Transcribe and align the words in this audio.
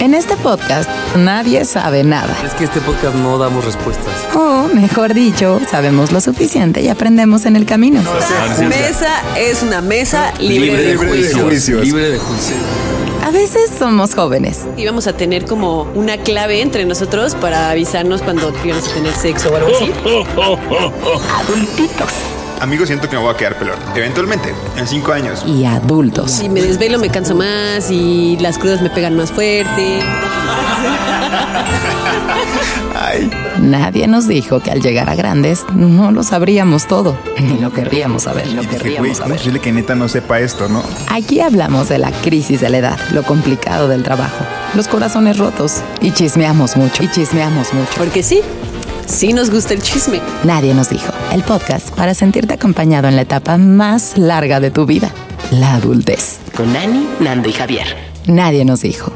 En 0.00 0.12
este 0.12 0.36
podcast 0.36 0.88
nadie 1.16 1.64
sabe 1.64 2.04
nada. 2.04 2.36
Es 2.44 2.52
que 2.52 2.64
este 2.64 2.80
podcast 2.80 3.16
no 3.16 3.38
damos 3.38 3.64
respuestas. 3.64 4.14
O, 4.34 4.68
mejor 4.72 5.14
dicho, 5.14 5.60
sabemos 5.68 6.12
lo 6.12 6.20
suficiente 6.20 6.82
y 6.82 6.88
aprendemos 6.88 7.46
en 7.46 7.56
el 7.56 7.66
camino. 7.66 8.00
Mesa 8.60 9.22
es 9.36 9.62
una 9.62 9.80
mesa 9.80 10.32
libre, 10.38 10.82
de, 10.82 10.96
juicio. 10.96 11.80
Libre 11.80 12.10
de 12.10 12.18
juicio. 12.18 12.54
A 13.24 13.30
veces 13.30 13.70
somos 13.78 14.14
jóvenes 14.14 14.66
Y 14.76 14.84
vamos 14.84 15.06
a 15.06 15.16
tener 15.16 15.46
como 15.46 15.84
una 15.94 16.18
clave 16.18 16.60
entre 16.60 16.84
nosotros 16.84 17.34
para 17.34 17.70
avisarnos 17.70 18.20
cuando 18.20 18.52
íbamos 18.62 18.86
a 18.86 18.92
tener 18.92 19.14
sexo 19.14 19.50
o 19.50 19.56
algo 19.56 19.70
así. 19.74 19.90
Amigo, 22.60 22.86
siento 22.86 23.08
que 23.08 23.16
me 23.16 23.22
voy 23.22 23.34
a 23.34 23.36
quedar 23.36 23.58
pelón. 23.58 23.76
Eventualmente, 23.94 24.54
en 24.76 24.86
cinco 24.86 25.12
años. 25.12 25.44
y 25.46 25.64
adultos. 25.64 26.30
Si 26.30 26.48
me 26.48 26.62
desvelo 26.62 26.98
me 26.98 27.10
canso 27.10 27.34
más 27.34 27.90
y 27.90 28.36
las 28.40 28.58
crudas 28.58 28.80
me 28.80 28.90
pegan 28.90 29.16
más 29.16 29.30
fuerte. 29.32 30.00
Ay, 32.96 33.30
Nadie 33.60 34.06
nos 34.06 34.26
dijo 34.28 34.60
que 34.60 34.70
al 34.70 34.80
llegar 34.80 35.10
a 35.10 35.14
grandes 35.14 35.64
no 35.74 36.10
lo 36.10 36.22
sabríamos 36.22 36.86
todo, 36.86 37.16
ni 37.38 37.58
lo 37.58 37.72
querríamos 37.72 38.22
saber, 38.22 38.46
lo 38.52 38.62
querríamos 38.62 38.98
¿cómo 39.00 39.12
es 39.12 39.18
saber. 39.18 39.36
posible 39.36 39.60
que 39.60 39.72
neta 39.72 39.94
no 39.94 40.08
sepa 40.08 40.38
esto, 40.40 40.68
no? 40.68 40.82
Aquí 41.08 41.40
hablamos 41.40 41.88
de 41.88 41.98
la 41.98 42.10
crisis 42.12 42.60
de 42.60 42.70
la 42.70 42.78
edad, 42.78 42.98
lo 43.12 43.22
complicado 43.24 43.88
del 43.88 44.02
trabajo, 44.04 44.44
los 44.74 44.88
corazones 44.88 45.38
rotos 45.38 45.80
y 46.00 46.12
chismeamos 46.12 46.76
mucho, 46.76 47.02
y 47.02 47.08
chismeamos 47.10 47.74
mucho. 47.74 47.90
Porque 47.98 48.22
sí, 48.22 48.40
sí 49.06 49.32
nos 49.32 49.50
gusta 49.50 49.74
el 49.74 49.82
chisme. 49.82 50.20
Nadie 50.44 50.74
nos 50.74 50.90
dijo, 50.90 51.12
el 51.32 51.42
podcast 51.42 51.90
para 51.90 52.14
sentirte 52.14 52.54
acompañado 52.54 53.08
en 53.08 53.16
la 53.16 53.22
etapa 53.22 53.56
más 53.56 54.18
larga 54.18 54.60
de 54.60 54.70
tu 54.70 54.86
vida, 54.86 55.12
la 55.50 55.74
adultez. 55.74 56.38
Con 56.56 56.72
Nani, 56.72 57.06
Nando 57.20 57.48
y 57.48 57.52
Javier. 57.52 57.86
Nadie 58.26 58.64
nos 58.64 58.82
dijo. 58.82 59.12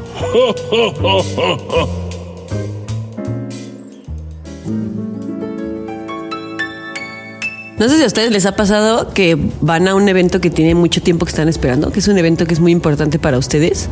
No 7.79 7.87
sé 7.87 7.95
si 7.95 8.03
a 8.03 8.07
ustedes 8.07 8.31
les 8.31 8.45
ha 8.45 8.57
pasado 8.57 9.13
que 9.13 9.37
van 9.61 9.87
a 9.87 9.95
un 9.95 10.09
evento 10.09 10.41
que 10.41 10.49
tiene 10.49 10.75
mucho 10.75 11.01
tiempo 11.01 11.25
que 11.25 11.29
están 11.29 11.47
esperando, 11.47 11.91
que 11.91 11.99
es 11.99 12.07
un 12.09 12.17
evento 12.17 12.45
que 12.45 12.53
es 12.53 12.59
muy 12.59 12.73
importante 12.73 13.19
para 13.19 13.37
ustedes. 13.37 13.87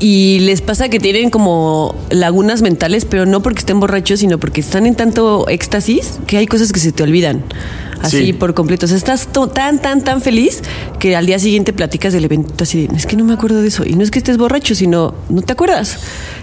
Y 0.00 0.40
les 0.40 0.60
pasa 0.60 0.88
que 0.88 0.98
tienen 0.98 1.30
como 1.30 1.94
lagunas 2.10 2.62
mentales, 2.62 3.04
pero 3.04 3.26
no 3.26 3.42
porque 3.42 3.60
estén 3.60 3.80
borrachos, 3.80 4.20
sino 4.20 4.38
porque 4.38 4.60
están 4.60 4.86
en 4.86 4.94
tanto 4.96 5.48
éxtasis 5.48 6.18
que 6.26 6.36
hay 6.36 6.46
cosas 6.46 6.72
que 6.72 6.80
se 6.80 6.92
te 6.92 7.02
olvidan. 7.02 7.42
Así 8.02 8.26
Sí. 8.26 8.32
por 8.34 8.52
completo. 8.52 8.84
O 8.84 8.88
sea, 8.88 8.98
estás 8.98 9.28
tan, 9.54 9.80
tan, 9.80 10.04
tan 10.04 10.20
feliz 10.20 10.62
que 10.98 11.16
al 11.16 11.24
día 11.24 11.38
siguiente 11.38 11.72
platicas 11.72 12.12
del 12.12 12.24
evento 12.26 12.64
así 12.64 12.86
de, 12.86 12.94
es 12.96 13.06
que 13.06 13.16
no 13.16 13.24
me 13.24 13.32
acuerdo 13.32 13.62
de 13.62 13.68
eso. 13.68 13.82
Y 13.86 13.94
no 13.94 14.02
es 14.02 14.10
que 14.10 14.18
estés 14.18 14.36
borracho, 14.36 14.74
sino 14.74 15.14
no 15.30 15.40
te 15.40 15.54
acuerdas. 15.54 15.98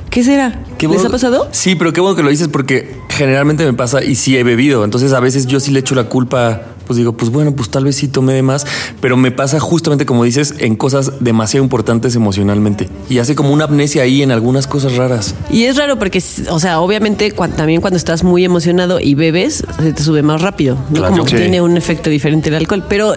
¿Qué 0.09 0.23
será? 0.23 0.59
Qué 0.79 0.87
¿Les 0.87 0.95
bueno- 0.95 1.09
ha 1.09 1.11
pasado? 1.11 1.47
Sí, 1.51 1.75
pero 1.75 1.93
qué 1.93 2.01
bueno 2.01 2.15
que 2.15 2.23
lo 2.23 2.29
dices 2.31 2.47
porque 2.47 2.95
generalmente 3.09 3.63
me 3.63 3.73
pasa 3.73 4.03
y 4.03 4.15
sí 4.15 4.35
he 4.37 4.43
bebido. 4.43 4.83
Entonces 4.83 5.13
a 5.13 5.19
veces 5.19 5.45
yo 5.45 5.59
sí 5.59 5.69
le 5.71 5.81
echo 5.81 5.93
la 5.93 6.05
culpa, 6.05 6.63
pues 6.91 6.97
digo, 6.97 7.13
pues 7.13 7.31
bueno, 7.31 7.53
pues 7.55 7.69
tal 7.69 7.85
vez 7.85 7.95
sí 7.95 8.09
tomé 8.09 8.33
de 8.33 8.41
más, 8.41 8.65
pero 8.99 9.15
me 9.15 9.31
pasa 9.31 9.61
justamente 9.61 10.05
como 10.05 10.25
dices 10.25 10.55
en 10.57 10.75
cosas 10.75 11.13
demasiado 11.21 11.63
importantes 11.63 12.15
emocionalmente. 12.17 12.89
Y 13.09 13.19
hace 13.19 13.33
como 13.33 13.51
una 13.53 13.63
amnesia 13.63 14.03
ahí 14.03 14.21
en 14.21 14.29
algunas 14.31 14.67
cosas 14.67 14.97
raras. 14.97 15.33
Y 15.49 15.63
es 15.63 15.77
raro 15.77 15.97
porque, 15.97 16.21
o 16.49 16.59
sea, 16.59 16.81
obviamente 16.81 17.31
también 17.55 17.79
cuando 17.79 17.95
estás 17.95 18.25
muy 18.25 18.43
emocionado 18.43 18.99
y 18.99 19.15
bebes, 19.15 19.63
se 19.81 19.93
te 19.93 20.03
sube 20.03 20.21
más 20.21 20.41
rápido. 20.41 20.75
¿no? 20.89 20.97
Claro. 20.97 21.11
Como 21.13 21.23
que 21.23 21.31
Sí. 21.31 21.37
tiene 21.37 21.61
un 21.61 21.77
efecto 21.77 22.09
diferente 22.09 22.49
el 22.49 22.55
alcohol. 22.55 22.83
Pero 22.89 23.13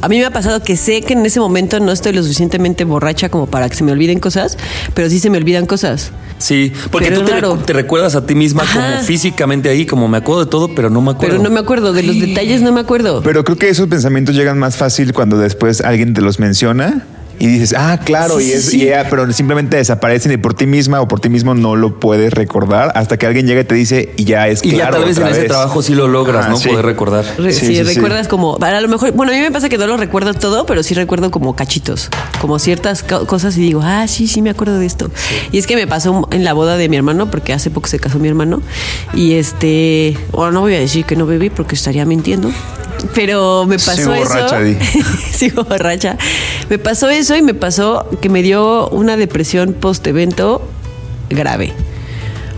a 0.00 0.08
mí 0.08 0.18
me 0.18 0.24
ha 0.24 0.30
pasado 0.30 0.62
que 0.62 0.76
sé 0.76 1.02
que 1.02 1.14
en 1.14 1.24
ese 1.26 1.40
momento 1.40 1.80
no 1.80 1.92
estoy 1.92 2.12
lo 2.12 2.22
suficientemente 2.22 2.84
borracha 2.84 3.28
como 3.28 3.46
para 3.46 3.68
que 3.68 3.76
se 3.76 3.84
me 3.84 3.92
olviden 3.92 4.20
cosas, 4.20 4.56
pero 4.94 5.08
sí 5.10 5.18
se 5.20 5.30
me 5.30 5.38
olvidan 5.38 5.66
cosas. 5.66 6.12
Sí, 6.38 6.72
porque 6.90 7.08
Pero 7.08 7.20
tú 7.20 7.26
te, 7.26 7.32
raro. 7.32 7.56
recu- 7.56 7.64
te 7.64 7.72
recuerdas 7.72 8.14
a 8.14 8.26
ti 8.26 8.34
misma 8.34 8.62
Ajá. 8.62 8.90
como 8.92 9.02
físicamente 9.04 9.68
ahí, 9.70 9.86
como 9.86 10.06
me 10.06 10.18
acuerdo 10.18 10.44
de 10.44 10.50
todo, 10.50 10.74
pero 10.74 10.90
no 10.90 11.00
me 11.00 11.12
acuerdo. 11.12 11.32
Pero 11.36 11.42
no 11.42 11.50
me 11.50 11.60
acuerdo, 11.60 11.92
de 11.94 12.02
los 12.02 12.18
detalles 12.20 12.60
no 12.62 12.72
me 12.72 12.80
acuerdo. 12.80 13.22
Pero 13.22 13.42
creo 13.44 13.56
que 13.56 13.68
esos 13.70 13.88
pensamientos 13.88 14.34
llegan 14.34 14.58
más 14.58 14.76
fácil 14.76 15.14
cuando 15.14 15.38
después 15.38 15.80
alguien 15.80 16.12
te 16.12 16.20
los 16.20 16.38
menciona 16.38 17.06
y 17.38 17.46
dices, 17.46 17.74
ah, 17.76 18.00
claro, 18.04 18.38
Sí, 18.38 18.46
y 18.48 18.52
es, 18.52 18.64
sí. 18.66 18.82
y 18.82 18.86
ya, 18.86 19.06
pero 19.10 19.30
simplemente 19.32 19.76
desaparecen 19.76 20.32
y 20.32 20.36
por 20.36 20.54
ti 20.54 20.66
misma 20.66 21.00
o 21.00 21.08
por 21.08 21.20
ti 21.20 21.28
mismo 21.28 21.54
no 21.54 21.76
lo 21.76 21.98
puedes 22.00 22.32
recordar 22.32 22.92
hasta 22.94 23.16
que 23.18 23.26
alguien 23.26 23.46
llega 23.46 23.60
y 23.60 23.64
te 23.64 23.74
dice 23.74 24.12
y 24.16 24.24
ya 24.24 24.48
es 24.48 24.64
Y 24.64 24.70
ya 24.70 24.76
claro 24.88 24.96
tal 24.96 25.04
vez 25.06 25.16
en 25.16 25.22
otra 25.24 25.30
ese 25.32 25.40
vez. 25.42 25.48
trabajo 25.50 25.82
sí 25.82 25.94
lo 25.94 26.08
logras, 26.08 26.48
¿no? 26.48 26.56
sí. 26.56 26.68
Poder 26.68 26.84
recordar. 26.84 27.24
Re- 27.38 27.52
Sí, 27.52 27.60
sí, 27.60 27.66
sí, 27.66 27.76
sí. 27.76 27.94
recuerdas 27.94 28.28
como, 28.28 28.56
a 28.60 28.80
lo 28.80 28.88
mejor, 28.88 29.12
bueno, 29.12 29.32
a 29.32 29.34
mí 29.34 29.40
me 29.40 29.50
pasa 29.50 29.68
que 29.68 29.78
no 29.78 29.86
lo 29.86 29.96
recuerdo 29.96 30.34
todo, 30.34 30.66
pero 30.66 30.82
sí 30.82 30.94
recuerdo 30.94 31.30
como 31.30 31.54
cachitos, 31.56 32.10
como 32.40 32.58
ciertas 32.58 33.02
co- 33.02 33.26
cosas 33.26 33.56
y 33.56 33.60
digo, 33.60 33.80
ah, 33.82 34.06
sí, 34.08 34.26
sí, 34.28 34.42
me 34.42 34.50
acuerdo 34.50 34.78
de 34.78 34.86
esto. 34.86 35.10
Y 35.52 35.58
es 35.58 35.66
que 35.66 35.76
me 35.76 35.86
pasó 35.86 36.28
en 36.30 36.44
la 36.44 36.52
boda 36.52 36.76
de 36.76 36.88
mi 36.88 36.96
hermano, 36.96 37.30
porque 37.30 37.52
hace 37.52 37.70
poco 37.70 37.88
se 37.88 37.98
casó 37.98 38.18
mi 38.18 38.28
hermano, 38.28 38.62
y 39.14 39.34
este, 39.34 40.16
bueno, 40.32 40.52
no 40.52 40.60
voy 40.60 40.74
a 40.74 40.78
decir 40.80 41.04
que 41.04 41.16
no 41.16 41.26
bebí 41.26 41.50
porque 41.50 41.74
estaría 41.74 42.04
mintiendo, 42.04 42.50
pero 43.14 43.64
me 43.66 43.76
pasó 43.78 43.96
Sigo 43.96 44.14
eso. 44.14 44.22
borracha, 44.24 44.60
di. 44.62 44.76
Sigo 45.32 45.64
borracha. 45.64 46.16
Me 46.70 46.78
pasó 46.78 47.08
eso 47.08 47.36
y 47.36 47.42
me 47.42 47.54
pasó 47.54 48.06
que 48.20 48.28
me 48.28 48.42
dio 48.42 48.88
una 48.90 49.16
depresión 49.16 49.72
post-evento 49.74 50.62
grave. 51.30 51.72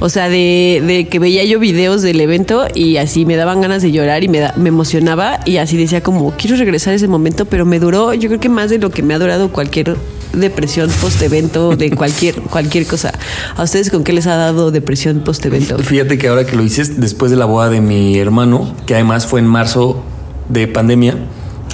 O 0.01 0.09
sea, 0.09 0.29
de, 0.29 0.81
de 0.87 1.09
que 1.09 1.19
veía 1.19 1.45
yo 1.45 1.59
videos 1.59 2.03
del 2.03 2.21
evento 2.21 2.67
y 2.73 2.99
así 2.99 3.27
me 3.27 3.35
daban 3.35 3.61
ganas 3.61 3.83
de 3.83 3.91
llorar 3.91 4.23
y 4.23 4.29
me, 4.29 4.39
da- 4.39 4.55
me 4.57 4.69
emocionaba 4.69 5.41
y 5.45 5.57
así 5.57 5.77
decía 5.77 6.03
como, 6.05 6.31
quiero 6.37 6.55
regresar 6.57 6.93
a 6.93 6.97
ese 6.97 7.09
momento, 7.09 7.47
pero 7.47 7.67
me 7.67 7.81
duró, 7.81 8.15
yo 8.15 8.29
creo 8.29 8.39
que 8.39 8.49
más 8.49 8.71
de 8.71 8.79
lo 8.79 8.91
que 8.91 9.03
me 9.03 9.15
ha 9.15 9.19
durado 9.19 9.51
cualquier 9.51 9.97
depresión 10.35 10.89
post-evento, 11.01 11.75
de 11.75 11.91
cualquier, 11.97 12.37
cualquier 12.43 12.87
cosa. 12.87 13.11
¿A 13.57 13.65
ustedes 13.65 13.91
con 13.91 14.05
qué 14.05 14.13
les 14.13 14.29
ha 14.29 14.37
dado 14.37 14.71
depresión 14.71 15.19
post-evento? 15.25 15.77
Fíjate 15.79 16.17
que 16.17 16.29
ahora 16.29 16.47
que 16.47 16.55
lo 16.55 16.63
dices, 16.63 17.01
después 17.01 17.33
de 17.33 17.37
la 17.37 17.47
boda 17.47 17.69
de 17.69 17.81
mi 17.81 18.17
hermano, 18.21 18.73
que 18.87 18.95
además 18.95 19.27
fue 19.27 19.41
en 19.41 19.47
marzo 19.49 20.05
de 20.49 20.67
pandemia, 20.69 21.17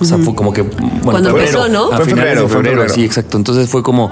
o 0.00 0.04
sea, 0.04 0.18
fue 0.18 0.34
como 0.34 0.52
que. 0.52 0.62
Bueno, 0.62 1.02
Cuando 1.04 1.30
empezó, 1.30 1.68
¿no? 1.68 1.84
A 1.92 1.96
Fue 1.96 2.04
en 2.04 2.10
finales 2.10 2.16
febrero, 2.16 2.42
de 2.42 2.48
fue 2.48 2.58
en 2.58 2.64
febrero, 2.64 2.76
febrero. 2.82 2.94
sí, 2.94 3.04
exacto. 3.04 3.36
Entonces 3.36 3.68
fue 3.68 3.82
como. 3.82 4.10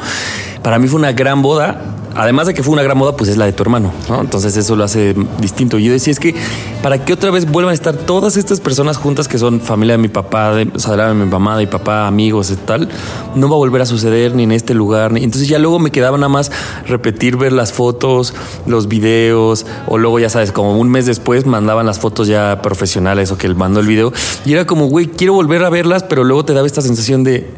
Para 0.62 0.78
mí 0.78 0.86
fue 0.88 0.98
una 0.98 1.12
gran 1.12 1.42
boda. 1.42 1.96
Además 2.14 2.46
de 2.46 2.54
que 2.54 2.62
fue 2.62 2.72
una 2.72 2.82
gran 2.82 2.98
boda, 2.98 3.16
pues 3.16 3.30
es 3.30 3.36
la 3.36 3.46
de 3.46 3.52
tu 3.52 3.62
hermano, 3.62 3.92
¿no? 4.08 4.20
Entonces 4.20 4.56
eso 4.56 4.76
lo 4.76 4.84
hace 4.84 5.14
distinto. 5.40 5.78
Y 5.78 5.84
yo 5.84 5.92
decía, 5.92 6.12
es 6.12 6.20
que 6.20 6.34
para 6.82 7.04
que 7.04 7.12
otra 7.12 7.30
vez 7.30 7.50
vuelvan 7.50 7.72
a 7.72 7.74
estar 7.74 7.94
todas 7.94 8.36
estas 8.36 8.60
personas 8.60 8.96
juntas 8.96 9.28
que 9.28 9.38
son 9.38 9.60
familia 9.60 9.94
de 9.94 9.98
mi 9.98 10.08
papá, 10.08 10.54
de, 10.54 10.68
o 10.74 10.78
sea, 10.78 10.96
de 10.96 11.14
mi 11.14 11.30
mamá, 11.30 11.56
de 11.56 11.66
mi 11.66 11.70
papá, 11.70 12.06
amigos 12.06 12.50
y 12.50 12.56
tal, 12.56 12.88
no 13.34 13.48
va 13.48 13.54
a 13.54 13.58
volver 13.58 13.82
a 13.82 13.86
suceder 13.86 14.34
ni 14.34 14.44
en 14.44 14.52
este 14.52 14.74
lugar. 14.74 15.12
Ni... 15.12 15.22
Entonces 15.22 15.48
ya 15.48 15.58
luego 15.58 15.78
me 15.78 15.90
quedaba 15.90 16.18
nada 16.18 16.28
más 16.28 16.50
repetir, 16.86 17.36
ver 17.36 17.52
las 17.52 17.72
fotos, 17.72 18.34
los 18.66 18.88
videos, 18.88 19.66
o 19.86 19.98
luego 19.98 20.18
ya 20.18 20.28
sabes, 20.28 20.52
como 20.52 20.78
un 20.78 20.90
mes 20.90 21.06
después 21.06 21.46
mandaban 21.46 21.86
las 21.86 21.98
fotos 21.98 22.28
ya 22.28 22.60
profesionales 22.62 23.30
o 23.30 23.38
que 23.38 23.46
él 23.46 23.56
mandó 23.56 23.80
el 23.80 23.86
video. 23.86 24.12
Y 24.44 24.52
era 24.52 24.66
como, 24.66 24.86
güey, 24.86 25.06
quiero 25.06 25.32
volver 25.34 25.64
a 25.64 25.70
verlas, 25.70 26.02
pero 26.02 26.24
luego 26.24 26.44
te 26.44 26.52
daba 26.52 26.66
esta 26.66 26.82
sensación 26.82 27.24
de 27.24 27.50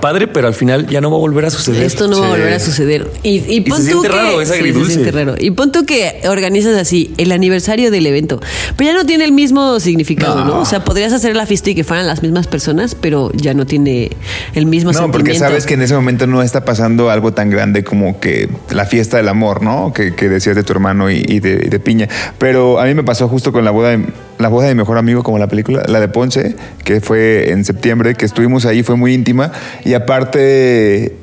padre, 0.00 0.26
pero 0.28 0.46
al 0.48 0.54
final 0.54 0.86
ya 0.88 1.00
no 1.00 1.10
va 1.10 1.16
a 1.16 1.20
volver 1.20 1.44
a 1.44 1.50
suceder. 1.50 1.82
Esto 1.82 2.08
no 2.08 2.20
va 2.20 2.26
a 2.26 2.30
Sí. 2.30 2.36
volver 2.38 2.52
a 2.54 2.60
suceder. 2.60 3.10
Y, 3.22 3.38
y 3.54 3.60
pon 3.62 3.82
se 3.82 3.90
tú 3.92 4.00
siente 4.02 4.08
que, 4.08 4.14
raro, 4.16 4.40
es 4.40 4.48
Sí, 4.48 4.54
se 4.54 4.60
agridulce. 4.60 4.92
siente 4.92 5.10
raro. 5.12 5.34
Y 5.38 5.50
pon 5.50 5.72
tú 5.72 5.84
que 5.86 6.20
organizas 6.28 6.76
así 6.76 7.12
el 7.16 7.32
aniversario 7.32 7.90
del 7.90 8.06
evento. 8.06 8.40
Pero 8.76 8.90
ya 8.92 8.96
no 8.96 9.04
tiene 9.06 9.24
el 9.24 9.32
mismo 9.32 9.80
significado, 9.80 10.44
¿no? 10.44 10.60
O 10.60 10.64
sea, 10.64 10.84
podrías 10.84 11.12
hacer 11.12 11.36
la 11.36 11.46
fiesta 11.46 11.70
y 11.70 11.74
que 11.74 11.84
fueran 11.84 12.06
las 12.06 12.22
mismas 12.22 12.46
personas, 12.46 12.94
pero 12.94 13.30
ya 13.34 13.54
no 13.54 13.66
tiene 13.66 14.10
el 14.54 14.66
mismo 14.66 14.92
No, 14.92 14.98
sentimiento. 14.98 15.18
porque 15.26 15.38
sabes 15.38 15.66
que 15.66 15.74
en 15.74 15.82
ese 15.82 15.94
momento 15.94 16.26
no 16.26 16.42
está 16.42 16.64
pasando 16.64 17.10
algo 17.10 17.32
tan 17.32 17.50
grande 17.50 17.84
como 17.84 18.20
que 18.20 18.48
la 18.70 18.86
fiesta 18.86 19.16
del 19.16 19.28
amor, 19.28 19.62
¿no? 19.62 19.92
Que, 19.92 20.14
que 20.14 20.28
decías 20.28 20.56
de 20.56 20.62
tu 20.62 20.72
hermano 20.72 21.10
y, 21.10 21.24
y 21.26 21.40
de, 21.40 21.62
y 21.66 21.68
de 21.68 21.80
Piña. 21.80 22.08
Pero 22.38 22.78
a 22.80 22.84
mí 22.84 22.94
me 22.94 23.04
pasó 23.04 23.28
justo 23.28 23.52
con 23.52 23.64
la 23.64 23.70
boda 23.70 23.90
de, 23.90 24.04
la 24.38 24.48
boda 24.48 24.68
de 24.68 24.74
mi 24.74 24.78
mejor 24.78 24.98
amigo, 24.98 25.22
como 25.22 25.38
la 25.38 25.48
película, 25.48 25.82
la 25.86 26.00
de 26.00 26.08
Ponce, 26.08 26.56
que 26.84 27.00
fue 27.00 27.50
en 27.50 27.64
septiembre, 27.64 28.14
que 28.14 28.24
estuvimos 28.24 28.66
ahí, 28.66 28.82
fue 28.82 28.96
muy 28.96 29.14
íntima. 29.14 29.52
Y 29.84 29.94
aparte, 29.94 31.16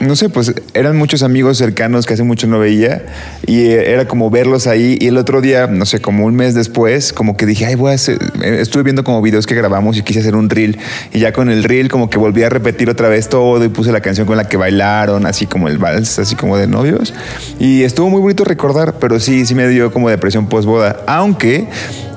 no 0.00 0.14
sé, 0.16 0.28
pues 0.28 0.52
eran 0.74 0.96
muchos 0.96 1.22
amigos 1.22 1.56
cercanos 1.56 2.04
que 2.04 2.14
hace 2.14 2.22
mucho 2.22 2.46
no 2.46 2.58
veía. 2.58 3.06
Y 3.46 3.70
era 3.70 4.06
como 4.06 4.28
verlos 4.30 4.66
ahí. 4.66 4.98
Y 5.00 5.06
el 5.08 5.16
otro 5.16 5.40
día, 5.40 5.66
no 5.66 5.86
sé, 5.86 6.00
como 6.00 6.26
un 6.26 6.34
mes 6.34 6.54
después, 6.54 7.12
como 7.12 7.36
que 7.36 7.46
dije, 7.46 7.64
ay, 7.66 7.74
voy 7.74 7.92
a 7.92 7.94
hacer. 7.94 8.18
eh, 8.42 8.58
Estuve 8.60 8.82
viendo 8.82 9.04
como 9.04 9.22
videos 9.22 9.46
que 9.46 9.54
grabamos 9.54 9.96
y 9.96 10.02
quise 10.02 10.20
hacer 10.20 10.36
un 10.36 10.50
reel. 10.50 10.78
Y 11.12 11.20
ya 11.20 11.32
con 11.32 11.50
el 11.50 11.64
reel, 11.64 11.88
como 11.88 12.10
que 12.10 12.18
volví 12.18 12.42
a 12.42 12.50
repetir 12.50 12.90
otra 12.90 13.08
vez 13.08 13.28
todo 13.28 13.64
y 13.64 13.68
puse 13.68 13.92
la 13.92 14.00
canción 14.00 14.26
con 14.26 14.36
la 14.36 14.48
que 14.48 14.56
bailaron, 14.56 15.24
así 15.26 15.46
como 15.46 15.68
el 15.68 15.78
vals, 15.78 16.18
así 16.18 16.34
como 16.34 16.58
de 16.58 16.66
novios. 16.66 17.14
Y 17.58 17.82
estuvo 17.82 18.10
muy 18.10 18.20
bonito 18.20 18.44
recordar, 18.44 18.94
pero 19.00 19.18
sí, 19.18 19.46
sí 19.46 19.54
me 19.54 19.66
dio 19.68 19.92
como 19.92 20.10
depresión 20.10 20.48
post-boda. 20.48 21.00
Aunque 21.06 21.66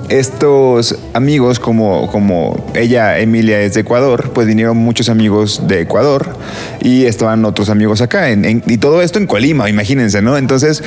estos 0.10 0.98
amigos, 1.14 1.60
como, 1.60 2.08
como 2.12 2.66
ella, 2.76 3.20
Emilia, 3.20 3.62
es 3.62 3.74
de 3.74 3.82
Ecuador, 3.82 4.32
pues 4.34 4.48
vinieron 4.48 4.78
muchos 4.78 5.10
amigos 5.10 5.68
de 5.68 5.82
Ecuador 5.82 6.30
y 6.82 7.06
estaban 7.06 7.44
otros 7.46 7.70
amigos 7.70 8.02
acá. 8.02 8.30
en- 8.30 8.46
en- 8.46 8.64
y 8.68 8.78
todo 8.78 9.02
esto 9.02 9.20
en 9.20 9.28
Colima, 9.28 9.70
imagínense, 9.70 10.22
¿no? 10.22 10.38
Entonces 10.38 10.84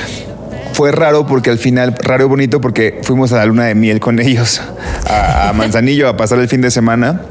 fue 0.73 0.91
raro 0.91 1.27
porque 1.27 1.49
al 1.49 1.57
final, 1.57 1.95
raro 2.01 2.25
y 2.25 2.27
bonito 2.27 2.61
porque 2.61 2.99
fuimos 3.03 3.31
a 3.33 3.37
la 3.37 3.45
luna 3.45 3.65
de 3.65 3.75
miel 3.75 3.99
con 3.99 4.19
ellos 4.21 4.61
a, 5.07 5.49
a 5.49 5.53
Manzanillo 5.53 6.07
a 6.07 6.17
pasar 6.17 6.39
el 6.39 6.47
fin 6.47 6.61
de 6.61 6.71
semana. 6.71 7.21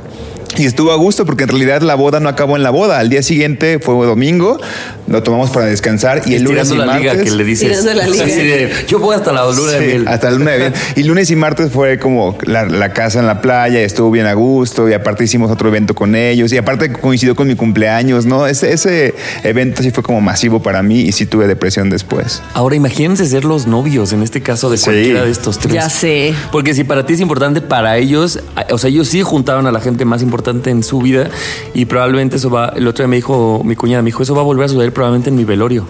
Y 0.56 0.64
estuvo 0.67 0.93
a 0.93 0.97
gusto 0.97 1.25
porque 1.25 1.44
en 1.44 1.50
realidad 1.50 1.82
la 1.82 1.94
boda 1.94 2.20
no 2.20 2.29
acabó 2.29 2.56
en 2.56 2.62
la 2.62 2.70
boda. 2.70 2.99
Al 2.99 3.08
día 3.08 3.23
siguiente 3.23 3.79
fue 3.79 3.94
domingo, 4.06 4.58
lo 5.06 5.23
tomamos 5.23 5.50
para 5.50 5.67
descansar 5.67 6.23
y 6.26 6.35
el 6.35 6.43
lunes 6.43 6.70
y 6.70 6.76
la 6.76 6.99
liga 6.99 7.12
martes. 7.14 7.31
que 7.31 7.37
le 7.37 7.44
dices. 7.44 7.85
La 7.85 8.06
liga. 8.06 8.69
Yo 8.88 8.99
voy 8.99 9.14
hasta 9.14 9.32
la 9.32 9.50
luna 9.50 9.73
de 9.73 9.87
miel. 9.87 10.08
Hasta 10.08 10.31
la 10.31 10.37
luna 10.38 10.50
de 10.52 10.58
miel. 10.58 10.73
Y 10.97 11.05
lunes 11.05 11.31
y 11.31 11.37
martes 11.37 11.70
fue 11.70 11.99
como 11.99 12.37
la, 12.43 12.64
la 12.67 12.93
casa 12.93 13.20
en 13.20 13.26
la 13.26 13.41
playa, 13.41 13.81
estuvo 13.81 14.11
bien 14.11 14.26
a 14.26 14.35
gusto 14.35 14.88
y 14.88 14.93
aparte 14.93 15.25
hicimos 15.25 15.50
otro 15.50 15.69
evento 15.69 15.94
con 15.94 16.14
ellos 16.14 16.53
y 16.53 16.56
aparte 16.56 16.91
coincidió 16.93 17.35
con 17.37 17.46
mi 17.46 17.55
cumpleaños, 17.55 18.26
¿no? 18.26 18.46
Ese, 18.46 18.73
ese 18.73 19.14
evento 19.44 19.82
sí 19.82 19.91
fue 19.93 20.03
como 20.03 20.20
masivo 20.20 20.61
para 20.62 20.82
mí 20.82 21.00
y 21.00 21.12
sí 21.12 21.26
tuve 21.26 21.46
depresión 21.46 21.91
después. 21.91 22.43
Ahora 22.55 22.75
imagínense 22.75 23.25
ser 23.26 23.44
los 23.44 23.67
novios, 23.67 24.12
en 24.12 24.23
este 24.23 24.41
caso 24.43 24.69
de 24.70 24.76
Sí. 24.79 24.85
cualquiera 24.85 25.25
de 25.25 25.31
estos 25.31 25.58
tres. 25.58 25.75
Ya 25.75 25.88
sé. 25.88 26.35
Porque 26.50 26.75
si 26.75 26.85
para 26.85 27.06
ti 27.06 27.12
es 27.14 27.20
importante, 27.20 27.61
para 27.61 27.96
ellos, 27.99 28.41
o 28.70 28.79
sea, 28.79 28.91
ellos 28.91 29.08
sí 29.08 29.23
juntaron 29.23 29.67
a 29.67 29.73
la 29.73 29.81
gente 29.81 30.05
más 30.05 30.23
importante 30.23 30.39
en 30.48 30.82
su 30.82 30.98
vida 31.00 31.28
y 31.75 31.84
probablemente 31.84 32.37
eso 32.37 32.50
va, 32.50 32.72
el 32.76 32.87
otro 32.87 33.04
día 33.04 33.08
me 33.08 33.16
dijo, 33.16 33.62
mi 33.64 33.76
cuñada 33.76 34.02
me 34.02 34.06
dijo, 34.06 34.22
eso 34.22 34.34
va 34.34 34.40
a 34.40 34.44
volver 34.44 34.66
a 34.66 34.69
suceder 34.69 34.92
probablemente 34.92 35.31
en 35.31 35.37
mi 35.37 35.44
velorio. 35.44 35.87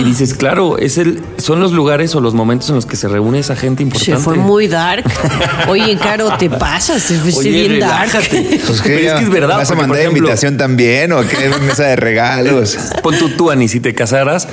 Y 0.00 0.04
dices, 0.04 0.34
claro, 0.34 0.78
es 0.78 0.96
el, 0.96 1.22
son 1.36 1.60
los 1.60 1.72
lugares 1.72 2.14
o 2.14 2.20
los 2.20 2.32
momentos 2.32 2.70
en 2.70 2.76
los 2.76 2.86
que 2.86 2.96
se 2.96 3.06
reúne 3.06 3.38
esa 3.38 3.54
gente 3.54 3.82
importante. 3.82 4.16
Se 4.16 4.22
fue 4.22 4.36
muy 4.36 4.66
dark. 4.66 5.04
Oye, 5.68 5.96
Caro, 6.02 6.36
te 6.38 6.48
pasas, 6.48 7.02
se 7.02 7.16
fue 7.18 7.32
Oye, 7.34 7.50
bien 7.50 7.72
relájate. 7.72 8.42
dark. 8.42 8.60
Pues, 8.66 8.80
Pero 8.82 8.98
es 8.98 9.12
que 9.12 9.24
es 9.24 9.30
verdad. 9.30 9.58
¿Vas 9.58 9.70
a 9.70 9.74
mandar 9.74 9.98
ejemplo, 9.98 10.18
invitación 10.18 10.56
también 10.56 11.12
o 11.12 11.20
qué 11.20 11.50
mesa 11.66 11.84
de 11.84 11.96
regalos? 11.96 12.78
Pon 13.02 13.16
tú, 13.18 13.28
tú, 13.36 13.50
Ani, 13.50 13.68
si 13.68 13.80
te 13.80 13.94
casaras, 13.94 14.48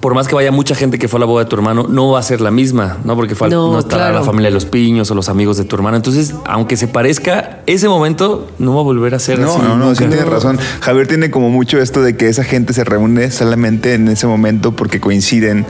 por 0.00 0.14
más 0.14 0.26
que 0.28 0.34
vaya 0.34 0.50
mucha 0.50 0.74
gente 0.74 0.98
que 0.98 1.08
fue 1.08 1.18
a 1.18 1.20
la 1.20 1.26
boda 1.26 1.44
de 1.44 1.50
tu 1.50 1.56
hermano, 1.56 1.86
no 1.88 2.10
va 2.10 2.18
a 2.18 2.22
ser 2.22 2.40
la 2.40 2.50
misma, 2.50 2.96
¿no? 3.04 3.16
Porque 3.16 3.34
fue, 3.34 3.50
No, 3.50 3.72
no, 3.72 3.78
estará 3.80 4.04
claro. 4.04 4.18
la 4.20 4.24
familia 4.24 4.48
de 4.48 4.54
los 4.54 4.64
piños 4.64 5.10
o 5.10 5.14
los 5.14 5.28
amigos 5.28 5.56
de 5.58 5.64
tu 5.64 5.76
hermano. 5.76 5.96
Entonces, 5.98 6.34
aunque 6.46 6.76
se 6.78 6.88
parezca, 6.88 7.60
ese 7.66 7.88
momento 7.88 8.48
no 8.58 8.74
va 8.74 8.80
a 8.80 8.84
volver 8.84 9.14
a 9.14 9.18
ser 9.18 9.38
No, 9.38 9.52
así. 9.52 9.62
no, 9.62 9.76
no, 9.76 9.94
sí 9.94 10.04
tienes 10.06 10.26
razón. 10.26 10.58
Javier 10.80 11.06
tiene 11.06 11.30
como 11.30 11.50
mucho 11.50 11.78
esto 11.78 12.00
de 12.02 12.16
que 12.16 12.28
esa 12.28 12.44
gente 12.44 12.72
se 12.72 12.84
reúne 12.84 13.30
solamente 13.30 13.92
en 13.94 14.08
ese 14.08 14.26
momento 14.26 14.72
porque 14.72 15.00
coinciden 15.00 15.66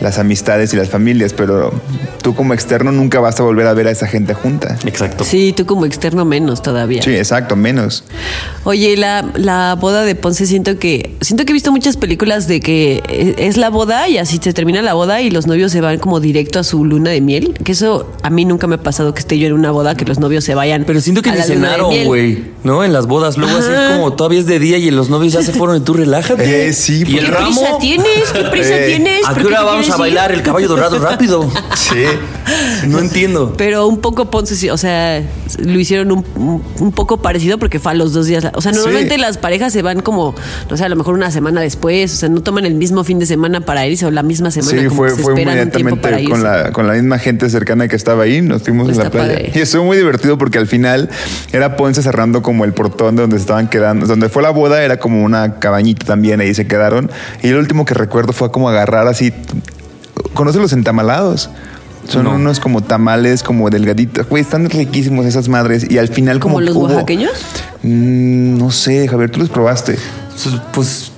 las 0.00 0.18
amistades 0.18 0.72
y 0.72 0.76
las 0.76 0.88
familias, 0.88 1.32
pero 1.32 1.72
tú 2.22 2.34
como 2.34 2.54
externo 2.54 2.92
nunca 2.92 3.20
vas 3.20 3.38
a 3.40 3.42
volver 3.42 3.66
a 3.66 3.74
ver 3.74 3.86
a 3.88 3.90
esa 3.90 4.06
gente 4.06 4.34
junta. 4.34 4.76
Exacto. 4.86 5.24
Sí, 5.24 5.52
tú 5.56 5.66
como 5.66 5.84
externo 5.86 6.24
menos 6.24 6.62
todavía. 6.62 7.02
Sí, 7.02 7.10
exacto, 7.16 7.56
menos. 7.56 8.04
Oye, 8.64 8.96
la, 8.96 9.24
la 9.34 9.76
boda 9.80 10.04
de 10.04 10.14
Ponce 10.14 10.46
siento 10.46 10.78
que 10.78 11.16
siento 11.20 11.44
que 11.44 11.52
he 11.52 11.54
visto 11.54 11.72
muchas 11.72 11.96
películas 11.96 12.46
de 12.48 12.60
que 12.60 13.02
e- 13.08 13.34
es 13.46 13.56
la 13.56 13.70
boda 13.70 14.08
y 14.08 14.18
así 14.18 14.38
se 14.42 14.52
termina 14.52 14.82
la 14.82 14.94
boda 14.94 15.20
y 15.20 15.30
los 15.30 15.46
novios 15.46 15.72
se 15.72 15.80
van 15.80 15.98
como 15.98 16.20
directo 16.20 16.58
a 16.58 16.64
su 16.64 16.84
luna 16.84 17.10
de 17.10 17.20
miel. 17.20 17.54
Que 17.64 17.72
eso 17.72 18.10
a 18.22 18.30
mí 18.30 18.44
nunca 18.44 18.66
me 18.66 18.76
ha 18.76 18.82
pasado 18.82 19.14
que 19.14 19.20
esté 19.20 19.38
yo 19.38 19.46
en 19.46 19.52
una 19.54 19.70
boda 19.70 19.94
que 19.96 20.04
los 20.04 20.18
novios 20.18 20.44
se 20.44 20.54
vayan. 20.54 20.84
Pero 20.86 21.00
siento 21.00 21.22
que 21.22 21.30
a 21.30 21.34
ni 21.34 21.42
cenaron, 21.42 22.04
güey, 22.04 22.44
¿no? 22.64 22.84
En 22.84 22.92
las 22.92 23.06
bodas. 23.06 23.36
Luego 23.38 23.56
así 23.58 23.68
es 23.72 23.92
como 23.96 24.12
todavía 24.12 24.40
es 24.40 24.46
de 24.46 24.58
día 24.58 24.78
y 24.78 24.90
los 24.90 25.08
novios 25.10 25.32
ya 25.32 25.42
se 25.42 25.52
fueron 25.52 25.76
y 25.76 25.80
tú 25.80 25.94
relájate. 25.94 26.68
Eh, 26.68 26.72
sí, 26.72 27.04
y 27.06 27.18
el 27.18 27.24
¿Qué 27.26 27.30
ramo. 27.30 27.46
prisa 27.46 27.78
tienes? 27.80 28.32
¿Qué 28.32 28.44
prisa 28.44 28.76
Eh, 28.76 28.86
tienes? 28.86 29.24
¿A 29.26 29.32
¿Por 29.32 29.42
qué 29.42 29.48
hora 29.48 29.62
vamos 29.62 29.87
a 29.94 29.96
bailar 29.96 30.32
el 30.32 30.42
caballo 30.42 30.68
dorado 30.68 30.98
rápido? 31.00 31.50
Sí. 31.76 32.04
No 32.86 32.98
entiendo. 32.98 33.54
Pero 33.56 33.86
un 33.86 33.98
poco 33.98 34.30
Ponce, 34.30 34.70
o 34.70 34.76
sea, 34.76 35.22
lo 35.58 35.78
hicieron 35.78 36.12
un, 36.12 36.62
un- 36.78 36.92
poco 36.92 37.20
parecido 37.22 37.58
porque 37.58 37.78
fue 37.78 37.92
a 37.92 37.94
los 37.94 38.12
dos 38.12 38.26
días. 38.26 38.46
O 38.54 38.60
sea, 38.60 38.72
normalmente 38.72 39.14
Sí. 39.14 39.20
las 39.20 39.38
parejas 39.38 39.72
se 39.72 39.82
van 39.82 40.00
como, 40.00 40.34
no 40.70 40.76
sé, 40.76 40.84
a 40.84 40.88
lo 40.88 40.96
mejor 40.96 41.14
una 41.14 41.30
semana 41.30 41.60
después, 41.60 42.12
o 42.12 42.16
sea, 42.16 42.28
no 42.28 42.42
toman 42.42 42.64
el 42.66 42.74
mismo 42.74 43.04
fin 43.04 43.18
de 43.18 43.26
semana 43.26 43.60
para 43.60 43.86
irse 43.86 44.06
o 44.06 44.10
la 44.10 44.22
misma 44.22 44.50
semana. 44.50 44.80
Sí, 44.80 44.86
como 44.88 44.96
fue, 44.98 45.08
que 45.10 45.14
se 45.16 45.22
fue 45.22 45.40
inmediatamente 45.42 46.24
con 46.28 46.42
la, 46.42 46.72
con 46.72 46.86
la 46.86 46.94
misma 46.94 47.18
gente 47.18 47.48
cercana 47.50 47.86
que 47.88 47.96
estaba 47.96 48.24
ahí, 48.24 48.40
nos 48.42 48.62
fuimos 48.62 48.88
en 48.88 48.98
la 48.98 49.10
playa. 49.10 49.28
padre. 49.34 49.52
Y 49.54 49.58
estuvo 49.60 49.84
muy 49.84 49.96
divertido 49.96 50.38
porque 50.38 50.58
al 50.58 50.66
final 50.66 51.08
era 51.52 51.76
Ponce 51.76 52.02
cerrando 52.02 52.42
como 52.42 52.64
el 52.64 52.72
portón 52.72 53.16
de 53.16 53.22
donde 53.22 53.36
se 53.36 53.42
estaban 53.42 53.68
quedando, 53.68 54.06
donde 54.06 54.28
fue 54.28 54.42
la 54.42 54.50
boda 54.50 54.82
era 54.82 54.98
como 54.98 55.22
una 55.22 55.58
cabañita 55.58 56.06
también, 56.06 56.40
ahí 56.40 56.54
se 56.54 56.66
quedaron. 56.66 57.10
Y 57.42 57.48
el 57.48 57.56
último 57.56 57.84
que 57.84 57.94
recuerdo 57.94 58.32
fue 58.32 58.50
como 58.50 58.68
agarrar 58.68 59.06
así, 59.08 59.32
¿conoces 60.34 60.60
los 60.60 60.72
entamalados? 60.72 61.50
Son 62.08 62.24
No. 62.24 62.34
unos 62.36 62.58
como 62.60 62.80
tamales 62.82 63.42
como 63.42 63.68
delgaditos. 63.70 64.26
Güey, 64.28 64.42
están 64.42 64.68
riquísimos 64.70 65.26
esas 65.26 65.48
madres. 65.48 65.90
Y 65.90 65.98
al 65.98 66.08
final 66.08 66.38
como... 66.40 66.54
¿Como 66.54 66.60
los 66.66 66.74
hubo- 66.76 66.86
oaxaqueños? 66.86 67.32
Mm, 67.82 68.56
no 68.58 68.70
sé, 68.70 69.06
Javier, 69.08 69.30
tú 69.30 69.40
los 69.40 69.50
probaste. 69.50 69.98
Pues, 70.72 71.12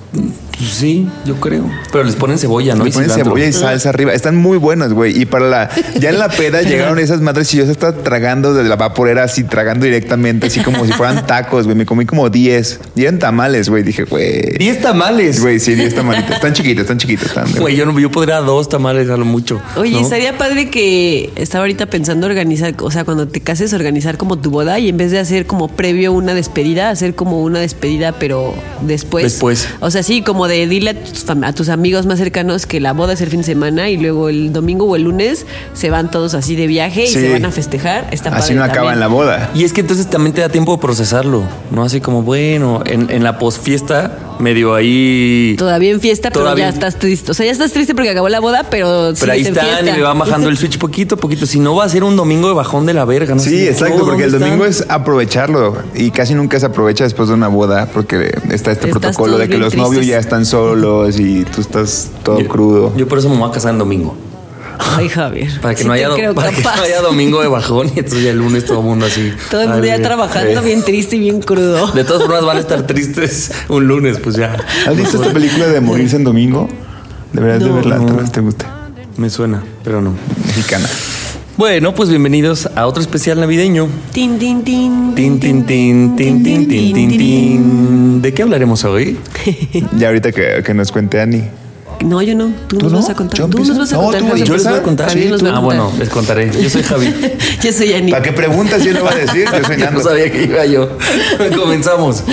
pues, 0.61 0.73
sí, 0.73 1.07
yo 1.25 1.35
creo. 1.35 1.69
Pero 1.91 2.03
les 2.03 2.15
ponen 2.15 2.37
cebolla, 2.37 2.75
¿no? 2.75 2.83
Le 2.83 2.89
Y 2.89 2.93
ponen 2.93 3.09
cebolla 3.09 3.45
y 3.45 3.53
salsa 3.53 3.89
arriba. 3.89 4.13
Están 4.13 4.35
muy 4.35 4.57
buenos, 4.57 4.93
güey. 4.93 5.19
Y 5.19 5.25
para 5.25 5.47
la. 5.47 5.69
Ya 5.99 6.09
en 6.09 6.19
la 6.19 6.29
peda 6.29 6.61
llegaron 6.63 6.99
esas 6.99 7.21
madres 7.21 7.53
y 7.53 7.57
yo 7.57 7.65
se 7.65 7.71
estaba 7.71 7.93
tragando 7.93 8.53
de 8.53 8.63
la 8.63 8.75
vaporera, 8.75 9.23
así 9.23 9.43
tragando 9.43 9.85
directamente, 9.85 10.47
así 10.47 10.61
como 10.61 10.85
si 10.85 10.91
fueran 10.93 11.25
tacos, 11.25 11.65
güey. 11.65 11.75
Me 11.75 11.85
comí 11.85 12.05
como 12.05 12.29
10. 12.29 12.79
Y 12.95 13.03
eran 13.03 13.19
tamales, 13.19 13.69
güey. 13.69 13.83
Dije, 13.83 14.03
güey. 14.03 14.57
Diez 14.57 14.81
tamales. 14.81 15.41
Güey, 15.41 15.59
sí, 15.59 15.75
10 15.75 15.95
tamalitos. 15.95 16.35
Están 16.35 16.53
chiquitos, 16.53 16.81
están 16.81 16.97
chiquitos. 16.97 17.27
Están, 17.27 17.51
Güey, 17.59 17.75
yo, 17.75 17.85
no, 17.85 17.97
yo 17.99 18.11
podría 18.11 18.39
dos 18.39 18.69
tamales 18.69 19.09
a 19.09 19.17
lo 19.17 19.25
mucho. 19.25 19.61
Oye, 19.75 19.91
¿no? 19.91 19.99
estaría 19.99 20.37
padre 20.37 20.69
que 20.69 21.31
estaba 21.35 21.63
ahorita 21.63 21.87
pensando 21.87 22.27
organizar, 22.27 22.73
o 22.79 22.91
sea, 22.91 23.03
cuando 23.03 23.27
te 23.27 23.41
cases, 23.41 23.73
organizar 23.73 24.17
como 24.17 24.37
tu 24.37 24.51
boda 24.51 24.79
y 24.79 24.89
en 24.89 24.97
vez 24.97 25.11
de 25.11 25.19
hacer 25.19 25.45
como 25.45 25.67
previo 25.67 26.13
una 26.13 26.33
despedida, 26.33 26.89
hacer 26.89 27.15
como 27.15 27.41
una 27.41 27.59
despedida, 27.59 28.13
pero 28.13 28.53
después. 28.81 29.23
Después. 29.23 29.67
O 29.79 29.91
sea, 29.91 30.03
sí, 30.03 30.21
como 30.21 30.47
de 30.51 30.67
dile 30.67 30.91
a 30.91 30.93
tus, 30.93 31.25
fam- 31.25 31.45
a 31.47 31.53
tus 31.53 31.69
amigos 31.69 32.05
más 32.05 32.19
cercanos 32.19 32.65
que 32.67 32.79
la 32.79 32.93
boda 32.93 33.13
es 33.13 33.21
el 33.21 33.29
fin 33.29 33.39
de 33.39 33.45
semana 33.45 33.89
y 33.89 33.97
luego 33.97 34.29
el 34.29 34.53
domingo 34.53 34.85
o 34.85 34.95
el 34.95 35.03
lunes 35.03 35.45
se 35.73 35.89
van 35.89 36.11
todos 36.11 36.33
así 36.35 36.55
de 36.55 36.67
viaje 36.67 37.03
y 37.05 37.07
Sí. 37.07 37.13
se 37.13 37.31
van 37.31 37.45
a 37.45 37.51
festejar. 37.51 38.07
Está 38.11 38.29
Así 38.29 38.39
padre 38.41 38.55
no 38.55 38.63
acaba 38.63 38.75
también. 38.75 38.93
en 38.93 38.99
la 38.99 39.07
boda. 39.07 39.49
Y 39.55 39.63
es 39.63 39.73
que 39.73 39.81
entonces 39.81 40.07
también 40.09 40.33
te 40.35 40.41
da 40.41 40.49
tiempo 40.49 40.73
de 40.73 40.77
procesarlo, 40.77 41.43
¿no? 41.71 41.83
Así 41.83 42.01
como, 42.01 42.21
bueno, 42.21 42.83
en, 42.85 43.09
en 43.09 43.23
la 43.23 43.39
posfiesta, 43.39 44.17
medio 44.41 44.73
ahí. 44.75 45.55
Todavía 45.57 45.91
en 45.91 45.99
fiesta, 46.01 46.29
pero 46.29 46.41
Todavía- 46.45 46.65
ya 46.65 46.73
estás 46.73 46.97
triste. 46.99 47.31
O 47.31 47.33
sea, 47.33 47.45
ya 47.45 47.51
estás 47.51 47.71
triste 47.71 47.93
porque 47.95 48.09
acabó 48.09 48.29
la 48.29 48.39
boda, 48.39 48.65
pero, 48.69 49.13
Pero 49.19 49.31
ahí 49.31 49.41
están 49.41 49.87
y 49.87 49.91
le 49.91 50.01
van 50.01 50.17
bajando 50.19 50.49
el 50.49 50.57
switch 50.57 50.77
poquito 50.77 51.15
a 51.15 51.17
poquito. 51.17 51.45
Si 51.45 51.59
no, 51.59 51.75
va 51.75 51.85
a 51.85 51.89
ser 51.89 52.03
un 52.03 52.15
domingo 52.15 52.47
de 52.47 52.53
bajón 52.53 52.85
de 52.85 52.93
la 52.93 53.05
verga, 53.05 53.35
¿no? 53.35 53.41
Sí, 53.41 53.49
Así, 53.55 53.67
exacto, 53.67 53.99
"Oh, 54.01 54.05
porque 54.05 54.23
el 54.25 54.31
¿dónde 54.31 54.45
domingo 54.47 54.65
están?". 54.65 54.87
es 54.87 54.91
aprovecharlo 54.93 55.77
y 55.95 56.11
casi 56.11 56.33
nunca 56.33 56.59
se 56.59 56.65
aprovecha 56.65 57.03
después 57.03 57.29
de 57.29 57.35
una 57.35 57.47
boda 57.47 57.87
porque 57.93 58.27
está 58.49 58.71
este 58.71 58.87
Estás 58.87 58.89
protocolo 58.89 59.37
de 59.37 59.47
que 59.49 59.57
los 59.57 59.75
novios 59.75 60.05
ya 60.05 60.17
están 60.19 60.45
solos 60.45 61.19
y 61.19 61.43
tú 61.45 61.61
estás 61.61 62.11
todo 62.23 62.39
Yo- 62.39 62.47
crudo. 62.47 62.93
Yo 62.97 63.07
por 63.07 63.17
eso 63.19 63.29
me 63.29 63.37
voy 63.37 63.49
a 63.49 63.51
casar 63.53 63.71
en 63.73 63.77
domingo. 63.79 64.15
Ay, 64.79 65.09
Javier. 65.09 65.59
Para 65.61 65.75
que, 65.75 65.81
sí 65.83 65.87
no 65.87 65.93
haya, 65.93 66.09
creo 66.15 66.33
para 66.35 66.49
que 66.49 66.57
no 66.57 66.63
capaz. 66.63 66.81
haya 66.83 67.01
domingo 67.01 67.41
de 67.41 67.47
bajón 67.47 67.87
y 67.95 67.99
entonces 67.99 68.23
ya 68.23 68.31
el 68.31 68.37
lunes 68.37 68.65
todo 68.65 68.79
el 68.79 68.85
mundo 68.85 69.05
así. 69.05 69.31
Todo 69.49 69.61
el 69.61 69.69
mundo 69.69 69.85
ya 69.85 70.01
trabajando 70.01 70.59
Eh. 70.61 70.63
bien 70.65 70.83
triste 70.83 71.15
y 71.15 71.19
bien 71.19 71.41
crudo. 71.41 71.87
De 71.91 72.03
todas 72.03 72.23
formas 72.23 72.43
van 72.45 72.57
a 72.57 72.59
estar 72.59 72.85
tristes 72.87 73.51
un 73.69 73.87
lunes, 73.87 74.17
pues 74.19 74.35
ya. 74.35 74.57
¿Has 74.87 74.95
visto 74.97 75.17
esta 75.21 75.33
película 75.33 75.67
de 75.67 75.79
morirse 75.81 76.15
en 76.17 76.23
domingo? 76.23 76.69
Deberías 77.33 77.59
de 77.61 77.69
No. 77.69 77.75
verla, 77.75 77.97
tal 78.05 78.15
vez 78.17 78.31
te 78.31 78.41
guste. 78.41 78.65
Me 79.17 79.29
suena, 79.29 79.63
pero 79.83 80.01
no. 80.01 80.13
Mexicana. 80.47 80.87
Bueno, 81.57 81.93
pues 81.93 82.09
bienvenidos 82.09 82.69
a 82.75 82.87
otro 82.87 83.01
especial 83.01 83.39
navideño. 83.39 83.87
Tin, 84.13 84.39
tin, 84.39 84.63
tin. 84.63 85.13
Tin, 85.13 85.39
tin, 85.39 85.65
tin, 85.65 86.15
tin, 86.15 86.43
tin, 86.43 86.67
tin, 86.67 86.93
tin, 86.93 87.09
tin. 87.17 88.21
¿De 88.21 88.33
qué 88.33 88.41
hablaremos 88.41 88.83
hoy? 88.83 89.17
Ya 89.97 90.07
ahorita 90.07 90.31
que, 90.31 90.63
que 90.65 90.73
nos 90.73 90.91
cuente 90.91 91.19
Ani. 91.21 91.43
No, 92.03 92.21
yo 92.21 92.35
no. 92.35 92.51
Tú, 92.67 92.77
¿Tú 92.77 92.83
nos 92.85 92.91
no? 92.93 92.99
vas 92.99 93.09
a 93.09 93.15
contar. 93.15 93.39
¿Yo 93.39 93.47
Tú 93.47 93.63
nos 93.63 93.77
vas 93.77 93.91
a 93.93 93.95
No, 93.95 94.01
contar. 94.03 94.19
tú 94.21 94.25
vas 94.25 94.33
a 94.33 94.37
Javier. 94.37 94.47
Yo 94.47 94.53
les 94.55 94.63
voy 94.63 94.73
a 94.73 94.83
contar. 94.83 95.09
A 95.09 95.55
Ah, 95.55 95.59
bueno, 95.59 95.91
les 95.99 96.09
contaré. 96.09 96.51
Yo 96.61 96.69
soy 96.69 96.83
Javi. 96.83 97.13
yo 97.63 97.71
soy 97.73 97.93
Ani. 97.93 98.11
¿Para 98.11 98.23
qué 98.23 98.31
preguntas? 98.33 98.83
Yo 98.83 98.91
lo 98.93 99.03
va 99.03 99.11
a 99.11 99.15
decir. 99.15 99.45
Yo 99.45 99.65
soy 99.65 99.77
Nando. 99.77 99.99
no 99.99 100.03
sabía 100.09 100.31
que 100.31 100.43
iba 100.43 100.65
yo. 100.65 100.89
Comenzamos. 101.55 102.23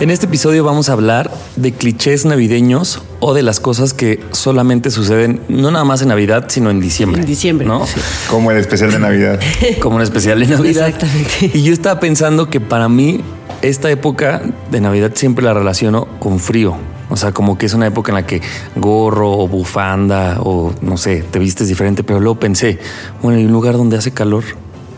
En 0.00 0.10
este 0.10 0.26
episodio 0.26 0.64
vamos 0.64 0.88
a 0.88 0.92
hablar 0.92 1.30
de 1.56 1.72
clichés 1.72 2.24
navideños 2.26 3.00
o 3.26 3.32
de 3.32 3.42
las 3.42 3.58
cosas 3.58 3.94
que 3.94 4.20
solamente 4.32 4.90
suceden 4.90 5.40
no 5.48 5.70
nada 5.70 5.86
más 5.86 6.02
en 6.02 6.08
Navidad, 6.08 6.44
sino 6.48 6.68
en 6.68 6.78
diciembre. 6.78 7.22
En 7.22 7.26
diciembre, 7.26 7.66
¿no? 7.66 7.86
sí. 7.86 7.98
Como 8.28 8.50
el 8.50 8.58
especial 8.58 8.90
de 8.90 8.98
Navidad. 8.98 9.40
Como 9.80 9.96
un 9.96 10.02
especial 10.02 10.40
de 10.40 10.46
Navidad. 10.46 10.88
Exactamente. 10.88 11.50
Y 11.54 11.62
yo 11.62 11.72
estaba 11.72 11.98
pensando 12.00 12.50
que 12.50 12.60
para 12.60 12.90
mí 12.90 13.22
esta 13.62 13.90
época 13.90 14.42
de 14.70 14.80
Navidad 14.82 15.12
siempre 15.14 15.42
la 15.42 15.54
relaciono 15.54 16.06
con 16.18 16.38
frío. 16.38 16.76
O 17.08 17.16
sea, 17.16 17.32
como 17.32 17.56
que 17.56 17.64
es 17.64 17.72
una 17.72 17.86
época 17.86 18.12
en 18.12 18.16
la 18.16 18.26
que 18.26 18.42
gorro 18.76 19.32
o 19.32 19.48
bufanda 19.48 20.36
o 20.40 20.74
no 20.82 20.98
sé, 20.98 21.22
te 21.22 21.38
vistes 21.38 21.66
diferente, 21.66 22.04
pero 22.04 22.20
luego 22.20 22.38
pensé, 22.38 22.78
bueno, 23.22 23.38
hay 23.38 23.46
un 23.46 23.52
lugar 23.52 23.78
donde 23.78 23.96
hace 23.96 24.12
calor. 24.12 24.44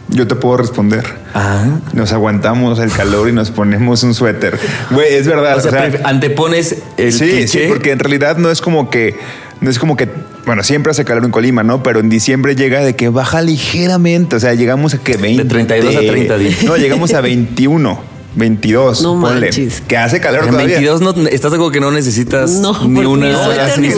Yo 0.09 0.27
te 0.27 0.37
puedo 0.37 0.57
responder. 0.59 1.05
Ah. 1.35 1.79
Nos 1.93 2.13
aguantamos 2.13 2.79
el 2.79 2.93
calor 2.93 3.29
y 3.29 3.33
nos 3.33 3.51
ponemos 3.51 4.03
un 4.05 4.15
suéter. 4.15 4.59
Güey, 4.91 5.15
es 5.15 5.27
verdad. 5.27 5.59
O 5.59 5.61
sea, 5.61 5.91
antepones 6.05 6.77
el 6.97 7.13
sí, 7.13 7.25
cliché. 7.29 7.49
sí, 7.49 7.59
porque 7.69 7.91
en 7.91 7.99
realidad 7.99 8.37
no 8.37 8.51
es 8.51 8.61
como 8.61 8.89
que, 8.89 9.17
no 9.61 9.69
es 9.69 9.79
como 9.81 9.97
que, 9.97 10.09
bueno, 10.47 10.63
siempre 10.63 10.93
hace 10.93 11.05
calor 11.05 11.25
en 11.25 11.33
Colima, 11.33 11.65
¿no? 11.65 11.83
Pero 11.83 11.99
en 11.99 12.09
diciembre 12.09 12.55
llega 12.55 12.85
de 12.85 12.95
que 12.95 13.09
baja 13.09 13.43
ligeramente, 13.43 14.37
o 14.37 14.41
sea, 14.41 14.55
llegamos 14.55 14.95
a 14.95 14.99
que 14.99 15.17
20. 15.17 15.45
32 15.45 15.97
a 15.97 15.99
30 16.01 16.39
días. 16.39 16.63
No, 16.63 16.77
llegamos 16.77 17.13
a 17.13 17.21
21. 17.21 18.17
22, 18.37 19.01
No 19.03 19.19
ponle, 19.19 19.47
manches. 19.47 19.81
que 19.81 19.97
hace 19.97 20.21
calor 20.21 20.45
En 20.45 20.51
todavía. 20.51 20.77
22 20.77 21.01
no, 21.01 21.27
estás 21.29 21.55
algo 21.55 21.71
que 21.71 21.81
no 21.81 21.91
necesitas 21.91 22.51
No, 22.51 22.87
ni 22.87 23.05
una 23.07 23.29
ni 23.31 23.35
suéter, 23.35 23.79
ni 23.81 23.89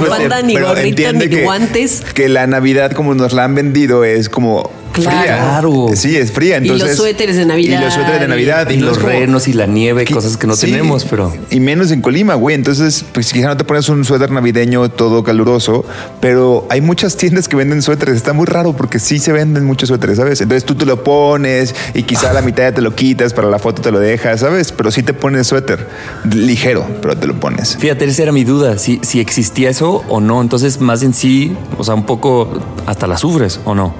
ni 0.46 0.54
pero 0.54 0.68
gorrita, 0.68 1.12
ni 1.12 1.42
guantes. 1.42 2.02
Que 2.14 2.28
la 2.28 2.46
Navidad, 2.46 2.92
como 2.92 3.14
nos 3.16 3.32
la 3.32 3.44
han 3.44 3.54
vendido, 3.56 4.04
es 4.04 4.28
como. 4.28 4.70
Fría. 5.02 5.22
Claro. 5.24 5.86
Sí, 5.94 6.16
es 6.16 6.32
fría. 6.32 6.58
Y 6.58 6.66
los 6.68 6.72
Entonces, 6.76 6.96
suéteres 6.96 7.36
de 7.36 7.46
Navidad. 7.46 7.80
Y 7.80 7.84
los 7.84 7.94
suéteres 7.94 8.20
de 8.20 8.28
Navidad. 8.28 8.70
y 8.70 8.76
los 8.76 9.00
renos 9.02 9.48
y 9.48 9.52
la 9.52 9.66
nieve, 9.66 10.04
que- 10.04 10.14
cosas 10.14 10.36
que 10.36 10.46
no 10.46 10.56
sí, 10.56 10.66
tenemos, 10.66 11.04
pero 11.04 11.32
Y 11.50 11.60
menos 11.60 11.90
en 11.90 12.00
Colima, 12.02 12.34
güey. 12.34 12.54
Entonces, 12.54 13.04
pues 13.12 13.32
quizá 13.32 13.48
no 13.48 13.56
te 13.56 13.64
pones 13.64 13.88
un 13.88 14.04
suéter 14.04 14.30
navideño 14.30 14.88
todo 14.90 15.22
caluroso, 15.24 15.84
pero 16.20 16.66
hay 16.70 16.80
muchas 16.80 17.16
tiendas 17.16 17.48
que 17.48 17.56
venden 17.56 17.82
suéteres. 17.82 18.16
Está 18.16 18.32
muy 18.32 18.46
raro 18.46 18.74
porque 18.74 18.98
sí 18.98 19.18
se 19.18 19.32
venden 19.32 19.64
muchos 19.64 19.88
suéteres, 19.88 20.16
¿sabes? 20.18 20.40
Entonces 20.40 20.64
tú 20.64 20.74
te 20.74 20.86
lo 20.86 21.02
pones 21.04 21.74
y 21.94 22.02
quizá 22.04 22.30
a 22.30 22.32
la 22.32 22.42
mitad 22.42 22.64
ya 22.64 22.72
te 22.72 22.80
lo 22.82 22.94
quitas, 22.94 23.32
para 23.34 23.48
la 23.48 23.58
foto 23.58 23.82
te 23.82 23.90
lo 23.90 23.98
dejas, 24.00 24.40
¿sabes? 24.40 24.72
Pero 24.72 24.90
sí 24.90 25.02
te 25.02 25.14
pones 25.14 25.46
suéter. 25.46 25.86
Ligero, 26.32 26.86
pero 27.02 27.16
te 27.16 27.26
lo 27.26 27.38
pones. 27.38 27.76
Fíjate, 27.78 28.04
esa 28.04 28.22
era 28.24 28.32
mi 28.32 28.44
duda, 28.44 28.78
si, 28.78 29.00
si 29.02 29.20
existía 29.20 29.70
eso 29.70 30.04
o 30.08 30.20
no. 30.20 30.40
Entonces, 30.40 30.80
más 30.80 31.02
en 31.02 31.14
sí, 31.14 31.52
o 31.76 31.84
sea, 31.84 31.94
un 31.94 32.04
poco 32.06 32.48
hasta 32.86 33.06
la 33.06 33.16
sufres 33.18 33.60
o 33.64 33.74
no. 33.74 33.94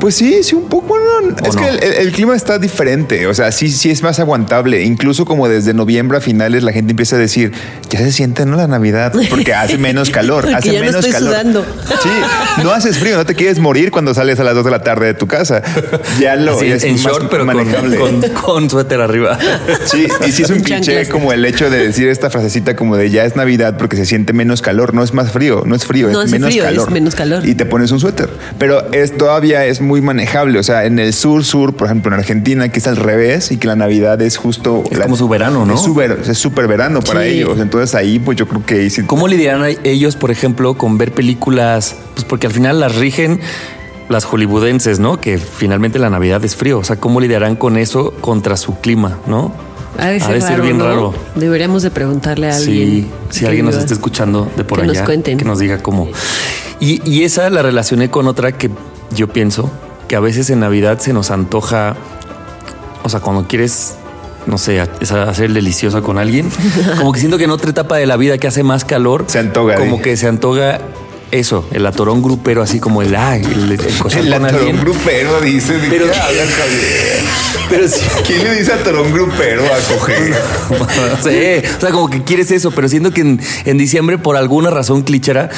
Pues 0.00 0.14
sí, 0.16 0.42
sí, 0.42 0.54
un 0.54 0.68
poco. 0.68 0.96
No. 0.98 1.30
Es 1.48 1.54
no? 1.54 1.60
que 1.60 1.68
el, 1.68 1.82
el- 1.82 1.92
el 2.06 2.12
clima 2.12 2.34
está 2.36 2.58
diferente. 2.58 3.26
O 3.26 3.34
sea, 3.34 3.52
sí, 3.52 3.70
sí 3.70 3.90
es 3.90 4.02
más 4.02 4.18
aguantable. 4.20 4.82
Incluso 4.82 5.24
como 5.24 5.48
desde 5.48 5.72
noviembre 5.74 6.18
a 6.18 6.20
finales 6.20 6.62
la 6.62 6.72
gente 6.72 6.90
empieza 6.92 7.16
a 7.16 7.18
decir, 7.18 7.52
ya 7.90 7.98
se 8.00 8.12
siente, 8.12 8.44
¿no? 8.46 8.56
La 8.56 8.66
Navidad, 8.66 9.12
porque 9.30 9.54
hace 9.54 9.78
menos 9.78 10.10
calor. 10.10 10.46
Hace 10.54 10.72
ya 10.72 10.80
no 10.80 10.86
menos 10.86 10.96
estoy 11.04 11.12
calor. 11.12 11.28
sudando. 11.30 11.66
Sí, 12.02 12.08
no 12.62 12.72
haces 12.72 12.98
frío, 12.98 13.16
no 13.16 13.24
te 13.26 13.34
quieres 13.34 13.58
morir 13.58 13.90
cuando 13.90 14.12
sales 14.14 14.38
a 14.40 14.44
las 14.44 14.54
2 14.54 14.64
de 14.64 14.70
la 14.70 14.82
tarde 14.82 15.06
de 15.06 15.14
tu 15.14 15.26
casa. 15.26 15.62
Ya 16.20 16.36
lo 16.36 16.62
ya 16.62 16.76
es 16.76 16.84
en 16.84 16.92
más 16.94 17.02
short, 17.02 17.28
pero 17.30 17.44
manejable. 17.44 17.98
con, 17.98 18.20
con 18.42 18.70
suéter 18.70 19.00
arriba. 19.00 19.38
Sí, 19.86 20.06
y 20.26 20.32
sí 20.32 20.42
es 20.42 20.50
un 20.50 20.60
cliché 20.60 21.08
como 21.08 21.32
el 21.32 21.44
hecho 21.44 21.68
de 21.70 21.78
decir 21.86 22.08
esta 22.08 22.30
frasecita 22.30 22.74
como 22.76 22.96
de 22.96 23.10
ya 23.10 23.24
es 23.24 23.36
Navidad 23.36 23.76
porque 23.78 23.96
se 23.96 24.06
siente 24.06 24.32
menos 24.32 24.62
calor, 24.62 24.94
no 24.94 25.02
es 25.02 25.12
más 25.12 25.30
frío, 25.32 25.62
no 25.66 25.74
es 25.74 25.84
frío, 25.86 26.08
No 26.10 26.20
es 26.22 26.26
hace 26.28 26.32
menos 26.38 26.50
frío, 26.50 26.62
es 26.64 26.68
calor. 26.70 26.90
menos 26.90 27.14
calor. 27.14 27.46
Y 27.48 27.54
te 27.54 27.64
pones 27.66 27.90
un 27.90 28.00
suéter. 28.00 28.28
Pero 28.58 28.90
es 28.92 29.16
todavía 29.16 29.64
es 29.66 29.80
muy 29.80 29.93
manejable, 30.00 30.58
o 30.58 30.62
sea, 30.62 30.84
en 30.84 30.98
el 30.98 31.12
sur 31.12 31.44
sur, 31.44 31.74
por 31.74 31.86
ejemplo, 31.86 32.12
en 32.12 32.18
Argentina 32.20 32.68
que 32.70 32.78
es 32.78 32.86
al 32.86 32.96
revés 32.96 33.50
y 33.52 33.56
que 33.58 33.66
la 33.66 33.76
Navidad 33.76 34.20
es 34.22 34.36
justo 34.36 34.82
Es 34.90 34.98
la- 34.98 35.04
como 35.04 35.16
su 35.16 35.28
verano, 35.28 35.64
¿no? 35.66 35.74
Es 35.74 35.80
súper 35.82 36.20
es 36.28 36.38
súper 36.38 36.66
verano 36.68 37.00
para 37.00 37.22
Sí. 37.22 37.28
ellos. 37.30 37.58
Entonces 37.60 37.94
ahí 37.94 38.18
pues 38.18 38.36
yo 38.38 38.46
creo 38.48 38.64
que 38.64 38.88
sí- 38.90 39.02
¿Cómo 39.04 39.28
lidiarán 39.28 39.76
ellos, 39.84 40.16
por 40.16 40.30
ejemplo, 40.30 40.74
con 40.74 40.98
ver 40.98 41.12
películas? 41.12 41.96
Pues 42.14 42.24
porque 42.24 42.46
al 42.46 42.52
final 42.52 42.80
las 42.80 42.96
rigen 42.96 43.40
las 44.08 44.24
hollywoodenses, 44.26 44.98
¿no? 45.00 45.18
Que 45.20 45.38
finalmente 45.38 45.98
la 45.98 46.10
Navidad 46.10 46.44
es 46.44 46.56
frío. 46.56 46.78
O 46.78 46.84
sea, 46.84 46.96
¿cómo 46.96 47.20
lidiarán 47.20 47.56
con 47.56 47.78
eso 47.78 48.12
contra 48.20 48.56
su 48.58 48.78
clima, 48.80 49.18
no? 49.26 49.52
Ha 49.96 50.08
de 50.08 50.18
ser, 50.20 50.40
raro, 50.42 50.62
bien 50.64 50.76
¿no? 50.78 50.84
raro. 50.86 51.14
Deberíamos 51.36 51.82
de 51.84 51.90
preguntarle 51.90 52.50
a 52.50 52.56
alguien. 52.56 52.88
Sí, 53.30 53.38
si 53.38 53.46
alguien 53.46 53.64
nos 53.64 53.76
está 53.76 53.94
escuchando 53.94 54.50
de 54.56 54.64
por 54.64 54.80
Que 54.80 54.86
nos 54.88 54.98
cuenten. 55.02 55.38
que 55.38 55.44
nos 55.44 55.58
diga 55.60 55.78
cómo. 55.78 56.08
Y, 56.80 57.00
y 57.08 57.22
esa 57.22 57.48
la 57.48 57.62
relacioné 57.62 58.10
con 58.10 58.26
otra 58.26 58.52
que 58.52 58.70
yo 59.14 59.28
pienso 59.28 59.70
que 60.08 60.16
a 60.16 60.20
veces 60.20 60.50
en 60.50 60.60
Navidad 60.60 60.98
se 60.98 61.12
nos 61.12 61.30
antoja, 61.30 61.96
o 63.02 63.08
sea, 63.08 63.20
cuando 63.20 63.46
quieres, 63.48 63.94
no 64.46 64.58
sé, 64.58 64.80
hacer 64.80 65.46
el 65.46 65.54
delicioso 65.54 66.02
con 66.02 66.18
alguien, 66.18 66.50
como 66.98 67.12
que 67.12 67.20
siento 67.20 67.38
que 67.38 67.44
en 67.44 67.50
otra 67.50 67.70
etapa 67.70 67.96
de 67.96 68.06
la 68.06 68.16
vida 68.16 68.38
que 68.38 68.46
hace 68.46 68.62
más 68.62 68.84
calor, 68.84 69.24
Se 69.28 69.38
antoja, 69.38 69.76
como 69.76 70.02
que 70.02 70.16
se 70.16 70.26
antoja 70.28 70.78
eso, 71.30 71.66
el 71.72 71.84
atorón 71.86 72.22
grupero, 72.22 72.62
así 72.62 72.78
como 72.78 73.02
el, 73.02 73.16
ah, 73.16 73.36
el, 73.36 73.72
el 73.72 73.78
coger 73.98 74.20
el 74.26 74.32
con 74.34 74.44
atorón 74.44 74.66
alguien. 74.68 74.80
grupero 74.84 75.40
dice, 75.40 75.72
¿de 75.78 75.88
Pero- 75.88 76.04
qué 76.10 76.18
hablas, 76.18 76.48
Javier? 76.50 77.24
Pero 77.70 77.88
sí, 77.88 78.00
¿Quién 78.26 78.44
le 78.44 78.54
dice 78.56 78.72
atorón 78.74 79.10
grupero 79.10 79.64
a 79.64 79.94
coger? 79.94 80.34
no 80.70 81.22
sé, 81.22 81.62
o 81.76 81.80
sea, 81.80 81.90
como 81.92 82.10
que 82.10 82.22
quieres 82.22 82.50
eso, 82.50 82.70
pero 82.72 82.90
siento 82.90 83.10
que 83.10 83.22
en, 83.22 83.40
en 83.64 83.78
diciembre, 83.78 84.18
por 84.18 84.36
alguna 84.36 84.68
razón 84.68 85.00
clichera, 85.02 85.48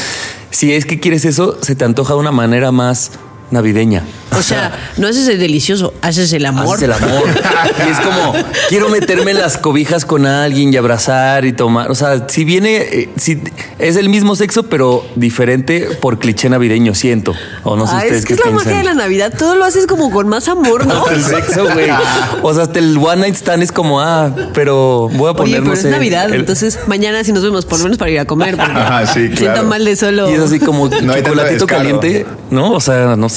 si 0.51 0.73
es 0.73 0.87
que 0.87 1.01
quieres 1.01 1.25
eso, 1.25 1.59
se 1.61 1.75
te 1.75 1.85
antoja 1.85 2.15
de 2.15 2.21
una 2.21 2.31
manera 2.31 2.71
más 2.71 3.11
navideña. 3.51 4.03
O 4.37 4.43
sea, 4.43 4.73
no 4.99 5.09
haces 5.09 5.27
el 5.29 5.39
delicioso, 5.39 5.95
haces 6.03 6.33
el 6.33 6.45
amor. 6.47 6.77
Haces 6.77 6.83
el 6.85 6.93
amor. 6.93 7.23
Y 7.87 7.91
es 7.91 7.99
como, 8.01 8.35
quiero 8.69 8.89
meterme 8.89 9.31
en 9.33 9.39
las 9.39 9.57
cobijas 9.59 10.05
con 10.05 10.27
alguien 10.27 10.73
y 10.73 10.77
abrazar 10.77 11.45
y 11.45 11.53
tomar. 11.53 11.91
O 11.91 11.95
sea, 11.95 12.29
si 12.29 12.45
viene, 12.45 12.77
eh, 12.77 13.09
si 13.17 13.41
es 13.79 13.97
el 13.97 14.09
mismo 14.09 14.35
sexo, 14.37 14.65
pero 14.65 15.05
diferente 15.15 15.89
por 16.01 16.19
cliché 16.19 16.49
navideño, 16.49 16.95
siento. 16.95 17.35
O 17.65 17.77
no 17.77 17.87
sé 17.87 17.93
Ah, 17.95 17.99
ustedes 17.99 18.19
es 18.21 18.25
que 18.25 18.29
qué 18.29 18.35
es 18.35 18.39
la 18.41 18.45
piensan. 18.53 18.65
magia 18.67 18.79
de 18.79 18.85
la 18.85 18.95
Navidad. 18.95 19.33
Todo 19.39 19.55
lo 19.57 19.65
haces 19.65 19.87
como 19.87 20.11
con 20.11 20.29
más 20.29 20.49
amor, 20.49 20.87
¿no? 20.87 20.95
Hasta 21.03 21.15
el 21.15 21.23
sexo, 21.25 21.65
güey. 21.73 21.91
O 22.43 22.53
sea, 22.55 22.65
hasta 22.65 22.79
el 22.79 22.97
one 22.99 23.17
night 23.23 23.35
stand 23.37 23.63
es 23.63 23.73
como, 23.73 24.01
ah, 24.01 24.31
pero 24.55 25.09
voy 25.13 25.29
a 25.29 25.31
Oye, 25.33 25.35
poner, 25.37 25.53
pero 25.61 25.65
no 25.67 25.73
es 25.75 25.85
Navidad, 25.85 26.27
el- 26.27 26.35
entonces 26.41 26.79
mañana 26.87 27.23
si 27.25 27.33
nos 27.33 27.43
vemos, 27.43 27.65
por 27.67 27.79
lo 27.79 27.85
menos 27.85 27.99
para 27.99 28.11
ir 28.11 28.19
a 28.21 28.25
comer. 28.25 28.61
Ajá, 28.61 29.07
sí, 29.07 29.27
Siento 29.29 29.45
claro. 29.45 29.65
mal 29.69 29.85
de 29.85 29.97
solo. 29.97 30.31
Y 30.31 30.35
es 30.35 30.41
así 30.41 30.59
como 30.61 30.89
No 30.89 31.15
chocolatito 31.15 31.67
caliente, 31.67 32.27
¿no? 32.51 32.73
O 32.73 32.81
sea, 32.81 33.17
no 33.17 33.29
sé, 33.29 33.36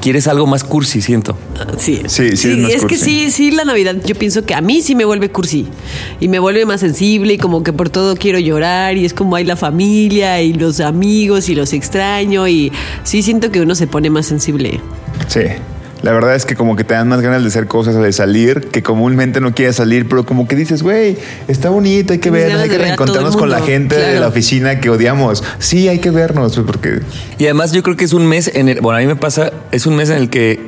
quieres 0.00 0.28
algo 0.28 0.46
más 0.46 0.64
cursi, 0.64 1.02
siento. 1.02 1.36
Sí, 1.78 2.02
Sí, 2.06 2.36
sí, 2.36 2.50
es 2.50 2.58
más 2.58 2.72
es 2.72 2.84
que 2.84 2.96
sí, 2.96 3.30
sí, 3.30 3.50
la 3.50 3.64
Navidad 3.64 3.96
yo 4.04 4.14
pienso 4.14 4.44
que 4.44 4.54
a 4.54 4.60
mí 4.60 4.80
sí 4.82 4.94
me 4.94 5.04
vuelve 5.04 5.30
cursi 5.30 5.66
y 6.20 6.28
me 6.28 6.38
vuelve 6.38 6.64
más 6.64 6.80
sensible 6.80 7.34
y 7.34 7.38
como 7.38 7.62
que 7.62 7.72
por 7.72 7.90
todo 7.90 8.16
quiero 8.16 8.38
llorar 8.38 8.96
y 8.96 9.04
es 9.04 9.14
como 9.14 9.36
hay 9.36 9.44
la 9.44 9.56
familia 9.56 10.40
y 10.42 10.52
los 10.52 10.80
amigos 10.80 11.48
y 11.48 11.54
los 11.54 11.72
extraño 11.72 12.46
y 12.46 12.72
sí 13.04 13.22
siento 13.22 13.50
que 13.50 13.60
uno 13.60 13.74
se 13.74 13.86
pone 13.86 14.10
más 14.10 14.26
sensible. 14.26 14.80
Sí. 15.28 15.40
La 16.06 16.12
verdad 16.12 16.36
es 16.36 16.46
que 16.46 16.54
como 16.54 16.76
que 16.76 16.84
te 16.84 16.94
dan 16.94 17.08
más 17.08 17.20
ganas 17.20 17.42
de 17.42 17.48
hacer 17.48 17.66
cosas 17.66 17.96
o 17.96 18.00
de 18.00 18.12
salir, 18.12 18.68
que 18.68 18.80
comúnmente 18.80 19.40
no 19.40 19.52
quieres 19.56 19.74
salir, 19.74 20.08
pero 20.08 20.24
como 20.24 20.46
que 20.46 20.54
dices, 20.54 20.84
güey, 20.84 21.18
está 21.48 21.68
bonito, 21.68 22.12
hay 22.12 22.20
que 22.20 22.30
vernos, 22.30 22.60
hay 22.60 22.68
que 22.68 22.78
reencontrarnos 22.78 23.36
con 23.36 23.50
la 23.50 23.60
gente 23.60 23.96
de 23.96 24.20
la 24.20 24.28
oficina 24.28 24.78
que 24.78 24.88
odiamos. 24.88 25.42
Sí, 25.58 25.88
hay 25.88 25.98
que 25.98 26.12
vernos, 26.12 26.54
pues, 26.54 26.64
porque 26.64 27.00
Y 27.38 27.46
además 27.46 27.72
yo 27.72 27.82
creo 27.82 27.96
que 27.96 28.04
es 28.04 28.12
un 28.12 28.24
mes 28.24 28.52
en 28.54 28.68
el, 28.68 28.80
bueno, 28.80 28.98
a 28.98 29.00
mí 29.00 29.08
me 29.08 29.16
pasa, 29.16 29.50
es 29.72 29.84
un 29.84 29.96
mes 29.96 30.08
en 30.10 30.18
el 30.18 30.30
que 30.30 30.60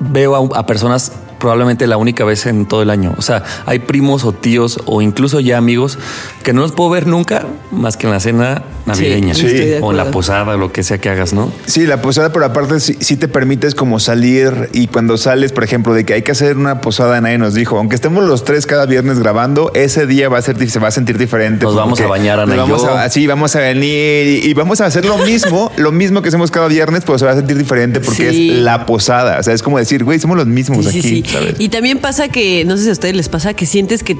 veo 0.00 0.34
a, 0.34 0.60
a 0.60 0.64
personas 0.64 1.12
probablemente 1.38 1.86
la 1.86 1.96
única 1.96 2.24
vez 2.24 2.46
en 2.46 2.66
todo 2.66 2.82
el 2.82 2.90
año. 2.90 3.14
O 3.16 3.22
sea, 3.22 3.42
hay 3.66 3.78
primos 3.80 4.24
o 4.24 4.32
tíos 4.32 4.80
o 4.86 5.02
incluso 5.02 5.40
ya 5.40 5.58
amigos 5.58 5.98
que 6.42 6.52
no 6.52 6.62
los 6.62 6.72
puedo 6.72 6.90
ver 6.90 7.06
nunca 7.06 7.46
más 7.70 7.96
que 7.96 8.06
en 8.06 8.12
la 8.12 8.20
cena 8.20 8.62
navideña 8.86 9.34
Sí, 9.34 9.46
o 9.80 9.90
en 9.90 9.96
la 9.96 10.10
posada, 10.10 10.56
lo 10.56 10.72
que 10.72 10.82
sea 10.82 10.98
que 10.98 11.10
hagas, 11.10 11.32
¿no? 11.34 11.52
Sí, 11.66 11.86
la 11.86 12.00
posada, 12.00 12.32
pero 12.32 12.44
aparte 12.46 12.80
sí, 12.80 12.96
sí 13.00 13.16
te 13.16 13.28
permites 13.28 13.74
como 13.74 14.00
salir 14.00 14.70
y 14.72 14.86
cuando 14.86 15.16
sales, 15.18 15.52
por 15.52 15.64
ejemplo, 15.64 15.92
de 15.94 16.04
que 16.04 16.14
hay 16.14 16.22
que 16.22 16.32
hacer 16.32 16.56
una 16.56 16.80
posada, 16.80 17.20
nadie 17.20 17.38
nos 17.38 17.54
dijo, 17.54 17.76
aunque 17.78 17.94
estemos 17.94 18.24
los 18.24 18.44
tres 18.44 18.66
cada 18.66 18.86
viernes 18.86 19.18
grabando, 19.18 19.70
ese 19.74 20.06
día 20.06 20.28
va 20.28 20.38
a 20.38 20.42
ser, 20.42 20.68
se 20.70 20.78
va 20.78 20.88
a 20.88 20.90
sentir 20.90 21.18
diferente. 21.18 21.64
Nos 21.64 21.74
vamos 21.74 22.00
a 22.00 22.06
bañar, 22.06 22.40
Ana 22.40 22.54
y 22.54 22.58
vamos 22.58 22.82
yo. 22.82 22.90
a- 22.96 23.08
sí, 23.10 23.26
vamos 23.26 23.54
a 23.56 23.60
venir 23.60 24.42
y, 24.44 24.48
y 24.48 24.54
vamos 24.54 24.80
a 24.80 24.86
hacer 24.86 25.04
lo 25.04 25.18
mismo, 25.18 25.70
lo 25.76 25.92
mismo 25.92 26.22
que 26.22 26.28
hacemos 26.28 26.50
cada 26.50 26.68
viernes, 26.68 27.02
pero 27.04 27.18
se 27.18 27.26
va 27.26 27.32
a 27.32 27.36
sentir 27.36 27.56
diferente 27.58 28.00
porque 28.00 28.30
Sí. 28.30 28.50
es 28.50 28.56
la 28.58 28.86
posada. 28.86 29.38
O 29.38 29.42
sea, 29.42 29.52
es 29.54 29.62
como 29.62 29.78
decir, 29.78 30.02
güey, 30.04 30.18
somos 30.18 30.36
los 30.36 30.46
mismos 30.46 30.86
Sí, 30.86 30.92
sí, 30.92 30.98
aquí, 30.98 31.08
sí. 31.27 31.27
Y 31.58 31.68
también 31.68 31.98
pasa 31.98 32.28
que, 32.28 32.64
no 32.64 32.76
sé 32.76 32.84
si 32.84 32.88
a 32.88 32.92
ustedes 32.92 33.16
les 33.16 33.28
pasa, 33.28 33.54
que 33.54 33.66
sientes 33.66 34.02
que 34.02 34.16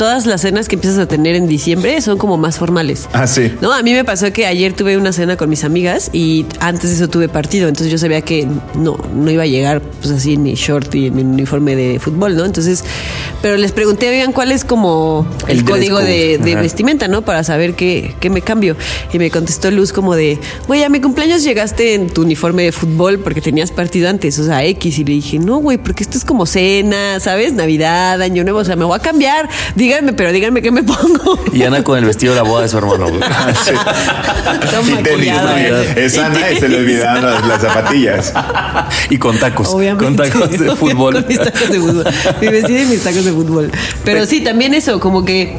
todas 0.00 0.24
las 0.24 0.40
cenas 0.40 0.66
que 0.66 0.76
empiezas 0.76 0.98
a 0.98 1.04
tener 1.04 1.36
en 1.36 1.46
diciembre 1.46 2.00
son 2.00 2.16
como 2.16 2.38
más 2.38 2.56
formales. 2.56 3.06
Ah, 3.12 3.26
sí. 3.26 3.52
No, 3.60 3.70
a 3.70 3.82
mí 3.82 3.92
me 3.92 4.02
pasó 4.02 4.32
que 4.32 4.46
ayer 4.46 4.72
tuve 4.72 4.96
una 4.96 5.12
cena 5.12 5.36
con 5.36 5.50
mis 5.50 5.62
amigas 5.62 6.08
y 6.14 6.46
antes 6.58 6.88
de 6.88 6.96
eso 6.96 7.08
tuve 7.08 7.28
partido, 7.28 7.68
entonces 7.68 7.92
yo 7.92 7.98
sabía 7.98 8.22
que 8.22 8.48
no, 8.74 8.96
no 9.14 9.30
iba 9.30 9.42
a 9.42 9.46
llegar 9.46 9.82
pues 9.82 10.10
así 10.10 10.32
en 10.32 10.42
mi 10.42 10.54
short 10.54 10.94
y 10.94 11.08
en 11.08 11.16
mi 11.16 11.22
uniforme 11.22 11.76
de 11.76 12.00
fútbol, 12.00 12.34
¿no? 12.34 12.46
Entonces, 12.46 12.82
pero 13.42 13.58
les 13.58 13.72
pregunté, 13.72 14.08
oigan, 14.08 14.32
¿cuál 14.32 14.52
es 14.52 14.64
como 14.64 15.26
el, 15.48 15.66
código 15.66 15.98
de, 15.98 16.38
vestimenta, 16.58 17.06
¿no? 17.06 17.20
Para 17.20 17.44
saber 17.44 17.74
qué, 17.74 18.14
qué 18.20 18.30
me 18.30 18.40
cambio. 18.40 18.76
Y 19.12 19.18
me 19.18 19.30
contestó 19.30 19.70
Luz 19.70 19.92
como 19.92 20.16
de, 20.16 20.38
güey, 20.66 20.82
a 20.82 20.88
mi 20.88 21.02
cumpleaños 21.02 21.44
llegaste 21.44 21.92
en 21.92 22.08
tu 22.08 22.22
uniforme 22.22 22.62
de 22.62 22.72
fútbol 22.72 23.18
porque 23.18 23.42
tenías 23.42 23.70
partido 23.70 24.08
antes, 24.08 24.38
o 24.38 24.46
sea, 24.46 24.64
X. 24.64 24.98
Y 24.98 25.04
le 25.04 25.12
dije, 25.12 25.38
no, 25.38 25.58
güey, 25.58 25.76
porque 25.76 26.04
esto 26.04 26.16
es 26.16 26.24
como 26.24 26.46
cena, 26.46 27.20
¿sabes? 27.20 27.52
Navidad, 27.52 28.22
Año 28.22 28.44
Nuevo, 28.44 28.60
o 28.60 28.64
sea, 28.64 28.76
me 28.76 28.86
voy 28.86 28.96
a 28.96 29.02
cambiar 29.02 29.50
Díganme, 29.90 30.12
pero 30.12 30.30
díganme 30.30 30.62
qué 30.62 30.70
me 30.70 30.84
pongo. 30.84 31.36
Y 31.52 31.64
Ana 31.64 31.82
con 31.82 31.98
el 31.98 32.04
vestido 32.04 32.32
de 32.32 32.40
la 32.40 32.48
boda 32.48 32.62
de 32.62 32.68
su 32.68 32.78
hermano. 32.78 33.06
Todo 33.06 33.18
Y 34.82 35.02
tenis, 35.02 35.32
maquillada. 35.32 35.52
¿no? 35.52 35.76
Es 36.00 36.16
Ana 36.16 36.52
y 36.52 36.60
se 36.60 36.68
le 36.68 36.76
olvidaron 36.78 37.24
las, 37.24 37.44
las 37.48 37.60
zapatillas. 37.60 38.32
y 39.10 39.18
con 39.18 39.36
tacos. 39.40 39.70
Obviamente. 39.70 40.04
Con 40.04 40.16
tacos 40.16 40.50
de 40.56 40.76
fútbol. 40.76 41.14
Con 41.14 41.26
mis 41.26 41.40
tacos 41.40 41.68
de 41.70 41.80
fútbol. 41.80 42.04
Mi 42.40 42.46
vestido 42.46 42.82
y 42.82 42.84
mis 42.84 43.02
tacos 43.02 43.24
de 43.24 43.32
fútbol. 43.32 43.72
Pero 44.04 44.26
sí, 44.26 44.42
también 44.42 44.74
eso, 44.74 45.00
como 45.00 45.24
que 45.24 45.58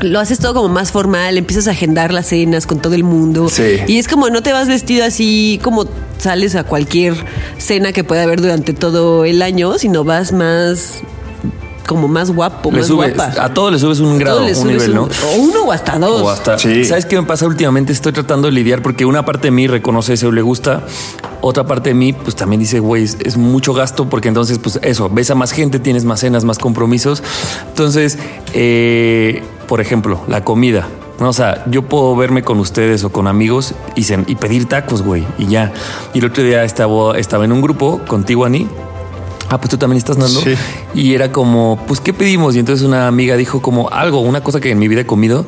lo 0.00 0.20
haces 0.20 0.38
todo 0.38 0.54
como 0.54 0.70
más 0.70 0.90
formal, 0.90 1.36
empiezas 1.36 1.68
a 1.68 1.72
agendar 1.72 2.14
las 2.14 2.28
cenas 2.28 2.66
con 2.66 2.80
todo 2.80 2.94
el 2.94 3.04
mundo. 3.04 3.50
Sí. 3.50 3.80
Y 3.86 3.98
es 3.98 4.08
como 4.08 4.30
no 4.30 4.42
te 4.42 4.54
vas 4.54 4.68
vestido 4.68 5.04
así 5.04 5.60
como 5.62 5.84
sales 6.16 6.54
a 6.54 6.64
cualquier 6.64 7.12
cena 7.58 7.92
que 7.92 8.04
pueda 8.04 8.22
haber 8.22 8.40
durante 8.40 8.72
todo 8.72 9.26
el 9.26 9.42
año, 9.42 9.76
sino 9.76 10.02
vas 10.02 10.32
más 10.32 11.02
como 11.86 12.08
más 12.08 12.30
guapo, 12.30 12.70
Le 12.70 12.78
más 12.78 12.86
subes, 12.86 13.14
guapa. 13.14 13.42
a 13.42 13.52
todo 13.54 13.70
le 13.70 13.78
subes 13.78 14.00
un 14.00 14.18
grado, 14.18 14.40
le 14.40 14.48
un 14.48 14.54
subes 14.54 14.72
nivel, 14.72 14.94
¿no? 14.94 15.02
O 15.04 15.36
uno 15.38 15.64
o 15.64 15.72
hasta 15.72 15.98
dos. 15.98 16.22
O 16.22 16.30
hasta, 16.30 16.58
Sí. 16.58 16.84
¿Sabes 16.84 17.06
qué 17.06 17.20
me 17.20 17.26
pasa 17.26 17.46
últimamente? 17.46 17.92
Estoy 17.92 18.12
tratando 18.12 18.48
de 18.48 18.52
lidiar 18.52 18.82
porque 18.82 19.04
una 19.04 19.24
parte 19.24 19.48
de 19.48 19.52
mí 19.52 19.66
reconoce 19.66 20.14
eso, 20.14 20.32
le 20.32 20.42
gusta. 20.42 20.82
Otra 21.40 21.64
parte 21.64 21.90
de 21.90 21.94
mí, 21.94 22.12
pues 22.12 22.34
también 22.34 22.60
dice, 22.60 22.80
güey, 22.80 23.04
es, 23.04 23.16
es 23.22 23.36
mucho 23.36 23.72
gasto 23.74 24.08
porque 24.08 24.28
entonces, 24.28 24.58
pues 24.58 24.78
eso, 24.82 25.08
ves 25.10 25.30
a 25.30 25.34
más 25.34 25.52
gente, 25.52 25.78
tienes 25.78 26.04
más 26.04 26.20
cenas, 26.20 26.44
más 26.44 26.58
compromisos. 26.58 27.22
Entonces, 27.68 28.18
eh, 28.54 29.42
por 29.68 29.80
ejemplo, 29.80 30.20
la 30.28 30.42
comida. 30.42 30.88
¿no? 31.20 31.28
O 31.30 31.32
sea, 31.32 31.64
yo 31.66 31.82
puedo 31.82 32.14
verme 32.16 32.42
con 32.42 32.58
ustedes 32.58 33.02
o 33.04 33.10
con 33.10 33.26
amigos 33.26 33.74
y, 33.94 34.04
y 34.30 34.34
pedir 34.34 34.66
tacos, 34.66 35.02
güey, 35.02 35.24
y 35.38 35.46
ya. 35.46 35.72
Y 36.14 36.18
el 36.18 36.26
otro 36.26 36.42
día 36.42 36.62
estaba, 36.64 37.16
estaba 37.18 37.44
en 37.44 37.52
un 37.52 37.62
grupo 37.62 38.00
contigo, 38.06 38.44
Ani. 38.44 38.68
Ah, 39.48 39.58
pues 39.58 39.70
tú 39.70 39.76
también 39.78 39.98
estás, 39.98 40.18
Nando. 40.18 40.40
Sí. 40.40 40.54
Y 40.94 41.14
era 41.14 41.30
como, 41.32 41.78
pues, 41.86 42.00
¿qué 42.00 42.12
pedimos? 42.12 42.56
Y 42.56 42.58
entonces 42.58 42.84
una 42.86 43.06
amiga 43.06 43.36
dijo 43.36 43.62
como 43.62 43.88
algo, 43.90 44.20
una 44.20 44.42
cosa 44.42 44.60
que 44.60 44.70
en 44.70 44.78
mi 44.78 44.88
vida 44.88 45.02
he 45.02 45.06
comido. 45.06 45.46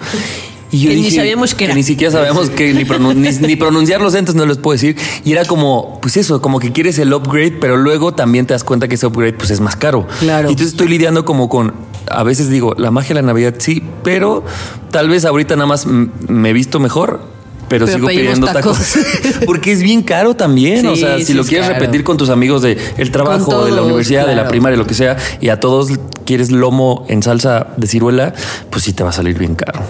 Y 0.70 0.80
yo 0.80 0.90
Que 0.90 0.96
ni 0.96 1.02
dije, 1.04 1.16
sabíamos 1.16 1.54
qué 1.54 1.64
era. 1.64 1.74
Ni 1.74 1.82
siquiera 1.82 2.12
sabíamos 2.12 2.50
que 2.50 2.74
ni, 2.74 2.84
pronun- 2.84 3.14
ni, 3.16 3.30
ni 3.46 3.56
pronunciarlos, 3.56 4.14
entonces 4.14 4.36
no 4.38 4.44
les 4.46 4.58
puedo 4.58 4.74
decir. 4.74 4.96
Y 5.24 5.32
era 5.32 5.44
como, 5.46 5.98
pues 6.02 6.16
eso, 6.18 6.42
como 6.42 6.60
que 6.60 6.72
quieres 6.72 6.98
el 6.98 7.12
upgrade, 7.14 7.52
pero 7.60 7.76
luego 7.78 8.12
también 8.12 8.46
te 8.46 8.52
das 8.52 8.64
cuenta 8.64 8.86
que 8.86 8.96
ese 8.96 9.06
upgrade 9.06 9.32
pues 9.32 9.50
es 9.50 9.60
más 9.60 9.76
caro. 9.76 10.06
Claro. 10.20 10.48
Y 10.48 10.52
entonces 10.52 10.72
estoy 10.74 10.88
lidiando 10.88 11.24
como 11.24 11.48
con, 11.48 11.72
a 12.10 12.22
veces 12.22 12.50
digo, 12.50 12.74
la 12.76 12.90
magia 12.90 13.08
de 13.08 13.22
la 13.22 13.22
Navidad 13.22 13.54
sí, 13.58 13.82
pero 14.04 14.44
tal 14.90 15.08
vez 15.08 15.24
ahorita 15.24 15.56
nada 15.56 15.66
más 15.66 15.86
me 15.86 16.50
he 16.50 16.52
visto 16.52 16.78
mejor. 16.80 17.37
Pero, 17.68 17.86
Pero 17.86 17.98
sigo 17.98 18.08
pidiendo 18.08 18.46
tacos. 18.46 18.78
tacos. 18.78 18.98
Porque 19.46 19.72
es 19.72 19.82
bien 19.82 20.02
caro 20.02 20.34
también. 20.34 20.86
o 20.86 20.94
Sí, 20.94 21.00
sea, 21.02 21.18
si 21.18 21.26
sí 21.26 21.34
lo 21.34 21.42
es 21.42 21.48
quieres 21.48 21.68
caro. 21.68 21.80
repetir 21.80 22.02
con 22.04 22.16
tus 22.16 22.30
amigos 22.30 22.62
de 22.62 22.78
el 22.96 23.10
trabajo, 23.10 23.44
Con 23.46 23.64
de 23.64 23.70
la 23.70 23.76
todos, 23.76 23.86
universidad, 23.86 24.26
de 24.26 24.34
la 24.34 24.48
primaria, 24.48 24.76
lo 24.78 24.86
que 24.86 24.94
sea, 24.94 25.16
y 25.40 25.48
a 25.50 25.60
todos 25.60 25.90
quieres 26.24 26.50
lomo 26.50 27.04
en 27.08 27.22
salsa 27.22 27.68
de 27.76 27.86
ciruela, 27.86 28.32
pues 28.70 28.84
sí 28.84 28.92
te 28.92 29.02
va 29.02 29.10
a 29.10 29.12
salir 29.12 29.38
bien 29.38 29.54
caro. 29.54 29.80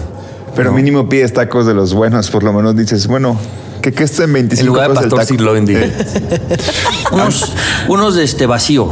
Pero 0.55 0.73
mínimo 0.73 1.07
pides 1.07 1.31
tacos 1.33 1.65
de 1.65 1.73
los 1.73 1.93
buenos, 1.93 2.29
por 2.29 2.43
lo 2.43 2.51
menos 2.51 2.75
dices, 2.75 3.07
bueno, 3.07 3.39
que, 3.81 3.93
que 3.93 4.03
esto 4.03 4.23
en 4.23 4.33
25 4.33 4.59
En 4.61 4.67
lugar 4.67 4.89
de 4.89 4.95
pesos 4.95 5.03
el 5.03 5.09
pastor 5.09 5.37
taco. 5.37 7.15
unos, 7.15 7.53
unos 7.87 8.15
de 8.15 8.23
este 8.25 8.45
vacío. 8.45 8.91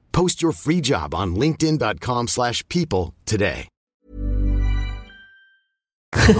Post 0.11 0.41
your 0.41 0.53
free 0.53 0.81
job 0.81 1.13
on 1.13 1.35
linkedin.com/people 1.35 2.27
slash 2.27 2.63
people 2.67 3.13
today. 3.25 3.67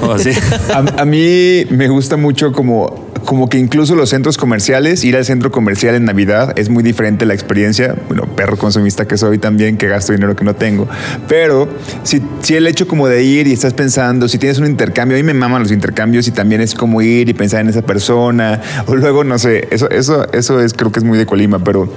O 0.01 0.11
así. 0.11 0.31
A, 0.73 1.01
a 1.01 1.05
mí 1.05 1.65
me 1.69 1.87
gusta 1.87 2.17
mucho 2.17 2.51
como, 2.51 3.09
como 3.25 3.47
que 3.47 3.57
incluso 3.57 3.95
los 3.95 4.09
centros 4.09 4.37
comerciales, 4.37 5.03
ir 5.05 5.15
al 5.15 5.23
centro 5.23 5.51
comercial 5.51 5.95
en 5.95 6.05
Navidad 6.05 6.53
es 6.57 6.69
muy 6.69 6.83
diferente 6.83 7.25
la 7.25 7.33
experiencia. 7.33 7.95
Bueno, 8.07 8.25
perro 8.35 8.57
consumista 8.57 9.07
que 9.07 9.17
soy 9.17 9.37
también, 9.37 9.77
que 9.77 9.87
gasto 9.87 10.11
dinero 10.11 10.35
que 10.35 10.43
no 10.43 10.55
tengo. 10.55 10.87
Pero 11.27 11.69
si, 12.03 12.21
si 12.41 12.55
el 12.55 12.67
hecho 12.67 12.87
como 12.87 13.07
de 13.07 13.23
ir 13.23 13.47
y 13.47 13.53
estás 13.53 13.73
pensando, 13.73 14.27
si 14.27 14.37
tienes 14.37 14.59
un 14.59 14.65
intercambio, 14.65 15.17
a 15.17 15.19
mí 15.19 15.23
me 15.23 15.33
maman 15.33 15.61
los 15.61 15.71
intercambios 15.71 16.27
y 16.27 16.31
también 16.31 16.59
es 16.59 16.75
como 16.75 17.01
ir 17.01 17.29
y 17.29 17.33
pensar 17.33 17.61
en 17.61 17.69
esa 17.69 17.81
persona. 17.81 18.61
O 18.87 18.95
luego, 18.95 19.23
no 19.23 19.37
sé, 19.39 19.67
eso, 19.71 19.89
eso, 19.89 20.29
eso 20.33 20.59
es, 20.59 20.73
creo 20.73 20.91
que 20.91 20.99
es 20.99 21.05
muy 21.05 21.17
de 21.17 21.25
Colima, 21.25 21.63
pero 21.63 21.87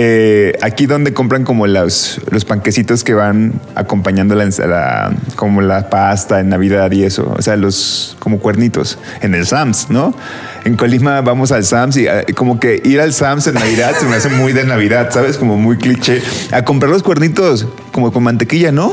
eh, 0.00 0.52
aquí 0.62 0.86
donde 0.86 1.12
compran 1.12 1.42
como 1.42 1.66
los, 1.66 2.20
los 2.30 2.44
panquecitos 2.44 3.02
que 3.02 3.14
van 3.14 3.60
acompañando 3.74 4.36
la, 4.36 4.44
la- 4.44 5.12
como 5.34 5.60
la 5.60 5.90
pasta 5.90 6.38
en 6.38 6.48
Navidad 6.50 6.92
y 6.92 7.02
eso, 7.02 7.34
o 7.36 7.42
sea, 7.42 7.56
los 7.56 8.16
como 8.20 8.38
cuernitos 8.38 8.96
en 9.22 9.34
el 9.34 9.44
Sams, 9.44 9.90
¿no? 9.90 10.14
En 10.64 10.76
Colima 10.76 11.20
vamos 11.22 11.50
al 11.50 11.64
Sams 11.64 11.96
y 11.96 12.06
eh, 12.06 12.26
como 12.36 12.60
que 12.60 12.80
ir 12.84 13.00
al 13.00 13.12
Sams 13.12 13.48
en 13.48 13.54
Navidad 13.54 13.92
se 13.98 14.06
me 14.06 14.14
hace 14.16 14.28
muy 14.28 14.52
de 14.52 14.64
Navidad, 14.64 15.10
¿sabes? 15.10 15.36
Como 15.36 15.56
muy 15.56 15.76
cliché. 15.76 16.22
A 16.52 16.62
comprar 16.64 16.92
los 16.92 17.02
cuernitos 17.02 17.66
como 17.90 18.12
con 18.12 18.22
mantequilla, 18.22 18.70
¿no? 18.70 18.92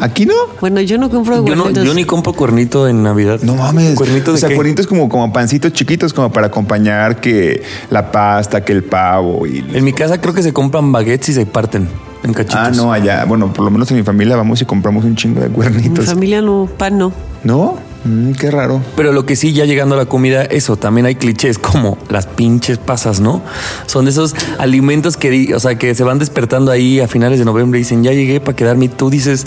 Aquí 0.00 0.26
no. 0.26 0.34
Bueno, 0.60 0.80
yo 0.80 0.98
no 0.98 1.10
compro 1.10 1.44
Yo, 1.44 1.56
no, 1.56 1.70
yo 1.70 1.94
ni 1.94 2.04
compro 2.04 2.32
cuernito 2.32 2.88
en 2.88 3.02
Navidad. 3.02 3.40
No 3.42 3.54
mames. 3.54 3.94
¿Cuernito 3.94 4.32
de 4.32 4.36
o 4.36 4.38
sea, 4.38 4.48
qué? 4.48 4.54
cuernitos 4.54 4.86
como, 4.86 5.08
como 5.08 5.32
pancitos 5.32 5.72
chiquitos 5.72 6.12
como 6.12 6.32
para 6.32 6.48
acompañar 6.48 7.20
que 7.20 7.62
la 7.90 8.10
pasta, 8.10 8.64
que 8.64 8.72
el 8.72 8.84
pavo 8.84 9.46
y... 9.46 9.64
En 9.72 9.84
mi 9.84 9.92
casa 9.92 10.20
creo 10.20 10.34
que 10.34 10.42
se 10.42 10.52
compran 10.52 10.92
baguettes 10.92 11.30
y 11.30 11.32
se 11.34 11.46
parten 11.46 11.88
en 12.22 12.32
cachitos. 12.32 12.58
Ah, 12.60 12.70
no, 12.70 12.92
allá. 12.92 13.24
Bueno, 13.24 13.52
por 13.52 13.64
lo 13.64 13.70
menos 13.70 13.90
en 13.90 13.96
mi 13.98 14.02
familia 14.02 14.36
vamos 14.36 14.60
y 14.62 14.64
compramos 14.64 15.04
un 15.04 15.16
chingo 15.16 15.40
de 15.40 15.48
Mi 15.48 15.54
cuernitos. 15.54 16.06
familia 16.06 16.40
no, 16.40 16.68
pan 16.76 16.98
no. 16.98 17.12
¿No? 17.44 17.78
Mm, 18.04 18.32
qué 18.32 18.50
raro. 18.50 18.82
Pero 18.96 19.12
lo 19.12 19.24
que 19.26 19.36
sí, 19.36 19.52
ya 19.52 19.64
llegando 19.64 19.94
a 19.94 19.98
la 19.98 20.06
comida, 20.06 20.42
eso, 20.42 20.76
también 20.76 21.06
hay 21.06 21.14
clichés 21.14 21.58
como 21.58 21.98
las 22.08 22.26
pinches 22.26 22.78
pasas, 22.78 23.20
¿no? 23.20 23.42
Son 23.86 24.04
de 24.04 24.10
esos 24.10 24.34
alimentos 24.58 25.16
que, 25.16 25.54
o 25.54 25.60
sea, 25.60 25.76
que 25.76 25.94
se 25.94 26.02
van 26.02 26.18
despertando 26.18 26.70
ahí 26.72 27.00
a 27.00 27.06
finales 27.08 27.38
de 27.38 27.44
noviembre 27.44 27.78
y 27.78 27.82
dicen, 27.84 28.02
ya 28.02 28.12
llegué 28.12 28.40
para 28.40 28.56
quedarme. 28.56 28.86
Y 28.86 28.88
tú 28.88 29.08
dices, 29.10 29.46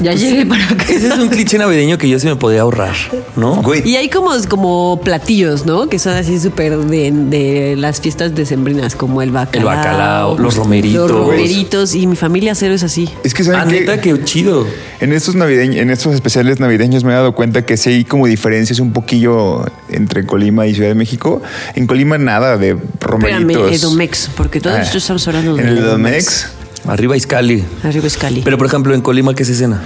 Ya 0.00 0.12
llegué 0.12 0.46
para 0.46 0.66
que 0.68 0.94
ese 0.96 1.08
es 1.08 1.18
un 1.18 1.28
cliché 1.28 1.58
navideño 1.58 1.98
que 1.98 2.08
yo 2.08 2.18
sí 2.20 2.26
me 2.26 2.36
podía 2.36 2.60
ahorrar, 2.62 2.94
¿no? 3.34 3.62
Güey, 3.62 3.82
Y 3.88 3.96
hay 3.96 4.08
como, 4.08 4.30
como 4.48 5.00
platillos, 5.02 5.66
¿no? 5.66 5.88
Que 5.88 5.98
son 5.98 6.14
así 6.14 6.38
súper 6.38 6.76
de, 6.78 7.10
de 7.12 7.74
las 7.76 8.00
fiestas 8.00 8.34
decembrinas, 8.34 8.94
como 8.94 9.20
el 9.22 9.30
bacalao. 9.32 9.70
El 9.70 9.76
bacalao, 9.76 10.38
los 10.38 10.56
romeritos. 10.56 11.10
Los 11.10 11.20
romeritos. 11.26 11.94
Y 11.94 12.06
mi 12.06 12.16
familia 12.16 12.54
cero 12.54 12.74
es 12.74 12.82
así. 12.82 13.08
es 13.24 13.34
que 13.34 13.42
saben 13.42 13.60
Ah, 13.60 13.66
que 13.66 13.80
neta, 13.80 14.00
qué 14.00 14.22
chido. 14.24 14.66
en 15.00 15.12
estos 15.12 15.34
navideños, 15.34 15.76
en 15.76 15.90
estos 15.90 16.14
especiales 16.14 16.60
navideños 16.60 17.02
me 17.04 17.12
he 17.12 17.14
dado 17.14 17.34
cuenta 17.34 17.64
que 17.64 17.76
sí 17.76 17.95
hay 17.96 18.04
como 18.04 18.26
diferencias 18.26 18.78
un 18.80 18.92
poquillo 18.92 19.64
entre 19.88 20.24
Colima 20.24 20.66
y 20.66 20.74
Ciudad 20.74 20.88
de 20.90 20.94
México. 20.94 21.42
En 21.74 21.86
Colima 21.86 22.18
nada 22.18 22.56
de 22.56 22.76
romeritos. 23.00 23.42
Espérame, 23.42 23.74
Edomex, 23.74 24.30
porque 24.36 24.60
todos 24.60 24.76
Ah, 24.76 24.82
estos 24.82 25.02
estamos 25.02 25.26
hablando 25.28 25.56
de 25.56 25.62
En 25.62 25.68
el 25.68 25.78
Edomex. 25.78 26.14
Edomex, 26.44 26.50
Arriba 26.88 27.16
Iscali. 27.16 27.64
Arriba 27.82 28.06
es 28.06 28.16
Cali. 28.16 28.42
Pero 28.44 28.58
por 28.58 28.66
ejemplo, 28.66 28.94
en 28.94 29.00
Colima, 29.02 29.34
¿qué 29.34 29.44
se 29.44 29.54
cena? 29.54 29.82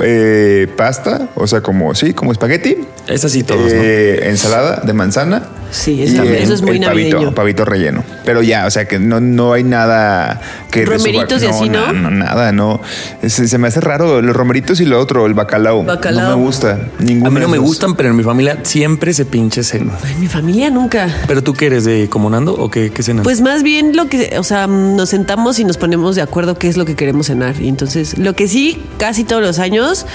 eh, 0.00 0.68
pasta, 0.76 1.28
o 1.34 1.46
sea, 1.48 1.60
como 1.60 1.92
sí, 1.94 2.12
como 2.14 2.30
espagueti. 2.30 2.76
Es 3.08 3.24
así 3.24 3.42
todos, 3.42 3.72
¿no? 3.72 3.80
Eh, 3.82 4.28
Ensalada 4.28 4.82
de 4.84 4.92
manzana. 4.92 5.48
Sí, 5.70 6.02
eso, 6.02 6.22
el- 6.22 6.28
eso 6.34 6.54
es 6.54 6.62
muy 6.62 6.76
el 6.78 6.82
pavito, 6.84 7.10
navideño. 7.16 7.34
pavito 7.34 7.64
relleno. 7.64 8.02
Pero 8.24 8.42
ya, 8.42 8.66
o 8.66 8.70
sea 8.70 8.86
que 8.86 8.98
no, 8.98 9.20
no 9.20 9.52
hay 9.52 9.64
nada 9.64 10.40
que. 10.70 10.84
¿Romeritos 10.86 11.42
y 11.42 11.46
así, 11.46 11.68
no? 11.68 11.92
no, 11.92 12.10
nada, 12.10 12.52
no. 12.52 12.80
Se, 13.26 13.46
se 13.48 13.58
me 13.58 13.68
hace 13.68 13.80
raro 13.80 14.22
los 14.22 14.34
romeritos 14.34 14.80
y 14.80 14.84
lo 14.86 14.98
otro, 15.00 15.26
el 15.26 15.34
bacalao. 15.34 15.84
Bacalao. 15.84 16.30
No 16.30 16.36
me 16.38 16.44
gusta. 16.44 16.78
Ninguno 16.98 17.28
A 17.28 17.30
mí 17.30 17.40
no 17.40 17.48
me 17.48 17.58
gustan, 17.58 17.94
pero 17.96 18.08
en 18.10 18.16
mi 18.16 18.22
familia 18.22 18.58
siempre 18.62 19.12
se 19.12 19.24
pinche 19.26 19.62
cena. 19.62 19.92
En 20.10 20.20
mi 20.20 20.26
familia 20.26 20.70
nunca. 20.70 21.14
¿Pero 21.26 21.42
tú 21.42 21.52
qué 21.54 21.66
eres 21.66 21.84
de 21.84 22.08
como 22.08 22.30
Nando 22.30 22.54
o 22.54 22.70
qué, 22.70 22.90
qué 22.90 23.02
cenas? 23.02 23.24
Pues 23.24 23.40
más 23.40 23.62
bien 23.62 23.94
lo 23.96 24.08
que, 24.08 24.36
o 24.38 24.42
sea, 24.44 24.66
nos 24.66 25.10
sentamos 25.10 25.58
y 25.58 25.64
nos 25.64 25.76
ponemos 25.76 26.16
de 26.16 26.22
acuerdo 26.22 26.58
qué 26.58 26.68
es 26.68 26.76
lo 26.76 26.84
que 26.84 26.96
queremos 26.96 27.26
cenar. 27.26 27.60
Y 27.60 27.68
entonces, 27.68 28.16
lo 28.18 28.34
que 28.34 28.48
sí, 28.48 28.82
casi 28.98 29.24
todos 29.24 29.42
los 29.42 29.58
años, 29.58 30.06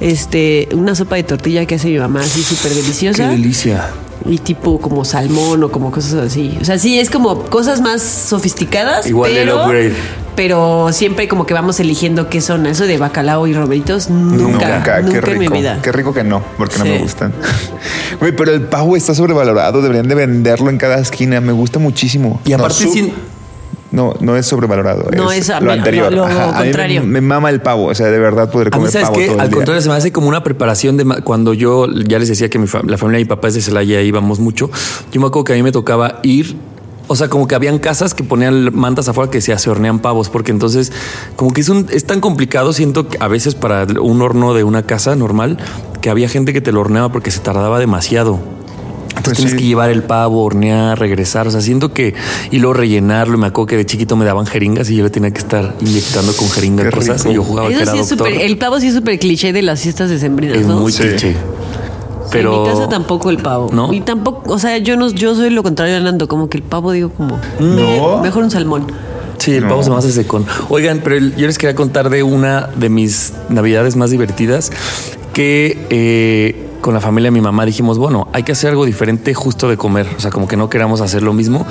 este, 0.00 0.68
una 0.72 0.94
sopa 0.94 1.16
de 1.16 1.22
tortilla 1.24 1.66
que 1.66 1.76
hace 1.76 1.88
mi 1.88 1.98
mamá, 1.98 2.20
así 2.20 2.42
súper 2.42 2.72
qué 2.72 2.78
deliciosa. 2.82 3.28
delicia. 3.28 3.90
Y 4.26 4.38
tipo 4.38 4.80
como 4.80 5.04
salmón 5.04 5.62
o 5.64 5.70
como 5.70 5.90
cosas 5.90 6.14
así. 6.14 6.56
O 6.60 6.64
sea, 6.64 6.78
sí, 6.78 6.98
es 6.98 7.10
como 7.10 7.42
cosas 7.44 7.80
más 7.82 8.00
sofisticadas. 8.00 9.06
Igual 9.06 9.32
el 9.32 9.36
pero, 9.48 9.64
upgrade. 9.64 9.92
pero 10.34 10.88
siempre 10.92 11.28
como 11.28 11.44
que 11.44 11.52
vamos 11.52 11.78
eligiendo 11.80 12.30
qué 12.30 12.40
son. 12.40 12.64
Eso 12.66 12.86
de 12.86 12.96
bacalao 12.96 13.46
y 13.46 13.52
romeritos, 13.52 14.08
nunca, 14.08 14.78
nunca, 14.78 15.02
qué 15.04 15.16
en 15.16 15.22
rico. 15.22 15.40
mi 15.40 15.48
vida. 15.48 15.78
Qué 15.82 15.92
rico 15.92 16.14
que 16.14 16.24
no, 16.24 16.42
porque 16.56 16.78
no 16.78 16.84
me 16.86 16.98
gustan. 16.98 17.34
Güey, 18.20 18.34
pero 18.34 18.52
el 18.52 18.62
pavo 18.62 18.96
está 18.96 19.14
sobrevalorado. 19.14 19.82
Deberían 19.82 20.08
de 20.08 20.14
venderlo 20.14 20.70
en 20.70 20.78
cada 20.78 20.98
esquina. 21.00 21.40
Me 21.42 21.52
gusta 21.52 21.78
muchísimo. 21.78 22.40
Y 22.46 22.50
No, 22.50 22.56
aparte, 22.56 22.86
sí, 22.88 23.12
no, 23.94 24.14
no 24.20 24.36
es 24.36 24.44
sobrevalorado. 24.46 25.08
No, 25.16 25.30
es 25.32 25.48
a 25.50 25.60
lo 25.60 25.66
mí- 25.72 25.78
anterior. 25.78 26.10
lo- 26.12 26.18
lo 26.18 26.24
Ajá, 26.26 26.44
a 26.44 26.46
mí 26.46 26.52
me- 26.58 26.64
contrario. 26.64 27.02
Me, 27.04 27.20
mama 27.20 27.48
el 27.50 27.62
pavo, 27.62 27.86
o 27.86 27.94
sea, 27.94 28.06
de 28.08 28.18
verdad 28.18 28.50
poder 28.50 28.68
A 28.68 28.70
mí, 28.70 28.76
comer 28.76 28.90
¿sabes 28.92 29.08
pavo 29.08 29.18
qué? 29.18 29.26
todo 29.26 29.34
el 29.36 29.40
Al 29.40 29.48
día. 29.48 29.56
contrario, 29.56 29.82
se 29.82 29.88
me 29.88 29.94
hace 29.94 30.12
como 30.12 30.28
una 30.28 30.42
preparación 30.44 30.96
de 30.96 31.04
ma- 31.04 31.20
cuando 31.22 31.54
yo 31.54 31.86
ya 31.88 32.18
les 32.18 32.28
decía 32.28 32.50
que 32.50 32.58
mi 32.58 32.66
fa- 32.66 32.82
la 32.84 32.98
familia 32.98 33.18
de 33.18 33.24
mi 33.24 33.28
papá 33.28 33.48
es 33.48 33.54
de 33.54 33.62
Celaya, 33.62 34.02
íbamos 34.02 34.40
mucho. 34.40 34.70
Yo 35.12 35.20
me 35.20 35.28
acuerdo 35.28 35.44
que 35.44 35.52
a 35.54 35.56
mí 35.56 35.62
me 35.62 35.72
tocaba 35.72 36.20
ir. 36.22 36.56
O 37.06 37.16
sea, 37.16 37.28
como 37.28 37.46
que 37.46 37.54
habían 37.54 37.78
casas 37.78 38.14
que 38.14 38.24
ponían 38.24 38.74
mantas 38.74 39.08
afuera 39.08 39.30
que 39.30 39.42
se, 39.42 39.56
se 39.58 39.68
hornean 39.70 39.98
pavos, 39.98 40.30
porque 40.30 40.52
entonces, 40.52 40.90
como 41.36 41.52
que 41.52 41.60
es, 41.60 41.68
un, 41.68 41.86
es 41.90 42.06
tan 42.06 42.20
complicado, 42.20 42.72
siento 42.72 43.08
que 43.08 43.18
a 43.20 43.28
veces 43.28 43.54
para 43.54 43.84
un 44.00 44.22
horno 44.22 44.54
de 44.54 44.64
una 44.64 44.84
casa 44.84 45.14
normal, 45.14 45.58
que 46.00 46.08
había 46.08 46.30
gente 46.30 46.54
que 46.54 46.62
te 46.62 46.72
lo 46.72 46.80
horneaba 46.80 47.12
porque 47.12 47.30
se 47.30 47.40
tardaba 47.40 47.78
demasiado. 47.78 48.38
Entonces 49.16 49.22
Pues 49.24 49.36
tienes 49.36 49.52
sí. 49.52 49.58
que 49.58 49.64
llevar 49.64 49.90
el 49.90 50.02
pavo, 50.02 50.42
hornear, 50.44 50.98
regresar. 50.98 51.46
O 51.46 51.50
sea, 51.50 51.60
siento 51.60 51.92
que. 51.92 52.14
Y 52.50 52.58
luego 52.58 52.74
rellenarlo. 52.74 53.36
Y 53.36 53.40
me 53.40 53.46
acuerdo 53.46 53.66
que 53.68 53.76
de 53.76 53.86
chiquito 53.86 54.16
me 54.16 54.24
daban 54.24 54.44
jeringas 54.46 54.90
y 54.90 54.96
yo 54.96 55.04
le 55.04 55.10
tenía 55.10 55.30
que 55.30 55.38
estar 55.38 55.74
inyectando 55.80 56.32
con 56.34 56.48
jeringas 56.50 56.86
Qué 56.86 56.92
cosas. 56.92 57.18
rico. 57.22 57.30
Y 57.32 57.34
yo 57.36 57.44
jugaba 57.44 57.68
que 57.68 57.74
Eso 57.74 57.82
era 57.84 57.92
sí 57.92 57.98
es 58.00 58.08
doctor. 58.10 58.28
súper. 58.28 58.42
El 58.42 58.58
pavo 58.58 58.80
sí 58.80 58.88
es 58.88 58.94
súper 58.94 59.18
cliché 59.18 59.52
de 59.52 59.62
las 59.62 59.80
fiestas 59.80 60.10
decembrinas, 60.10 60.58
Es 60.58 60.66
¿no? 60.66 60.80
muy 60.80 60.92
Sí. 60.92 61.02
cliché. 61.02 61.36
Pero. 62.32 62.54
En 62.56 62.62
mi 62.62 62.68
casa 62.76 62.88
tampoco 62.88 63.30
el 63.30 63.38
pavo. 63.38 63.70
¿No? 63.72 63.92
Y 63.92 64.00
tampoco, 64.00 64.52
o 64.52 64.58
sea, 64.58 64.76
yo 64.78 64.96
no, 64.96 65.08
yo 65.10 65.34
soy 65.36 65.50
lo 65.50 65.62
contrario 65.62 65.96
a 65.96 66.00
Nando, 66.00 66.26
como 66.26 66.48
que 66.48 66.56
el 66.58 66.64
pavo 66.64 66.90
digo 66.92 67.10
como 67.10 67.38
No. 67.60 68.18
"Eh, 68.18 68.22
mejor 68.22 68.42
un 68.42 68.50
salmón. 68.50 68.86
Sí, 69.38 69.52
el 69.52 69.64
pavo 69.68 69.82
se 69.82 69.90
me 69.90 69.96
hace 69.96 70.10
secón. 70.10 70.44
Oigan, 70.70 71.00
pero 71.04 71.16
el- 71.16 71.36
yo 71.36 71.46
les 71.46 71.58
quería 71.58 71.74
contar 71.76 72.08
de 72.10 72.22
una 72.22 72.70
de 72.76 72.88
mis 72.88 73.32
navidades 73.50 73.94
más 73.94 74.10
divertidas 74.10 74.72
que 75.32 75.86
eh, 75.90 76.68
con 76.84 76.92
la 76.92 77.00
familia 77.00 77.28
de 77.28 77.30
mi 77.30 77.40
mamá 77.40 77.64
dijimos, 77.64 77.96
bueno, 77.96 78.28
hay 78.34 78.42
que 78.42 78.52
hacer 78.52 78.68
algo 78.68 78.84
diferente 78.84 79.32
justo 79.32 79.70
de 79.70 79.78
comer. 79.78 80.06
O 80.18 80.20
sea, 80.20 80.30
como 80.30 80.46
que 80.46 80.58
no 80.58 80.68
queramos 80.68 81.00
hacer 81.00 81.22
lo 81.22 81.32
mismo. 81.32 81.64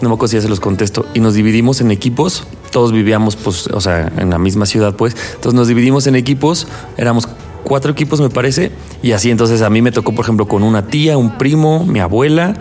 No 0.00 0.08
me 0.08 0.14
acuerdo 0.16 0.26
si 0.26 0.38
ya 0.38 0.42
se 0.42 0.48
los 0.48 0.58
contesto. 0.58 1.06
Y 1.14 1.20
nos 1.20 1.34
dividimos 1.34 1.80
en 1.80 1.92
equipos. 1.92 2.48
Todos 2.72 2.90
vivíamos, 2.90 3.36
pues, 3.36 3.68
o 3.68 3.80
sea, 3.80 4.10
en 4.16 4.28
la 4.28 4.40
misma 4.40 4.66
ciudad, 4.66 4.96
pues. 4.96 5.14
Entonces 5.36 5.54
nos 5.54 5.68
dividimos 5.68 6.08
en 6.08 6.16
equipos. 6.16 6.66
Éramos 6.96 7.28
cuatro 7.62 7.92
equipos, 7.92 8.20
me 8.20 8.28
parece. 8.28 8.72
Y 9.04 9.12
así, 9.12 9.30
entonces 9.30 9.62
a 9.62 9.70
mí 9.70 9.82
me 9.82 9.92
tocó, 9.92 10.12
por 10.16 10.24
ejemplo, 10.24 10.48
con 10.48 10.64
una 10.64 10.88
tía, 10.88 11.16
un 11.16 11.38
primo, 11.38 11.86
mi 11.86 12.00
abuela 12.00 12.54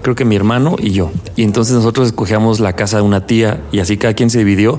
creo 0.00 0.14
que 0.14 0.24
mi 0.24 0.36
hermano 0.36 0.76
y 0.78 0.92
yo. 0.92 1.10
Y 1.34 1.42
entonces 1.42 1.74
nosotros 1.74 2.06
escogíamos 2.06 2.60
la 2.60 2.74
casa 2.74 2.98
de 2.98 3.02
una 3.02 3.26
tía 3.26 3.64
y 3.72 3.80
así 3.80 3.96
cada 3.96 4.14
quien 4.14 4.30
se 4.30 4.38
dividió 4.38 4.78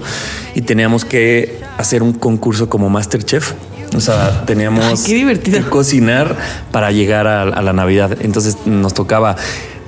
y 0.56 0.62
teníamos 0.62 1.04
que 1.04 1.60
hacer 1.78 2.04
un 2.04 2.14
concurso 2.14 2.70
como 2.70 2.90
Masterchef. 2.90 3.54
O 3.96 4.00
sea, 4.00 4.46
teníamos 4.46 4.86
Ay, 4.86 4.96
qué 5.06 5.14
divertido. 5.16 5.64
que 5.64 5.70
cocinar 5.70 6.36
para 6.72 6.92
llegar 6.92 7.28
a, 7.28 7.42
a 7.44 7.62
la 7.62 7.74
Navidad. 7.74 8.18
Entonces 8.22 8.58
nos 8.66 8.94
tocaba 8.94 9.36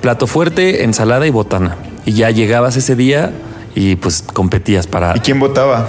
plato 0.00 0.26
fuerte, 0.26 0.84
ensalada 0.84 1.26
y 1.26 1.30
botana. 1.30 1.76
Y 2.04 2.12
ya 2.12 2.30
llegabas 2.30 2.76
ese 2.76 2.96
día 2.96 3.32
y 3.74 3.96
pues 3.96 4.22
competías 4.22 4.86
para 4.86 5.16
¿Y 5.16 5.20
quién 5.20 5.38
votaba? 5.38 5.88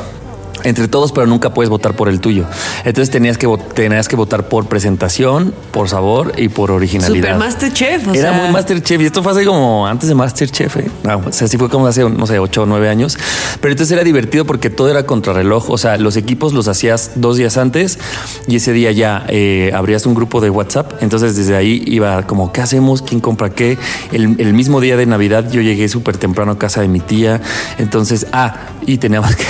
Entre 0.63 0.87
todos, 0.87 1.11
pero 1.11 1.27
nunca 1.27 1.53
puedes 1.53 1.69
votar 1.69 1.95
por 1.95 2.09
el 2.09 2.19
tuyo. 2.19 2.45
Entonces 2.79 3.09
tenías 3.09 3.37
que, 3.37 3.47
tenías 3.73 4.07
que 4.07 4.15
votar 4.15 4.47
por 4.47 4.67
presentación, 4.67 5.53
por 5.71 5.89
sabor 5.89 6.33
y 6.37 6.49
por 6.49 6.71
originalidad. 6.71 7.33
Super 7.33 7.37
Masterchef. 7.37 8.07
O 8.07 8.13
Era 8.13 8.31
sea, 8.31 8.43
muy 8.43 8.51
Masterchef 8.51 9.01
y 9.01 9.05
esto 9.05 9.23
fue 9.23 9.31
hace 9.31 9.45
como 9.45 9.87
antes 9.87 10.09
de 10.09 10.15
Masterchef. 10.15 10.77
¿eh? 10.77 10.91
Ah, 11.05 11.17
o 11.17 11.31
sea, 11.31 11.47
sí 11.47 11.57
fue 11.57 11.69
como 11.69 11.87
hace, 11.87 12.07
no 12.09 12.27
sé, 12.27 12.39
ocho 12.39 12.63
o 12.63 12.65
nueve 12.65 12.89
años. 12.89 13.17
Pero 13.61 13.71
entonces 13.71 13.91
era 13.93 14.03
divertido 14.03 14.45
porque 14.45 14.69
todo 14.69 14.89
era 14.89 15.05
contrarreloj. 15.05 15.69
O 15.69 15.77
sea, 15.77 15.97
los 15.97 16.17
equipos 16.17 16.53
los 16.53 16.67
hacías 16.67 17.11
dos 17.15 17.37
días 17.37 17.57
antes 17.57 17.99
y 18.47 18.57
ese 18.57 18.73
día 18.73 18.91
ya 18.91 19.25
eh, 19.29 19.71
abrías 19.73 20.05
un 20.05 20.15
grupo 20.15 20.41
de 20.41 20.49
WhatsApp. 20.49 21.01
Entonces 21.01 21.35
desde 21.35 21.55
ahí 21.55 21.83
iba 21.87 22.23
como, 22.27 22.51
¿qué 22.51 22.61
hacemos? 22.61 23.01
¿Quién 23.01 23.21
compra 23.21 23.49
qué? 23.49 23.77
El, 24.11 24.35
el 24.39 24.53
mismo 24.53 24.81
día 24.81 24.97
de 24.97 25.05
Navidad 25.05 25.49
yo 25.51 25.61
llegué 25.61 25.89
súper 25.89 26.17
temprano 26.17 26.53
a 26.53 26.57
casa 26.57 26.81
de 26.81 26.87
mi 26.87 26.99
tía. 26.99 27.41
Entonces, 27.77 28.27
ah, 28.31 28.55
y 28.85 28.97
teníamos 28.97 29.35
que... 29.35 29.43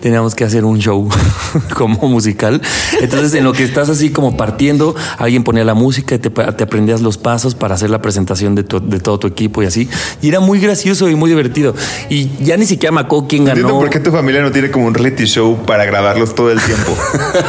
Teníamos 0.00 0.34
que 0.34 0.44
hacer 0.44 0.64
un 0.64 0.78
show 0.78 1.08
como 1.74 2.08
musical. 2.08 2.60
Entonces, 3.00 3.34
en 3.34 3.44
lo 3.44 3.52
que 3.52 3.64
estás 3.64 3.88
así 3.88 4.10
como 4.10 4.36
partiendo, 4.36 4.94
alguien 5.18 5.44
ponía 5.44 5.64
la 5.64 5.74
música 5.74 6.14
y 6.14 6.18
te, 6.18 6.30
te 6.30 6.64
aprendías 6.64 7.00
los 7.00 7.18
pasos 7.18 7.54
para 7.54 7.74
hacer 7.74 7.90
la 7.90 8.00
presentación 8.00 8.54
de, 8.54 8.62
tu- 8.62 8.80
de 8.80 8.98
todo 9.00 9.18
tu 9.18 9.26
equipo 9.26 9.62
y 9.62 9.66
así. 9.66 9.88
Y 10.22 10.28
era 10.28 10.40
muy 10.40 10.58
gracioso 10.60 11.08
y 11.08 11.14
muy 11.16 11.28
divertido. 11.30 11.74
Y 12.08 12.30
ya 12.40 12.56
ni 12.56 12.66
siquiera 12.66 12.92
me 12.92 13.00
acuerdo 13.02 13.26
quién 13.28 13.42
Entiendo 13.46 13.68
ganó. 13.68 13.80
por 13.80 13.90
qué 13.90 14.00
tu 14.00 14.10
familia 14.10 14.40
no 14.42 14.50
tiene 14.52 14.70
como 14.70 14.86
un 14.86 14.94
reality 14.94 15.24
show 15.26 15.56
para 15.66 15.84
grabarlos 15.84 16.34
todo 16.34 16.50
el 16.50 16.60
tiempo. 16.60 16.96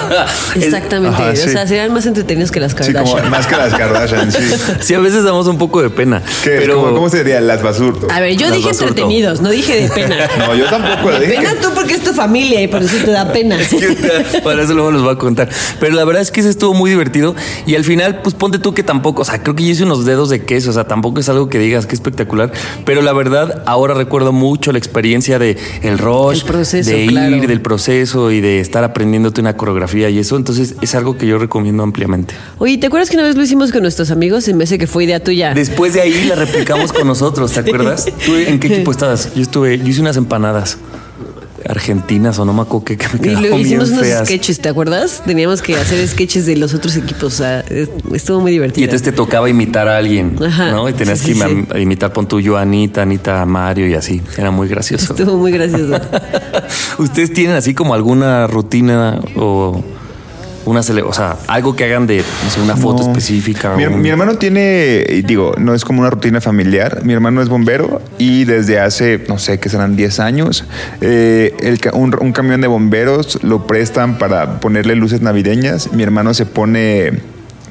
Exactamente. 0.56 1.22
Ajá, 1.22 1.32
O 1.32 1.36
sí. 1.36 1.50
sea, 1.50 1.68
serían 1.68 1.94
más 1.94 2.06
entretenidos 2.06 2.52
que 2.52 2.60
las 2.60 2.72
sí, 2.72 2.78
Kardashian. 2.78 3.18
como 3.20 3.30
más 3.30 3.48
que 3.48 3.56
las 3.56 3.74
Kardashian, 3.74 4.32
sí. 4.32 4.40
Sí, 4.82 4.94
a 4.94 5.00
veces 5.00 5.24
damos 5.24 5.48
un 5.48 5.58
poco 5.58 5.82
de 5.82 5.90
pena. 5.90 6.22
¿Qué? 6.44 6.52
Pero 6.60 6.76
¿Cómo, 6.82 6.94
cómo 6.96 7.10
sería? 7.10 7.40
Las 7.42 7.62
basurto. 7.62 8.08
A 8.12 8.20
ver, 8.20 8.36
yo 8.36 8.48
Las 8.48 8.56
dije 8.58 8.68
basurto. 8.70 8.90
entretenidos, 8.90 9.42
no 9.42 9.50
dije 9.50 9.82
de 9.84 9.90
pena. 9.90 10.16
No, 10.38 10.56
yo 10.56 10.66
tampoco 10.70 11.12
De 11.12 11.20
dije. 11.28 11.38
pena 11.42 11.54
tú 11.62 11.70
porque 11.74 11.94
es 11.94 12.04
tu 12.04 12.14
familia 12.14 12.41
y 12.42 12.68
por 12.68 12.82
eso 12.82 12.98
te 13.04 13.12
da 13.12 13.32
pena. 13.32 13.58
Para 14.44 14.64
eso 14.64 14.74
luego 14.74 14.92
los 14.92 15.04
voy 15.04 15.14
a 15.14 15.18
contar. 15.18 15.50
Pero 15.80 15.96
la 15.96 16.04
verdad 16.06 16.22
es 16.22 16.32
que 16.32 16.40
ese 16.40 16.50
estuvo 16.50 16.74
muy 16.74 16.90
divertido. 16.90 17.36
Y 17.66 17.76
al 17.76 17.84
final, 17.84 18.22
pues 18.22 18.36
ponte 18.36 18.60
tú 18.60 18.74
que 18.74 18.84
tampoco, 18.84 19.22
o 19.22 19.26
sea, 19.26 19.42
creo 19.42 19.56
que 19.56 19.64
yo 19.64 19.72
hice 19.72 19.84
unos 19.84 20.06
dedos 20.06 20.30
de 20.30 20.44
queso, 20.44 20.72
o 20.72 20.74
sea, 20.74 20.86
tampoco 20.86 21.20
es 21.20 21.30
algo 21.30 21.50
que 21.50 21.60
digas 21.60 21.86
que 21.86 21.96
espectacular. 21.96 22.52
Pero 22.86 23.02
la 23.02 23.14
verdad, 23.14 23.64
ahora 23.66 23.94
recuerdo 23.94 24.32
mucho 24.32 24.72
la 24.72 24.78
experiencia 24.78 25.40
de 25.40 25.58
el 25.84 25.98
rush, 25.98 26.40
El 26.40 26.46
proceso, 26.46 26.90
de 26.90 27.06
ir, 27.06 27.10
claro. 27.12 27.48
del 27.48 27.62
proceso 27.62 28.32
y 28.32 28.42
de 28.42 28.60
estar 28.60 28.84
aprendiéndote 28.84 29.42
una 29.42 29.56
coreografía 29.56 30.10
y 30.10 30.20
eso. 30.20 30.36
Entonces 30.36 30.76
es 30.82 30.96
algo 30.96 31.18
que 31.18 31.28
yo 31.28 31.38
recomiendo 31.38 31.84
ampliamente. 31.84 32.34
Oye, 32.58 32.78
¿te 32.78 32.88
acuerdas 32.88 33.10
que 33.10 33.16
una 33.16 33.26
vez 33.26 33.36
lo 33.36 33.44
hicimos 33.44 33.72
con 33.72 33.82
nuestros 33.82 34.12
amigos? 34.12 34.44
Se 34.46 34.54
me 34.54 34.64
hace 34.64 34.78
que 34.78 34.88
fue 34.88 35.04
idea 35.04 35.24
tuya. 35.24 35.54
Después 35.54 35.94
de 35.94 36.02
ahí 36.02 36.26
la 36.26 36.36
replicamos 36.36 36.92
con 36.94 37.08
nosotros, 37.08 37.52
¿te 37.52 37.60
acuerdas? 37.60 38.06
¿Tú 38.26 38.36
en 38.36 38.60
qué 38.60 38.68
equipo 38.68 38.92
estabas? 38.92 39.34
Yo 39.36 39.42
estuve, 39.42 39.78
yo 39.78 39.88
hice 39.88 40.02
unas 40.02 40.18
empanadas 40.18 40.78
argentinas 41.68 42.38
o 42.40 42.46
no 42.46 42.54
me 42.54 42.62
acuerdo 42.62 42.86
que 42.86 42.98
Y 43.24 43.36
luego 43.36 43.58
hicimos 43.60 43.90
unos 43.90 44.02
feas. 44.06 44.28
sketches, 44.28 44.60
¿te 44.60 44.70
acuerdas? 44.70 45.22
Teníamos 45.26 45.62
que 45.62 45.76
hacer 45.76 46.06
sketches 46.08 46.46
de 46.46 46.56
los 46.58 46.74
otros 46.74 46.96
equipos. 46.96 47.24
O 47.34 47.38
sea, 47.38 47.62
es- 47.62 47.90
estuvo 48.14 48.40
muy 48.42 48.52
Y 48.52 48.54
divertido. 48.56 48.86
entonces 48.86 49.04
te 49.06 49.12
tocaba 49.12 49.50
imitar 49.50 49.88
a 49.88 49.98
alguien, 49.98 50.36
Ajá. 50.44 50.72
¿no? 50.72 50.90
Y 50.90 50.94
tenías 50.94 51.20
Sí, 51.20 51.34
que 51.34 51.40
sí, 51.40 51.82
imitar 51.82 52.14
pon 52.14 52.28
tuyo 52.28 52.58
a 52.58 52.62
Anita, 52.62 53.02
Anita 53.04 53.42
a 53.42 53.46
Mario 53.46 53.88
y 53.88 53.94
así. 53.94 54.22
Era 54.38 54.52
muy 54.52 54.68
gracioso. 54.68 55.14
Estuvo 55.14 55.38
muy 55.38 55.52
gracioso. 55.52 56.00
¿Ustedes 57.00 57.34
tienen 57.34 57.56
así 57.56 57.74
como 57.74 57.94
alguna 57.94 58.48
rutina 58.48 59.20
o 59.36 59.84
una 60.66 60.82
cele- 60.82 61.04
o 61.06 61.14
sea, 61.14 61.38
algo 61.48 61.76
que 61.76 61.86
hagan 61.86 62.08
de 62.08 62.18
no 62.44 62.50
sé, 62.50 62.62
una 62.62 62.76
foto 62.76 63.04
No. 63.04 63.10
específica? 63.10 63.76
Mi, 63.76 63.86
o 63.86 63.92
un- 63.92 64.02
mi 64.02 64.10
hermano 64.10 64.36
tiene, 64.36 65.04
digo, 65.26 65.54
no 65.58 65.74
es 65.74 65.84
como 65.86 66.02
una 66.02 66.10
rutina 66.10 66.42
familiar. 66.42 67.02
Mi 67.04 67.14
hermano 67.14 67.42
es 67.42 67.50
bombero 67.50 68.02
y 68.18 68.46
desde 68.46 68.80
hace, 68.80 69.24
no 69.28 69.38
sé, 69.40 69.60
que 69.60 69.70
serán 69.70 69.96
10 69.96 70.20
años, 70.20 70.66
eh, 71.02 71.56
el 71.62 71.80
un, 71.94 72.16
un 72.20 72.32
camión 72.32 72.62
de 72.62 72.68
bomberos 72.68 73.40
lo 73.44 73.66
prestan 73.68 74.18
para 74.18 74.60
ponerle 74.60 74.96
luces 74.96 75.22
navideñas. 75.22 75.92
Mi 75.94 76.04
hermano 76.04 76.34
se 76.34 76.46
pone, 76.46 77.14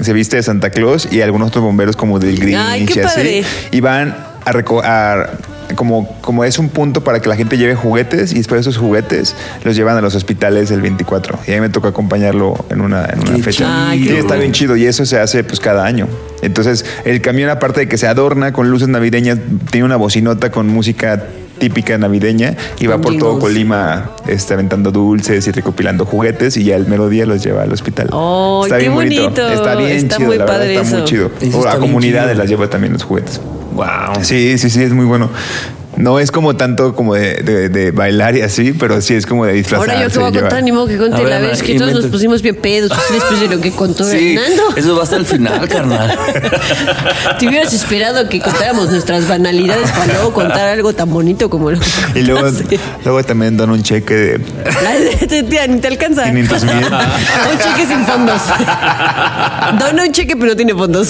se 0.00 0.12
viste 0.12 0.36
de 0.36 0.42
Santa 0.42 0.70
Claus 0.70 1.08
y 1.12 1.20
algunos 1.20 1.48
otros 1.48 1.62
bomberos 1.64 1.96
como 1.96 2.18
del 2.18 2.38
Grinch 2.38 2.58
Ay, 2.58 2.86
qué 2.86 3.00
y 3.00 3.02
así. 3.02 3.14
padre. 3.16 3.44
Y 3.70 3.80
van 3.80 4.16
a, 4.44 4.50
a- 4.84 5.30
como, 5.74 6.08
como 6.20 6.44
es 6.44 6.58
un 6.58 6.68
punto 6.68 7.02
para 7.02 7.20
que 7.20 7.28
la 7.28 7.36
gente 7.36 7.56
lleve 7.56 7.74
juguetes 7.74 8.32
y 8.32 8.36
después 8.36 8.60
esos 8.62 8.76
juguetes 8.78 9.36
los 9.64 9.76
llevan 9.76 9.96
a 9.96 10.00
los 10.00 10.14
hospitales 10.14 10.70
el 10.70 10.80
24. 10.80 11.38
Y 11.46 11.52
a 11.52 11.54
mí 11.54 11.60
me 11.60 11.68
toca 11.68 11.88
acompañarlo 11.88 12.64
en 12.70 12.80
una, 12.80 13.04
en 13.06 13.20
una 13.20 13.38
fecha. 13.42 13.90
Sí, 13.92 14.08
está 14.08 14.36
bien 14.36 14.52
chido 14.52 14.76
y 14.76 14.86
eso 14.86 15.04
se 15.06 15.18
hace 15.18 15.44
pues 15.44 15.60
cada 15.60 15.84
año. 15.84 16.08
Entonces, 16.42 16.84
el 17.04 17.20
camión 17.20 17.50
aparte 17.50 17.80
de 17.80 17.88
que 17.88 17.98
se 17.98 18.06
adorna 18.06 18.52
con 18.52 18.70
luces 18.70 18.88
navideñas, 18.88 19.38
tiene 19.70 19.84
una 19.84 19.96
bocinota 19.96 20.50
con 20.50 20.68
música 20.68 21.22
típica 21.58 21.98
navideña 21.98 22.56
y 22.78 22.86
va 22.86 22.98
por 22.98 23.16
todo. 23.18 23.38
Colima 23.38 24.12
este, 24.26 24.54
aventando 24.54 24.90
dulces 24.90 25.46
y 25.46 25.50
recopilando 25.52 26.06
juguetes 26.06 26.56
y 26.56 26.64
ya 26.64 26.74
el 26.76 26.86
mero 26.86 27.08
día 27.10 27.26
los 27.26 27.44
lleva 27.44 27.62
al 27.62 27.72
hospital. 27.72 28.08
¡Oh, 28.12 28.62
está 28.64 28.76
qué 28.78 28.84
bien 28.84 28.94
bonito. 28.94 29.22
bonito! 29.24 29.48
Está 29.50 29.74
bien 29.76 29.90
Está 29.90 30.16
chido, 30.16 30.28
muy 30.28 30.38
la 30.38 30.44
verdad, 30.46 30.66
está 30.70 30.96
muy 30.96 31.04
chido. 31.04 31.30
Eso 31.40 31.56
O 31.56 31.60
está 31.60 31.72
a 31.72 31.76
bien 31.76 31.80
comunidades 31.82 32.30
chido. 32.30 32.38
las 32.42 32.48
lleva 32.50 32.70
también 32.70 32.94
los 32.94 33.02
juguetes. 33.04 33.40
Wow. 33.72 34.22
Sí, 34.22 34.58
sí, 34.58 34.70
sí, 34.70 34.82
es 34.82 34.92
muy 34.92 35.04
bueno. 35.04 35.30
No 36.00 36.18
es 36.18 36.30
como 36.30 36.56
tanto 36.56 36.94
como 36.94 37.14
de, 37.14 37.34
de- 37.42 37.68
de 37.68 37.90
bailar 37.90 38.36
y 38.36 38.42
así, 38.42 38.72
pero 38.72 39.00
sí 39.00 39.14
es 39.14 39.26
como 39.26 39.44
de 39.46 39.52
disfrazarse. 39.54 39.92
Ahora 39.92 40.04
yo 40.08 40.12
que 40.12 40.18
voy 40.18 40.28
a 40.28 40.30
llevar- 40.30 40.42
contar, 40.50 40.62
ni 40.64 40.72
modo 40.72 40.86
que 40.86 40.96
ver, 40.96 41.10
la 41.10 41.38
vez 41.38 41.62
que 41.62 41.78
todos 41.78 41.92
nos 41.92 42.06
pusimos 42.06 42.42
bien 42.42 42.56
pedos. 42.56 42.90
Ustedes 42.90 43.20
después 43.22 43.40
de 43.40 43.48
lo 43.56 43.60
que 43.60 43.70
contó 43.72 44.04
Sí, 44.04 44.34
Hernando. 44.36 44.62
eso 44.76 44.96
va 44.96 45.02
hasta 45.02 45.16
el 45.16 45.26
final, 45.26 45.68
carnal. 45.68 46.18
Te 47.38 47.48
hubieras 47.48 47.72
esperado 47.72 48.28
que 48.28 48.40
contáramos 48.40 48.90
nuestras 48.90 49.28
banalidades 49.28 49.90
para 49.90 50.06
luego 50.12 50.32
contar 50.32 50.68
algo 50.68 50.92
tan 50.92 51.10
bonito 51.10 51.48
como 51.50 51.70
lo 51.70 51.78
que 51.80 52.20
Y 52.20 52.22
luego, 52.22 52.48
luego 53.04 53.22
también 53.24 53.56
dan 53.56 53.70
un 53.70 53.82
cheque 53.82 54.14
de 54.14 54.38
te- 55.28 55.42
te- 55.42 55.68
Ni 55.68 55.80
te 55.80 55.88
alcanza. 55.88 56.24
500 56.24 56.64
mil. 56.64 56.74
Un 57.50 57.58
cheque 57.58 57.86
sin 57.86 58.04
fondos. 58.04 58.40
Dona 59.78 60.04
un 60.04 60.12
cheque, 60.12 60.34
pero 60.36 60.50
no 60.50 60.56
tiene 60.56 60.74
fondos. 60.74 61.08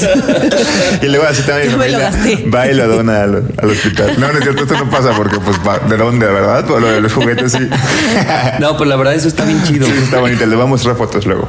Y 1.02 1.06
luego 1.06 1.24
así 1.28 1.42
también 1.42 1.70
Yo 1.70 1.76
mi 1.78 1.84
me 1.84 1.90
lo 1.90 1.98
familia 2.00 2.10
gasté. 2.34 2.50
va 2.50 2.66
y 2.68 2.74
lo 2.74 2.88
dona 2.88 3.22
al, 3.22 3.44
al 3.56 3.70
hospital. 3.70 4.14
No, 4.18 4.28
no 4.32 4.38
es 4.38 4.42
cierto, 4.44 4.62
esto 4.62 4.74
no 4.84 4.90
pasa 4.90 5.12
porque 5.16 5.38
pues 5.38 5.58
de 5.88 5.96
dónde, 5.96 6.26
¿verdad? 6.26 6.64
Por 6.66 6.80
lo 6.80 6.88
de 6.88 7.00
los 7.00 7.12
juguetes 7.12 7.52
sí. 7.52 7.68
No, 8.60 8.76
pues 8.76 8.88
la 8.88 8.96
verdad 8.96 9.14
eso 9.14 9.28
está 9.28 9.44
bien 9.44 9.62
chido. 9.62 9.86
Sí, 9.86 9.92
está 10.02 10.20
bonito, 10.20 10.46
les 10.46 10.54
voy 10.54 10.64
a 10.64 10.68
mostrar 10.68 10.96
fotos 10.96 11.26
luego. 11.26 11.48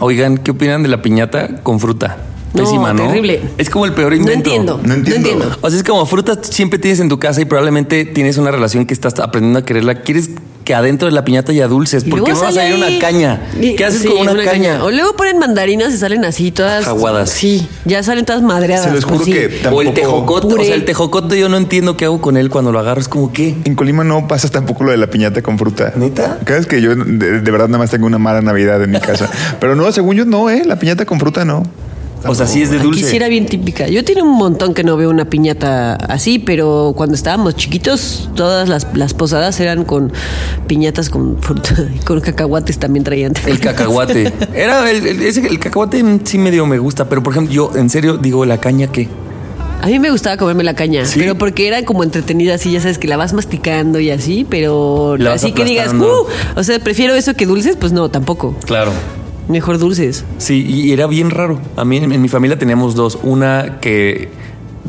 Oigan, 0.00 0.38
¿qué 0.38 0.50
opinan 0.50 0.82
de 0.82 0.88
la 0.88 1.02
piñata 1.02 1.62
con 1.62 1.80
fruta? 1.80 2.16
No, 2.54 2.64
Pésima, 2.64 2.92
¿no? 2.92 3.06
terrible. 3.08 3.42
Es 3.58 3.68
como 3.70 3.84
el 3.86 3.92
peor 3.92 4.10
No 4.12 4.16
invento. 4.16 4.50
entiendo. 4.50 4.80
No 4.84 4.94
entiendo. 4.94 5.10
No 5.28 5.34
entiendo. 5.34 5.58
O 5.60 5.70
sea, 5.70 5.78
es 5.78 5.84
como 5.84 6.06
frutas 6.06 6.38
siempre 6.50 6.78
tienes 6.78 7.00
en 7.00 7.08
tu 7.08 7.18
casa 7.18 7.40
y 7.40 7.44
probablemente 7.44 8.04
tienes 8.04 8.38
una 8.38 8.50
relación 8.50 8.86
que 8.86 8.94
estás 8.94 9.18
aprendiendo 9.20 9.58
a 9.58 9.64
quererla. 9.64 10.00
Quieres 10.02 10.30
que 10.64 10.74
adentro 10.74 11.06
de 11.08 11.12
la 11.12 11.24
piñata 11.24 11.50
haya 11.52 11.66
dulces. 11.66 12.04
¿Por 12.04 12.22
qué 12.24 12.32
no 12.32 12.40
vas 12.40 12.54
a 12.58 12.68
ir 12.68 12.74
una 12.74 12.98
caña? 12.98 13.40
Y- 13.58 13.74
¿Qué 13.74 13.86
haces 13.86 14.02
sí, 14.02 14.08
con 14.08 14.28
una, 14.28 14.44
caña? 14.44 14.84
O 14.84 14.90
luego 14.90 15.14
ponen 15.16 15.38
mandarinas 15.38 15.94
y 15.94 15.96
salen 15.96 16.26
así 16.26 16.50
todas. 16.50 16.86
Aguadas. 16.86 17.30
Sí, 17.30 17.66
ya 17.86 18.02
salen 18.02 18.26
todas 18.26 18.42
madreadas. 18.42 18.84
Se 18.84 18.90
los 18.92 19.04
juro 19.04 19.16
pues 19.18 19.26
sí. 19.26 19.32
que 19.32 19.46
O 19.70 19.80
el 19.80 19.88
tampoco- 19.88 19.92
tejocote. 19.94 20.54
O 20.60 20.64
sea, 20.64 20.74
el 20.74 20.84
tejocote 20.84 21.38
yo 21.38 21.48
no 21.48 21.56
entiendo 21.56 21.96
qué 21.96 22.04
hago 22.04 22.20
con 22.20 22.36
él 22.36 22.50
cuando 22.50 22.70
lo 22.70 22.78
agarro. 22.80 23.00
Es 23.00 23.08
como, 23.08 23.32
¿qué? 23.32 23.56
En 23.64 23.74
Colima 23.76 24.04
no 24.04 24.28
pasa 24.28 24.48
tampoco 24.50 24.84
lo 24.84 24.90
de 24.90 24.98
la 24.98 25.06
piñata 25.08 25.40
con 25.42 25.58
fruta. 25.58 25.92
¿Neta? 25.96 26.38
Cada 26.44 26.58
vez 26.58 26.66
que 26.66 26.82
yo 26.82 26.94
de, 26.94 27.40
de 27.40 27.50
verdad 27.50 27.68
nada 27.68 27.78
más 27.78 27.90
tengo 27.90 28.06
una 28.06 28.18
mala 28.18 28.42
Navidad 28.42 28.82
en 28.82 28.90
mi 28.90 29.00
casa. 29.00 29.30
Pero 29.60 29.74
no, 29.74 29.90
según 29.92 30.16
yo 30.16 30.26
no, 30.26 30.50
¿eh? 30.50 30.62
La 30.66 30.78
piñata 30.78 31.06
con 31.06 31.18
fruta 31.18 31.46
no. 31.46 31.62
O 32.26 32.34
sea, 32.34 32.46
sí 32.46 32.62
es 32.62 32.70
de 32.70 32.76
Aquí 32.78 32.84
dulce. 32.86 33.04
sí 33.10 33.16
era 33.16 33.28
bien 33.28 33.46
típica. 33.46 33.86
Yo 33.88 34.04
tiene 34.04 34.22
un 34.22 34.36
montón 34.36 34.74
que 34.74 34.82
no 34.84 34.96
veo 34.96 35.08
una 35.10 35.24
piñata 35.26 35.94
así, 35.94 36.38
pero 36.38 36.92
cuando 36.96 37.14
estábamos 37.14 37.54
chiquitos, 37.56 38.28
todas 38.34 38.68
las, 38.68 38.86
las 38.94 39.14
posadas 39.14 39.58
eran 39.60 39.84
con 39.84 40.12
piñatas 40.66 41.10
con 41.10 41.40
fruta 41.40 41.74
y 41.94 41.98
con 42.04 42.20
cacahuates 42.20 42.78
también 42.78 43.04
traían. 43.04 43.32
El 43.46 43.60
cacahuate. 43.60 44.32
Era 44.54 44.90
el, 44.90 45.06
el- 45.06 45.22
ese- 45.22 45.46
el 45.46 45.58
cacahuate 45.58 46.04
sí 46.24 46.38
medio 46.38 46.66
me 46.66 46.78
gusta, 46.78 47.08
pero 47.08 47.22
por 47.22 47.32
ejemplo, 47.32 47.52
yo 47.54 47.70
en 47.76 47.88
serio 47.90 48.16
digo 48.16 48.44
la 48.44 48.58
caña 48.58 48.88
que. 48.88 49.08
A 49.80 49.86
mí 49.86 50.00
me 50.00 50.10
gustaba 50.10 50.36
comerme 50.36 50.64
la 50.64 50.74
caña, 50.74 51.04
¿Sí? 51.04 51.20
pero 51.20 51.36
porque 51.38 51.68
era 51.68 51.84
como 51.84 52.02
entretenida 52.02 52.54
así, 52.54 52.72
ya 52.72 52.80
sabes 52.80 52.98
que 52.98 53.06
la 53.06 53.16
vas 53.16 53.32
masticando 53.32 54.00
y 54.00 54.10
así, 54.10 54.44
pero 54.50 55.16
así 55.30 55.52
que 55.52 55.64
digas. 55.64 55.92
"Uh", 55.94 56.26
o 56.56 56.62
sea, 56.64 56.80
prefiero 56.80 57.14
eso 57.14 57.34
que 57.34 57.46
dulces, 57.46 57.76
pues 57.76 57.92
no, 57.92 58.08
tampoco. 58.08 58.56
Claro. 58.66 58.90
Mejor 59.48 59.78
dulces. 59.78 60.24
Sí, 60.36 60.64
y 60.68 60.92
era 60.92 61.06
bien 61.06 61.30
raro. 61.30 61.58
A 61.76 61.84
mí 61.84 61.96
en, 61.96 62.20
mi 62.20 62.28
familia 62.28 62.58
teníamos 62.58 62.94
dos. 62.94 63.18
Una 63.22 63.78
que, 63.80 64.30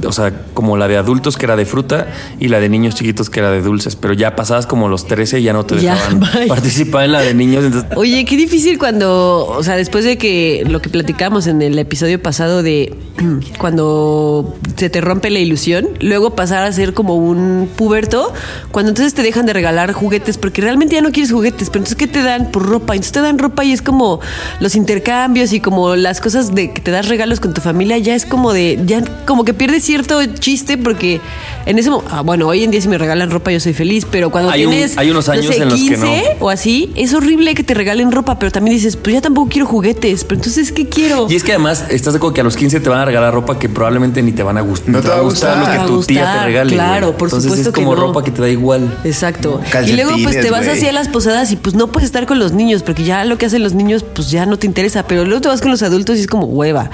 o 0.06 0.12
sea, 0.12 0.34
como 0.54 0.78
la 0.78 0.88
de 0.88 0.98
adultos 0.98 1.38
que 1.38 1.46
era 1.46 1.56
de 1.56 1.66
fruta 1.66 2.08
y 2.40 2.48
la 2.48 2.60
de 2.60 2.70
niños 2.70 2.96
chiquitos 2.96 3.30
que 3.30 3.40
era 3.40 3.52
de 3.52 3.62
dulces. 3.62 3.96
Pero 3.96 4.14
ya 4.14 4.36
pasabas 4.36 4.66
como 4.66 4.88
los 4.88 5.08
13 5.08 5.40
y 5.40 5.44
ya 5.44 5.54
no 5.54 5.66
te 5.66 5.76
dejaban 5.76 6.20
participar 6.48 7.06
en 7.06 7.12
la 7.14 7.22
de 7.22 7.34
niños. 7.34 7.66
Entonces, 7.66 7.98
Oye, 7.98 8.26
qué 8.26 8.38
difícil 8.38 8.78
cuando, 8.78 9.48
o 9.48 9.64
sea, 9.64 9.76
después 9.76 10.04
de 10.06 10.18
que 10.18 10.64
lo 10.68 10.82
que 10.82 10.90
platicamos 10.90 11.48
en 11.48 11.62
el 11.62 11.78
episodio 11.80 12.22
pasado 12.22 12.64
de 12.64 12.96
cuando 13.58 14.56
se 14.76 14.90
te 14.90 15.02
rompe 15.02 15.30
la 15.30 15.40
ilusión, 15.40 15.88
luego 16.00 16.36
pasar 16.36 16.64
a 16.64 16.72
ser 16.72 16.94
como 16.94 17.16
un 17.16 17.70
puberto, 17.76 18.34
cuando 18.72 18.90
entonces 18.90 19.14
te 19.14 19.24
dejan 19.24 19.46
de 19.46 19.54
regalar 19.54 19.92
juguetes 19.92 20.38
porque 20.38 20.62
realmente 20.62 20.96
ya 20.96 21.02
no 21.02 21.12
quieres 21.12 21.32
juguetes, 21.32 21.70
pero 21.70 21.80
entonces 21.80 21.98
¿qué 21.98 22.08
te 22.08 22.24
dan 22.24 22.52
por 22.52 22.66
ropa? 22.66 22.94
Entonces 22.94 23.12
te 23.12 23.22
dan 23.22 23.40
ropa 23.40 23.64
y 23.64 23.72
es 23.72 23.82
como 23.82 24.20
los 24.60 24.76
intercambios 24.76 25.54
y 25.54 25.60
como 25.60 25.96
las 25.96 26.22
cosas 26.22 26.54
de 26.56 26.72
que 26.74 26.82
te 26.82 26.92
das 26.92 27.08
regalos 27.08 27.40
con 27.40 27.54
tu 27.54 27.62
familia, 27.62 27.98
ya 27.98 28.16
es 28.16 28.26
como 28.26 28.54
de, 28.54 28.80
ya 28.86 29.04
como 29.26 29.46
que 29.46 29.54
pierde 29.54 29.80
cierto 29.90 30.24
chiste 30.38 30.78
porque 30.78 31.20
en 31.66 31.80
ese 31.80 31.90
momento, 31.90 32.14
ah, 32.16 32.22
bueno, 32.22 32.48
hoy 32.48 32.64
en 32.64 32.70
día 32.70 32.80
si 32.80 32.88
me 32.88 33.00
regalan 33.00 33.32
ropa 33.32 33.52
yo 33.52 33.60
soy 33.60 33.74
feliz, 33.74 34.06
pero 34.10 34.30
cuando 34.30 34.52
Hay 34.52 34.66
un- 34.66 34.72
tienes, 34.72 34.96
hay 35.00 35.10
unos 35.10 35.28
años 35.30 35.56
en 35.56 35.68
los 35.68 35.80
que 35.82 35.98
no. 35.98 36.12
o 36.42 36.50
así, 36.52 36.92
es 36.96 37.16
horrible 37.16 37.56
que 37.56 37.64
te 37.64 37.74
regalen 37.74 38.12
ropa, 38.12 38.38
pero 38.38 38.52
también 38.52 38.76
dices, 38.78 38.96
pues 38.98 39.16
ya 39.16 39.22
tampoco 39.22 39.50
quiero 39.50 39.66
juguetes, 39.66 40.26
pero 40.26 40.36
entonces, 40.36 40.72
¿qué 40.72 40.88
quiero? 40.88 41.26
y 41.28 41.36
es 41.36 41.44
que 41.44 41.54
además 41.54 41.86
estás 41.90 42.14
de 42.14 42.18
acuerdo 42.18 42.36
que 42.36 42.42
a 42.42 42.44
los 42.44 42.56
15 42.56 42.80
te 42.80 42.88
van 42.90 43.00
a 43.00 43.06
regalar 43.06 43.34
ropa 43.34 43.58
que 43.58 43.68
probablemente 43.68 44.22
ni 44.22 44.32
te 44.32 44.44
van 44.44 44.60
a 44.60 44.62
gustar. 44.62 44.90
No 44.90 45.02
te 45.02 45.08
va 45.10 45.18
a 45.18 45.22
gustar. 45.22 45.58
lo 45.58 45.66
que 45.66 45.88
tu 45.88 46.04
tía 46.04 46.22
te 46.22 46.28
gustar, 46.28 46.46
regale. 46.46 46.74
claro, 46.76 47.18
por 47.18 47.28
Entonces 47.30 47.50
supuesto 47.50 47.70
es 47.70 47.74
que 47.76 47.82
como 47.82 47.96
no. 47.96 48.02
ropa 48.02 48.24
que 48.24 48.30
te 48.30 48.42
da 48.44 48.50
igual. 48.50 48.96
Exacto. 49.04 49.60
y 49.88 49.92
luego 49.94 50.12
pues 50.22 50.40
te 50.40 50.52
vas 50.52 50.66
güey. 50.66 50.78
así 50.78 50.86
a 50.88 50.92
las 50.92 51.08
posadas 51.08 51.52
y 51.52 51.56
pues 51.56 51.74
no 51.74 51.88
puedes 51.92 52.06
estar 52.06 52.28
con 52.28 52.38
los 52.38 52.52
niños 52.54 52.84
porque 52.84 53.04
ya 53.04 53.26
lo 53.26 53.38
que 53.40 53.48
hacen 53.48 53.64
los 53.64 53.74
niños 53.74 54.04
pues 54.14 54.30
ya 54.30 54.46
no 54.46 54.58
te 54.60 54.68
interesa, 54.68 55.04
pero 55.08 55.26
luego 55.26 55.42
te 55.42 55.48
vas 55.48 55.62
con 55.62 55.72
los 55.72 55.82
adultos 55.82 56.18
y 56.18 56.22
es 56.22 56.28
como 56.28 56.46
hueva. 56.46 56.92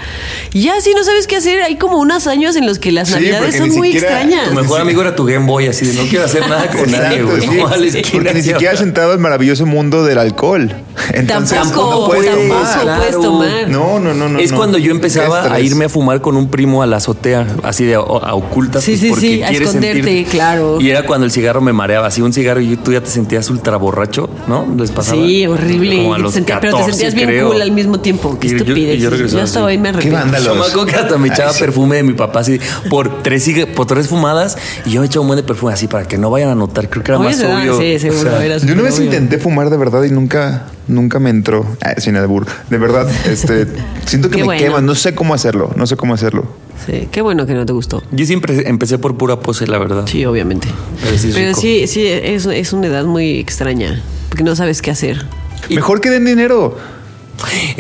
Y 0.53 0.62
ya 0.62 0.79
si 0.79 0.93
no 0.93 1.03
sabes 1.03 1.27
qué 1.27 1.36
hacer, 1.38 1.62
hay 1.62 1.75
como 1.75 1.97
unos 1.99 2.27
años 2.27 2.55
en 2.55 2.65
los 2.65 2.75
que 2.80 2.92
las 2.92 3.08
Sí, 3.10 3.14
navidades 3.16 3.56
son 3.58 3.70
muy 3.70 3.92
siquiera- 3.92 4.22
extrañas. 4.22 4.50
Tu 4.50 4.56
mejor 4.56 4.82
amigo 4.82 5.02
era 5.02 5.16
tu 5.16 5.26
Game 5.26 5.46
Boy, 5.46 5.68
así 5.68 5.86
de 5.86 5.94
no 5.94 6.04
quiero 6.10 6.26
hacer 6.26 6.42
nada 6.48 6.68
con 6.70 6.92
nadie, 6.92 7.22
güey. 7.24 7.42
sí. 7.42 8.02
Porque 8.14 8.34
ni 8.34 8.42
siquiera 8.42 8.74
has 8.74 8.82
entrado 8.82 9.12
al 9.14 9.20
maravilloso 9.20 9.66
mundo 9.66 10.04
del 10.06 10.18
alcohol. 10.18 10.72
Entonces, 11.14 11.58
Tampoco, 11.58 11.92
no 12.02 12.06
puedes 12.08 12.26
tampoco 12.32 12.80
tomar. 12.80 12.98
puedes 12.98 13.20
tomar. 13.22 13.70
No, 13.70 14.00
no, 14.00 14.14
no, 14.14 14.30
no. 14.30 14.40
es 14.40 14.52
no. 14.52 14.58
cuando 14.58 14.78
yo 14.78 14.92
empezaba 14.92 15.44
Qué 15.48 15.54
a 15.54 15.60
irme 15.60 15.86
a 15.86 15.90
fumar 15.90 16.22
con 16.22 16.36
un 16.38 16.50
primo 16.50 16.82
a 16.82 16.86
la 16.88 16.98
azotea, 16.98 17.46
así 17.64 17.84
de 17.86 17.96
a, 17.96 18.00
a 18.00 18.34
ocultas. 18.34 18.84
Sí, 18.84 18.98
pues, 19.10 19.20
sí, 19.20 19.36
sí, 19.36 19.44
a 19.44 19.50
esconderte, 19.50 20.04
sentir- 20.04 20.26
claro. 20.28 20.80
Y 20.80 20.90
era 20.90 21.04
cuando 21.06 21.26
el 21.26 21.32
cigarro 21.32 21.62
me 21.62 21.74
mareaba, 21.74 22.08
así 22.08 22.22
un 22.22 22.34
cigarro 22.34 22.62
y 22.62 22.76
tú 22.78 22.92
ya 22.94 23.02
te 23.02 23.10
sentías 23.10 23.50
ultra 23.50 23.78
borracho, 23.78 24.30
¿no? 24.48 24.66
Les 24.78 24.92
pasaba. 24.92 25.22
Sí, 25.22 25.46
horrible. 25.48 25.98
Como 25.98 26.14
a 26.14 26.18
te 26.18 26.24
los 26.24 26.34
sentías- 26.34 26.60
pero 26.62 26.74
te 26.74 26.80
14, 26.80 26.92
sentías 26.98 27.14
bien 27.16 27.28
creo. 27.30 27.48
cool 27.52 27.62
al 27.62 27.72
mismo 27.72 28.00
tiempo. 28.00 28.38
Qué 28.40 28.50
yo- 28.50 28.58
estupidez. 28.58 28.96
y 28.98 29.00
yo 29.00 29.04
Yo, 29.06 29.10
regresaba 29.12 29.44
hasta 29.44 29.64
hoy 29.64 29.78
me 29.78 29.84
Qué 29.84 29.90
arrepiento. 29.90 30.20
vándalos. 30.20 30.46
Yo 30.48 30.56
me 30.56 30.62
acuerdo 30.66 30.86
que 30.86 30.96
hasta 30.96 31.18
me 31.18 31.28
echaba 31.28 31.52
perfume 31.54 31.98
de 31.98 32.04
mi 32.04 32.14
papá 32.14 32.40
así 32.40 32.60
por 32.89 33.23
tres, 33.23 33.49
por 33.75 33.86
tres 33.86 34.08
fumadas 34.08 34.58
y 34.86 34.91
yo 34.91 35.01
me 35.01 35.08
echaba 35.08 35.21
un 35.21 35.28
buen 35.28 35.38
de 35.38 35.43
perfume 35.43 35.73
así 35.73 35.88
para 35.88 36.08
que 36.08 36.17
no 36.17 36.30
vayan 36.30 36.49
a 36.49 36.56
notar. 36.56 36.89
Creo 36.89 37.04
que 37.04 37.12
era 37.12 37.19
Oye, 37.19 37.36
más 37.36 37.43
obvio. 37.43 37.80
Sí, 37.80 37.99
seguro. 37.99 38.19
O 38.19 38.23
sea, 38.23 38.45
era 38.45 38.58
Yo 38.58 38.73
una 38.73 38.84
vez 38.84 38.99
intenté 38.99 39.38
fumar 39.38 39.69
de 39.69 39.78
verdad 39.78 40.04
y 40.04 40.12
nunca, 40.12 40.67
nunca 40.88 41.19
me 41.19 41.30
entró. 41.30 41.65
Ah, 41.82 41.93
sin 41.99 42.15
albur. 42.15 42.45
De 42.69 42.78
verdad, 42.78 43.08
este, 43.28 43.67
siento 44.06 44.30
que 44.30 44.36
Qué 44.36 44.41
me 44.41 44.45
bueno. 44.45 44.62
quema. 44.62 44.82
No 44.82 44.95
sé 44.95 45.15
cómo 45.15 45.34
hacerlo. 45.34 45.71
No 45.75 45.88
sé 45.88 45.95
cómo 45.95 46.13
hacerlo. 46.13 46.45
Sí, 46.86 47.08
qué 47.12 47.21
bueno 47.21 47.45
que 47.45 47.54
no 47.54 47.65
te 47.65 47.73
gustó. 47.73 48.04
Yo 48.12 48.25
siempre 48.25 48.67
empecé 48.67 48.97
por 48.97 49.17
pura 49.17 49.39
pose, 49.39 49.65
la 49.67 49.78
verdad. 49.78 50.06
Sí, 50.08 50.25
obviamente. 50.25 50.67
Pero 51.04 51.17
sí 51.17 51.30
es 51.30 51.36
rico. 51.36 51.60
sí, 51.62 51.88
sí, 51.88 52.06
es, 52.08 52.45
es 52.45 52.73
una 52.73 52.88
edad 52.88 53.06
muy 53.06 53.39
extraña. 53.39 54.01
Porque 54.30 54.43
no 54.43 54.56
sabes 54.56 54.82
qué 54.82 54.91
hacer. 54.91 55.25
Mejor 55.69 56.01
que 56.01 56.10
den 56.10 56.25
dinero. 56.25 56.78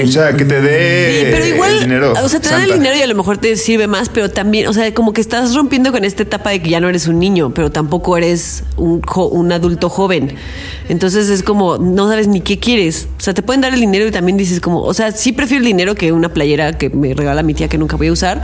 O 0.03 0.07
sea, 0.07 0.33
que 0.35 0.45
te 0.45 0.61
dé 0.61 1.21
Sí, 1.21 1.27
pero 1.31 1.45
igual, 1.45 1.71
el 1.73 1.79
dinero. 1.81 2.13
o 2.21 2.29
sea, 2.29 2.39
te 2.39 2.49
dan 2.49 2.63
el 2.63 2.73
dinero 2.73 2.95
y 2.97 3.01
a 3.01 3.07
lo 3.07 3.15
mejor 3.15 3.37
te 3.37 3.55
sirve 3.55 3.87
más, 3.87 4.09
pero 4.09 4.29
también, 4.29 4.67
o 4.67 4.73
sea, 4.73 4.93
como 4.93 5.13
que 5.13 5.21
estás 5.21 5.55
rompiendo 5.55 5.91
con 5.91 6.03
esta 6.03 6.23
etapa 6.23 6.49
de 6.51 6.61
que 6.61 6.69
ya 6.69 6.79
no 6.81 6.89
eres 6.89 7.07
un 7.07 7.19
niño, 7.19 7.53
pero 7.53 7.71
tampoco 7.71 8.17
eres 8.17 8.63
un, 8.77 9.01
jo- 9.01 9.27
un 9.29 9.51
adulto 9.51 9.89
joven. 9.89 10.35
Entonces 10.89 11.29
es 11.29 11.41
como, 11.43 11.77
no 11.77 12.07
sabes 12.09 12.27
ni 12.27 12.41
qué 12.41 12.59
quieres. 12.59 13.07
O 13.17 13.21
sea, 13.21 13.33
te 13.33 13.41
pueden 13.41 13.61
dar 13.61 13.73
el 13.73 13.79
dinero 13.79 14.05
y 14.07 14.11
también 14.11 14.37
dices 14.37 14.59
como, 14.59 14.81
o 14.81 14.93
sea, 14.93 15.11
sí 15.11 15.31
prefiero 15.31 15.61
el 15.61 15.67
dinero 15.67 15.95
que 15.95 16.11
una 16.11 16.29
playera 16.33 16.77
que 16.77 16.89
me 16.89 17.13
regala 17.13 17.41
mi 17.43 17.53
tía 17.53 17.67
que 17.67 17.77
nunca 17.77 17.95
voy 17.95 18.07
a 18.07 18.11
usar. 18.11 18.41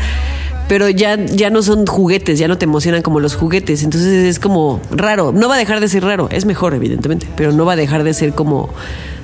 Pero 0.68 0.88
ya, 0.88 1.18
ya 1.26 1.50
no 1.50 1.62
son 1.64 1.86
juguetes, 1.86 2.40
ya 2.40 2.48
no 2.48 2.58
te 2.58 2.64
emocionan 2.64 3.02
como 3.02 3.20
los 3.20 3.36
juguetes. 3.36 3.84
Entonces 3.84 4.26
es 4.26 4.40
como 4.40 4.80
raro. 4.92 5.34
No 5.34 5.50
va 5.50 5.56
a 5.56 5.58
dejar 5.58 5.82
de 5.82 5.90
ser 5.90 6.04
raro. 6.06 6.30
Es 6.32 6.46
mejor, 6.46 6.74
evidentemente. 6.74 7.28
Pero 7.36 7.52
no 7.52 7.66
va 7.66 7.74
a 7.74 7.76
dejar 7.76 8.04
de 8.06 8.14
ser 8.14 8.32
como 8.32 8.70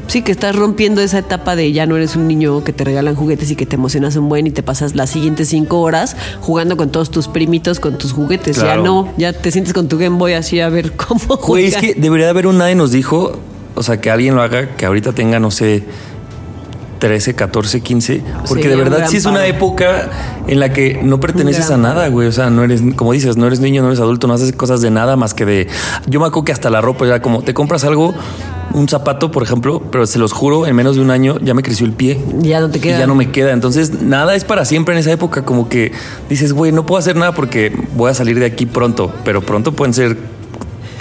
Sí, 0.08 0.22
que 0.22 0.32
estás 0.32 0.56
rompiendo 0.56 1.02
esa 1.02 1.20
etapa 1.20 1.56
de 1.56 1.72
ya 1.74 1.86
no 1.86 1.98
eres 1.98 2.16
un 2.16 2.28
niño 2.28 2.64
que 2.64 2.74
te 2.74 2.84
regalan 2.84 3.16
juguetes 3.16 3.52
y 3.52 3.56
que 3.56 3.66
te 3.66 3.76
emocionas 3.76 4.16
un 4.16 4.30
buen 4.30 4.48
y 4.48 4.52
te 4.52 4.64
pasas 4.64 4.96
las 4.96 5.10
siguientes 5.10 5.50
cinco 5.50 5.82
horas 5.82 6.16
jugando 6.42 6.78
con 6.78 6.90
todos 6.92 7.12
tus 7.12 7.28
primitos 7.28 7.80
con 7.80 7.98
tus 7.98 8.14
juguetes. 8.14 8.58
Claro. 8.60 8.82
Ya 8.82 8.86
no, 8.88 9.14
ya 9.18 9.34
te 9.34 9.52
sientes 9.52 9.74
con 9.74 9.88
tu 9.88 9.98
Game 9.98 10.18
Boy 10.18 10.34
así 10.34 10.60
a 10.62 10.70
ver 10.70 10.92
cómo 10.96 11.38
Güey, 11.38 11.66
es 11.66 11.76
jugar. 11.76 11.94
que 11.94 12.00
debería 12.00 12.26
de 12.28 12.30
haber 12.32 12.48
un 12.48 12.58
nadie 12.58 12.76
nos 12.76 12.92
dijo, 12.92 13.38
o 13.76 13.84
sea, 13.84 14.00
que 14.00 14.10
alguien 14.10 14.36
lo 14.36 14.42
haga, 14.42 14.76
que 14.78 14.86
ahorita 14.86 15.14
tenga, 15.14 15.40
no 15.40 15.52
sé, 15.52 15.84
13, 17.00 17.36
14, 17.36 17.82
15, 17.82 18.24
porque 18.48 18.70
de 18.70 18.76
verdad 18.76 19.06
sí 19.08 19.18
es 19.18 19.26
una 19.26 19.46
época 19.46 20.10
en 20.48 20.60
la 20.60 20.72
que 20.72 21.00
no 21.04 21.20
perteneces 21.20 21.70
a 21.72 21.78
nada, 21.78 22.08
güey, 22.08 22.28
o 22.28 22.32
sea, 22.32 22.50
no 22.50 22.64
eres, 22.64 22.82
como 22.96 23.14
dices, 23.14 23.38
no 23.38 23.48
eres 23.48 23.60
niño, 23.60 23.82
no 23.82 23.88
eres 23.90 24.00
adulto, 24.00 24.28
no 24.28 24.34
haces 24.34 24.52
cosas 24.54 24.82
de 24.82 24.92
nada 24.92 25.16
más 25.16 25.34
que 25.34 25.46
de... 25.46 25.68
Yo 26.08 26.20
me 26.20 26.28
acuerdo 26.28 26.46
que 26.46 26.52
hasta 26.52 26.70
la 26.70 26.82
ropa 26.82 27.06
era 27.06 27.22
como, 27.22 27.42
te 27.42 27.54
compras 27.54 27.84
algo, 27.84 28.14
un 28.74 28.88
zapato, 28.88 29.32
por 29.32 29.44
ejemplo, 29.44 29.82
pero 29.92 30.06
se 30.06 30.20
los 30.20 30.34
juro, 30.34 30.68
en 30.68 30.76
menos 30.76 30.96
de 30.96 31.02
un 31.02 31.12
año 31.12 31.38
ya 31.40 31.54
me 31.54 31.64
creció 31.64 31.86
el 31.86 31.94
pie. 31.94 32.20
Ya 32.40 32.60
no 32.60 32.70
te 32.70 32.78
Y 32.78 32.82
queda. 32.82 33.00
ya 33.00 33.08
no 33.08 33.16
me 33.16 33.32
queda. 33.32 33.52
Entonces, 33.52 34.02
nada 34.02 34.36
es 34.36 34.44
para 34.44 34.66
siempre 34.66 34.94
en 34.94 35.00
esa 35.00 35.12
época. 35.12 35.44
Como 35.44 35.70
que 35.70 35.92
dices, 36.30 36.54
güey, 36.54 36.72
no 36.72 36.86
puedo 36.86 37.00
hacer 37.00 37.16
nada 37.16 37.34
porque 37.34 37.72
voy 37.96 38.12
a 38.12 38.14
salir 38.14 38.40
de 38.40 38.46
aquí 38.46 38.66
pronto. 38.66 39.12
Pero 39.24 39.42
pronto 39.42 39.72
pueden 39.72 39.94
ser 39.94 40.18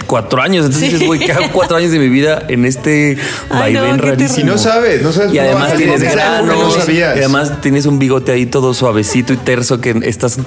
cuatro 0.07 0.41
años. 0.41 0.65
Entonces 0.65 0.87
Sí. 0.89 0.93
dices, 0.93 1.07
güey, 1.07 1.19
¿qué 1.19 1.31
hago 1.33 1.49
cuatro 1.53 1.77
años 1.77 1.91
de 1.91 1.99
mi 1.99 2.09
vida 2.09 2.43
en 2.47 2.65
este 2.65 3.17
Ay, 3.51 3.73
no, 3.73 3.81
vaivén 3.81 3.99
qué 3.99 4.07
rarísimo? 4.07 4.35
Si 4.35 4.43
no 4.43 4.57
sabes, 4.57 5.01
no 5.03 5.11
sabes 5.11 5.33
Y 5.33 5.39
además 5.39 5.73
tienes 5.75 6.01
granos, 6.01 6.57
no 6.57 6.71
sabías. 6.71 7.15
y 7.15 7.19
además 7.19 7.61
tienes 7.61 7.85
un 7.85 7.99
bigote 7.99 8.31
ahí 8.31 8.45
todo 8.47 8.73
suavecito 8.73 9.33
y 9.33 9.37
terso 9.37 9.79
que 9.81 9.95
estás 10.03 10.39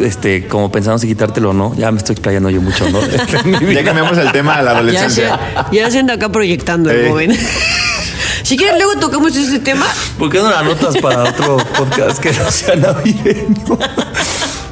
este, 0.00 0.46
como 0.46 0.70
pensando 0.70 0.98
si 0.98 1.08
quitártelo 1.08 1.50
o 1.50 1.54
no. 1.54 1.74
Ya 1.76 1.90
me 1.90 1.98
estoy 1.98 2.12
explayando 2.14 2.50
yo 2.50 2.60
mucho, 2.60 2.88
¿no? 2.90 3.00
Ya 3.72 3.82
cambiamos 3.84 4.16
el 4.18 4.30
tema 4.32 4.54
a 4.56 4.62
la 4.62 4.72
Ya, 4.72 4.78
adolescencia. 4.78 5.40
se- 5.70 5.76
ya 5.76 5.90
se 5.90 5.98
anda 5.98 6.14
acá 6.14 6.28
proyectando 6.30 6.90
el 6.90 7.00
Ey. 7.00 7.08
joven. 7.10 7.38
Si 8.42 8.56
quieres, 8.56 8.76
luego 8.76 9.00
tocamos 9.00 9.34
ese 9.34 9.58
tema. 9.58 9.86
¿Por 10.18 10.30
qué 10.30 10.38
no 10.38 10.48
la 10.50 10.60
anotas 10.60 10.96
para 10.98 11.24
otro 11.24 11.56
podcast 11.76 12.18
que 12.18 12.30
no 12.32 12.48
sea 12.50 12.76
navideño? 12.76 13.78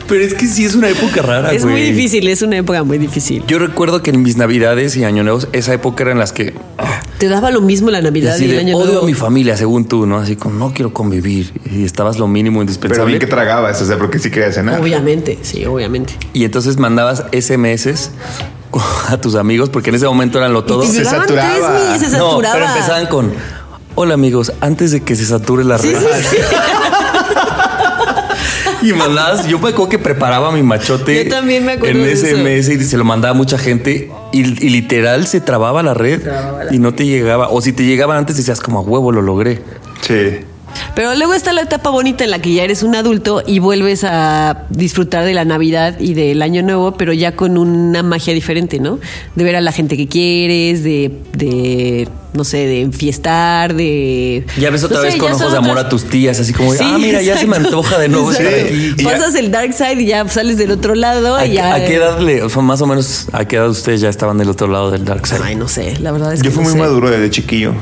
Pero 0.06 0.22
es 0.22 0.34
que 0.34 0.46
sí 0.46 0.64
es 0.66 0.74
una 0.74 0.88
época 0.90 1.22
rara, 1.22 1.52
Es 1.52 1.64
muy 1.64 1.80
difícil, 1.80 2.28
es 2.28 2.42
una 2.42 2.58
época 2.58 2.82
muy 2.84 2.98
difícil. 2.98 3.42
Yo 3.46 3.58
recuerdo 3.58 4.02
que 4.02 4.10
en 4.10 4.22
mis 4.22 4.36
navidades 4.36 4.96
y 4.96 5.04
año 5.04 5.22
nuevos, 5.24 5.48
esa 5.52 5.72
época 5.72 6.02
era 6.02 6.12
en 6.12 6.18
las 6.18 6.32
que 6.32 6.52
ah, 6.78 7.00
Te 7.18 7.28
daba 7.28 7.50
lo 7.50 7.62
mismo 7.62 7.90
la 7.90 8.02
Navidad 8.02 8.34
así 8.34 8.44
y 8.44 8.50
el 8.50 8.54
de, 8.56 8.60
año 8.60 8.76
odio 8.76 8.86
nuevo. 8.86 9.02
a 9.04 9.06
mi 9.06 9.14
familia, 9.14 9.56
según 9.56 9.86
tú, 9.86 10.04
¿no? 10.06 10.18
Así 10.18 10.36
como 10.36 10.58
no 10.58 10.74
quiero 10.74 10.92
convivir 10.92 11.52
y 11.72 11.84
estabas 11.84 12.18
lo 12.18 12.28
mínimo 12.28 12.56
Pero 12.58 12.62
indispensable. 12.62 13.06
bien 13.06 13.18
que 13.20 13.26
tragabas, 13.26 13.80
o 13.80 13.86
sea, 13.86 13.96
porque 13.96 14.18
sí 14.18 14.30
querías 14.30 14.54
cenar. 14.54 14.78
Obviamente, 14.80 15.38
sí, 15.42 15.64
obviamente. 15.64 16.12
y 16.34 16.44
entonces 16.44 16.76
mandabas 16.78 17.24
SMS 17.32 18.10
a 19.08 19.16
tus 19.18 19.36
amigos 19.36 19.70
porque 19.70 19.88
en 19.90 19.96
ese 19.96 20.06
momento 20.06 20.36
eran 20.38 20.52
lo 20.52 20.64
todo. 20.64 20.84
Y 20.84 20.88
te 20.88 20.92
se 20.98 21.04
saturaba. 21.06 21.50
tres 21.54 21.90
mil, 22.00 22.10
se 22.10 22.18
No, 22.18 22.30
saturaba. 22.30 22.54
pero 22.54 22.66
empezaban 22.66 23.06
con 23.06 23.32
Hola 23.96 24.14
amigos, 24.14 24.52
antes 24.60 24.90
de 24.90 25.02
que 25.04 25.14
se 25.14 25.24
sature 25.24 25.62
la 25.64 25.78
Sí, 25.78 25.92
red. 25.94 26.00
sí, 26.00 26.28
sí. 26.30 26.36
Y 28.84 28.92
mandabas, 28.92 29.48
yo 29.48 29.58
me 29.58 29.70
acuerdo 29.70 29.88
que 29.88 29.98
preparaba 29.98 30.52
mi 30.52 30.62
machote. 30.62 31.24
Yo 31.24 31.30
también 31.30 31.64
me 31.64 31.72
acuerdo 31.72 31.98
En 31.98 32.04
de 32.04 32.12
eso. 32.12 32.26
SMS 32.26 32.68
y 32.68 32.84
se 32.84 32.96
lo 32.96 33.04
mandaba 33.04 33.34
a 33.34 33.36
mucha 33.36 33.58
gente. 33.58 34.10
Y, 34.32 34.40
y 34.40 34.68
literal 34.68 35.26
se 35.26 35.40
trababa 35.40 35.82
la 35.82 35.94
red 35.94 36.22
y 36.70 36.78
no 36.78 36.94
te 36.94 37.06
llegaba. 37.06 37.48
O 37.48 37.60
si 37.60 37.72
te 37.72 37.84
llegaba 37.84 38.16
antes, 38.16 38.36
decías 38.36 38.60
como 38.60 38.78
a 38.80 38.82
huevo, 38.82 39.10
lo 39.12 39.22
logré. 39.22 39.62
Sí. 40.02 40.40
Pero 40.94 41.14
luego 41.14 41.34
está 41.34 41.52
la 41.52 41.62
etapa 41.62 41.90
bonita 41.90 42.24
en 42.24 42.30
la 42.30 42.40
que 42.40 42.52
ya 42.52 42.64
eres 42.64 42.82
un 42.82 42.94
adulto 42.94 43.42
y 43.46 43.58
vuelves 43.58 44.04
a 44.04 44.64
disfrutar 44.70 45.24
de 45.24 45.34
la 45.34 45.44
Navidad 45.44 45.98
y 46.00 46.14
del 46.14 46.42
Año 46.42 46.62
Nuevo, 46.62 46.92
pero 46.96 47.12
ya 47.12 47.36
con 47.36 47.58
una 47.58 48.02
magia 48.02 48.34
diferente, 48.34 48.78
¿no? 48.80 48.98
De 49.34 49.44
ver 49.44 49.56
a 49.56 49.60
la 49.60 49.72
gente 49.72 49.96
que 49.96 50.08
quieres, 50.08 50.82
de, 50.84 51.12
de 51.36 52.08
no 52.32 52.42
sé, 52.44 52.66
de 52.66 52.80
enfiestar, 52.80 53.74
de... 53.74 54.44
Ya 54.58 54.70
ves 54.70 54.82
otra 54.82 54.96
no 54.96 55.02
sé, 55.04 55.08
vez 55.10 55.16
con 55.18 55.32
ojos 55.32 55.52
de 55.52 55.58
amor 55.58 55.70
otras- 55.72 55.84
a 55.86 55.88
tus 55.88 56.04
tías, 56.06 56.40
así 56.40 56.52
como, 56.52 56.72
Sí, 56.72 56.80
ah, 56.82 56.96
mira, 56.98 57.22
ya 57.22 57.38
se 57.38 57.46
me 57.46 57.56
antoja 57.56 57.96
de 57.98 58.08
nuevo 58.08 58.32
estar 58.32 58.46
aquí. 58.48 58.94
Y 58.98 59.02
ya- 59.04 59.10
Pasas 59.12 59.34
el 59.36 59.52
dark 59.52 59.72
side 59.72 60.02
y 60.02 60.06
ya 60.06 60.26
sales 60.28 60.58
del 60.58 60.72
otro 60.72 60.96
lado 60.96 61.36
¿A, 61.36 61.46
y 61.46 61.50
qué- 61.50 61.54
ya... 61.54 61.74
a 61.74 61.84
qué 61.84 61.94
edad 61.94 62.18
le, 62.18 62.42
o 62.42 62.48
sea, 62.48 62.60
más 62.62 62.80
o 62.82 62.86
menos, 62.86 63.26
a 63.32 63.44
qué 63.44 63.54
edad 63.56 63.68
ustedes 63.68 64.00
ya 64.00 64.08
estaban 64.08 64.36
del 64.38 64.48
otro 64.50 64.66
lado 64.66 64.90
del 64.90 65.04
dark 65.04 65.26
side? 65.28 65.40
Ay, 65.44 65.54
no 65.54 65.68
sé, 65.68 65.96
la 66.00 66.10
verdad 66.10 66.32
es 66.32 66.40
que 66.42 66.46
Yo 66.48 66.52
fui 66.52 66.64
no 66.64 66.70
muy 66.70 66.72
sé. 66.72 66.84
maduro 66.84 67.08
desde 67.10 67.30
chiquillo. 67.30 67.74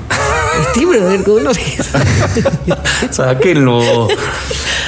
Sí, 0.75 0.85
brother, 0.85 1.23
¿cómo 1.23 1.39
lo 1.41 1.51
ves? 1.53 1.91
Sáquenlo. 3.11 4.09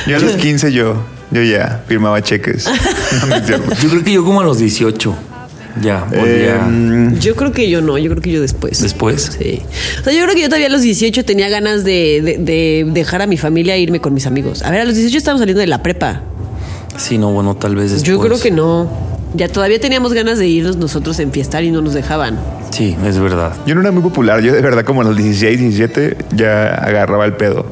Yo 0.07 0.16
a 0.16 0.18
los 0.20 0.33
15 0.37 0.72
yo, 0.72 0.96
yo 1.31 1.42
ya 1.42 1.83
firmaba 1.88 2.22
cheques. 2.22 2.66
Yo 3.48 3.88
creo 3.90 4.05
que 4.05 4.12
yo 4.12 4.24
como 4.24 4.40
a 4.40 4.44
los 4.44 4.59
18. 4.59 5.14
Ya, 5.83 6.05
volvía. 6.05 6.57
Em, 6.66 7.18
Yo 7.18 7.35
creo 7.35 7.50
que 7.50 7.68
yo 7.68 7.81
no, 7.81 7.98
yo 7.98 8.09
creo 8.11 8.22
que 8.22 8.31
yo 8.31 8.40
después. 8.40 8.81
Después. 8.81 9.33
Sí. 9.38 9.61
O 10.00 10.05
sea, 10.05 10.12
yo 10.12 10.22
creo 10.22 10.35
que 10.37 10.42
yo 10.42 10.46
todavía 10.48 10.68
a 10.68 10.70
los 10.70 10.83
18 10.83 11.24
tenía 11.24 11.48
ganas 11.48 11.83
de, 11.85 12.20
de- 12.22 12.38
de 12.38 12.87
dejar 12.92 13.22
a 13.22 13.27
mi 13.27 13.37
familia 13.38 13.74
e 13.74 13.81
irme 13.81 14.00
con 14.00 14.14
mis 14.14 14.27
amigos. 14.27 14.62
A 14.62 14.70
ver, 14.70 14.81
a 14.83 14.85
los 14.85 14.94
18 14.94 15.18
estábamos 15.18 15.40
saliendo 15.40 15.61
de 15.61 15.66
la 15.66 15.83
prepa. 15.83 16.22
Sí, 16.96 17.18
no, 17.18 17.33
bueno, 17.33 17.57
tal 17.57 17.74
vez 17.74 17.90
después. 17.90 18.05
Yo 18.09 18.20
creo 18.20 18.38
que 18.40 18.53
no. 18.53 18.88
Ya 19.35 19.48
todavía 19.48 19.81
teníamos 19.81 20.12
ganas 20.12 20.38
de 20.38 20.46
irnos 20.46 20.77
nosotros 20.77 21.18
a 21.18 21.22
enfiestar 21.22 21.64
y 21.64 21.72
no 21.72 21.83
nos 21.83 21.92
dejaban. 21.94 22.38
Sí, 22.75 22.97
es 23.07 23.19
verdad. 23.21 23.53
yo 23.67 23.75
no 23.77 23.81
era 23.83 23.93
muy 23.93 24.03
popular. 24.03 24.41
Yo 24.41 24.53
de 24.53 24.61
verdad 24.61 24.85
como 24.85 25.03
a 25.03 25.05
los 25.05 25.17
16, 25.17 25.61
17 25.61 26.17
ya 26.35 26.75
agarraba 26.75 27.25
el 27.25 27.35
pedo. 27.35 27.67